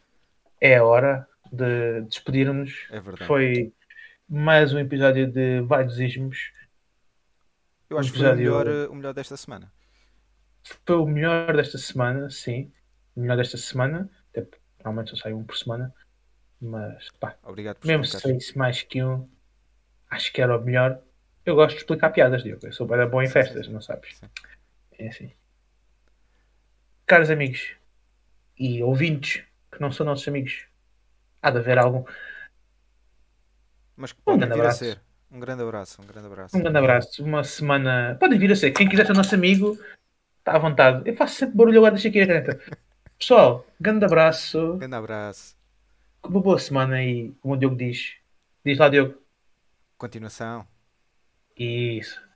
É 0.61 0.77
a 0.77 0.85
hora 0.85 1.29
de 1.53 2.03
despedirmos. 2.03 2.87
É 2.91 3.01
verdade. 3.01 3.27
Foi 3.27 3.73
mais 4.29 4.73
um 4.75 4.79
episódio 4.79 5.27
de 5.31 5.61
Vários 5.63 5.99
Ismos. 5.99 6.53
Eu 7.89 7.99
acho 7.99 8.13
que 8.13 8.19
foi 8.19 8.33
o 8.33 8.37
melhor, 8.37 8.67
o 8.91 8.95
melhor 8.95 9.15
desta 9.15 9.37
semana. 9.37 9.73
Foi 10.85 10.97
o 10.97 11.07
melhor 11.07 11.57
desta 11.57 11.79
semana, 11.79 12.29
sim. 12.29 12.71
O 13.17 13.21
melhor 13.21 13.37
desta 13.37 13.57
semana. 13.57 14.11
Até 14.31 14.47
Normalmente 14.85 15.11
só 15.11 15.17
sai 15.17 15.33
um 15.33 15.43
por 15.45 15.57
semana. 15.57 15.95
Mas, 16.61 17.09
pá, 17.21 17.37
Obrigado 17.45 17.77
por 17.79 17.87
mesmo 17.87 18.05
se 18.05 18.19
saísse 18.19 18.57
mais 18.59 18.83
que 18.83 19.03
um, 19.03 19.29
acho 20.11 20.33
que 20.33 20.41
era 20.43 20.57
o 20.57 20.63
melhor. 20.63 21.01
Eu 21.45 21.55
gosto 21.55 21.75
de 21.77 21.83
explicar 21.83 22.11
piadas, 22.11 22.43
Diogo. 22.43 22.67
Eu 22.67 22.73
sou 22.73 22.87
bem 22.87 23.07
bom 23.09 23.23
em 23.23 23.29
festas, 23.29 23.69
não 23.69 23.81
sabes? 23.81 24.21
É 24.99 25.09
assim. 25.09 25.33
Caros 27.07 27.31
amigos 27.31 27.71
e 28.59 28.83
ouvintes 28.83 29.43
que 29.73 29.81
não 29.81 29.91
são 29.93 30.05
nossos 30.05 30.27
amigos, 30.29 30.67
há 31.43 31.51
de 31.51 31.59
haver 31.59 31.79
algum. 31.79 32.05
Mas 33.97 34.15
Um 34.27 34.37
grande 34.37 34.55
vir 34.55 34.61
a 34.61 34.63
abraço. 34.65 34.79
ser. 34.81 35.01
Um 35.31 35.41
grande 35.41 35.63
abraço, 35.63 36.03
um 36.03 36.07
grande 36.07 36.27
abraço. 36.27 36.57
Um 36.57 36.61
grande 36.61 36.79
abraço. 36.79 37.25
Uma 37.25 37.45
semana. 37.45 38.17
Podem 38.19 38.39
vir 38.39 38.53
a 38.53 38.57
ser. 38.57 38.71
Quem 38.73 38.89
quiser 38.89 39.07
ser 39.07 39.15
nosso 39.15 39.35
amigo, 39.35 39.79
está 40.39 40.55
à 40.57 40.59
vontade. 40.59 41.09
Eu 41.09 41.17
faço 41.17 41.35
sempre 41.37 41.57
barulho 41.57 41.79
agora, 41.79 41.93
deixa 41.95 42.09
aqui 42.09 42.21
a 42.21 42.27
caneta. 42.27 42.61
Pessoal, 43.19 43.67
grande 43.81 44.05
abraço. 44.05 44.77
Grande 44.77 44.95
abraço. 44.95 45.57
Uma 46.25 46.41
boa 46.41 46.59
semana 46.59 47.03
e, 47.03 47.33
como 47.41 47.55
o 47.55 47.57
Diogo 47.57 47.77
diz, 47.77 48.15
diz 48.65 48.79
lá, 48.79 48.89
Diogo. 48.89 49.15
Continuação. 49.99 50.67
Isso. 51.57 52.28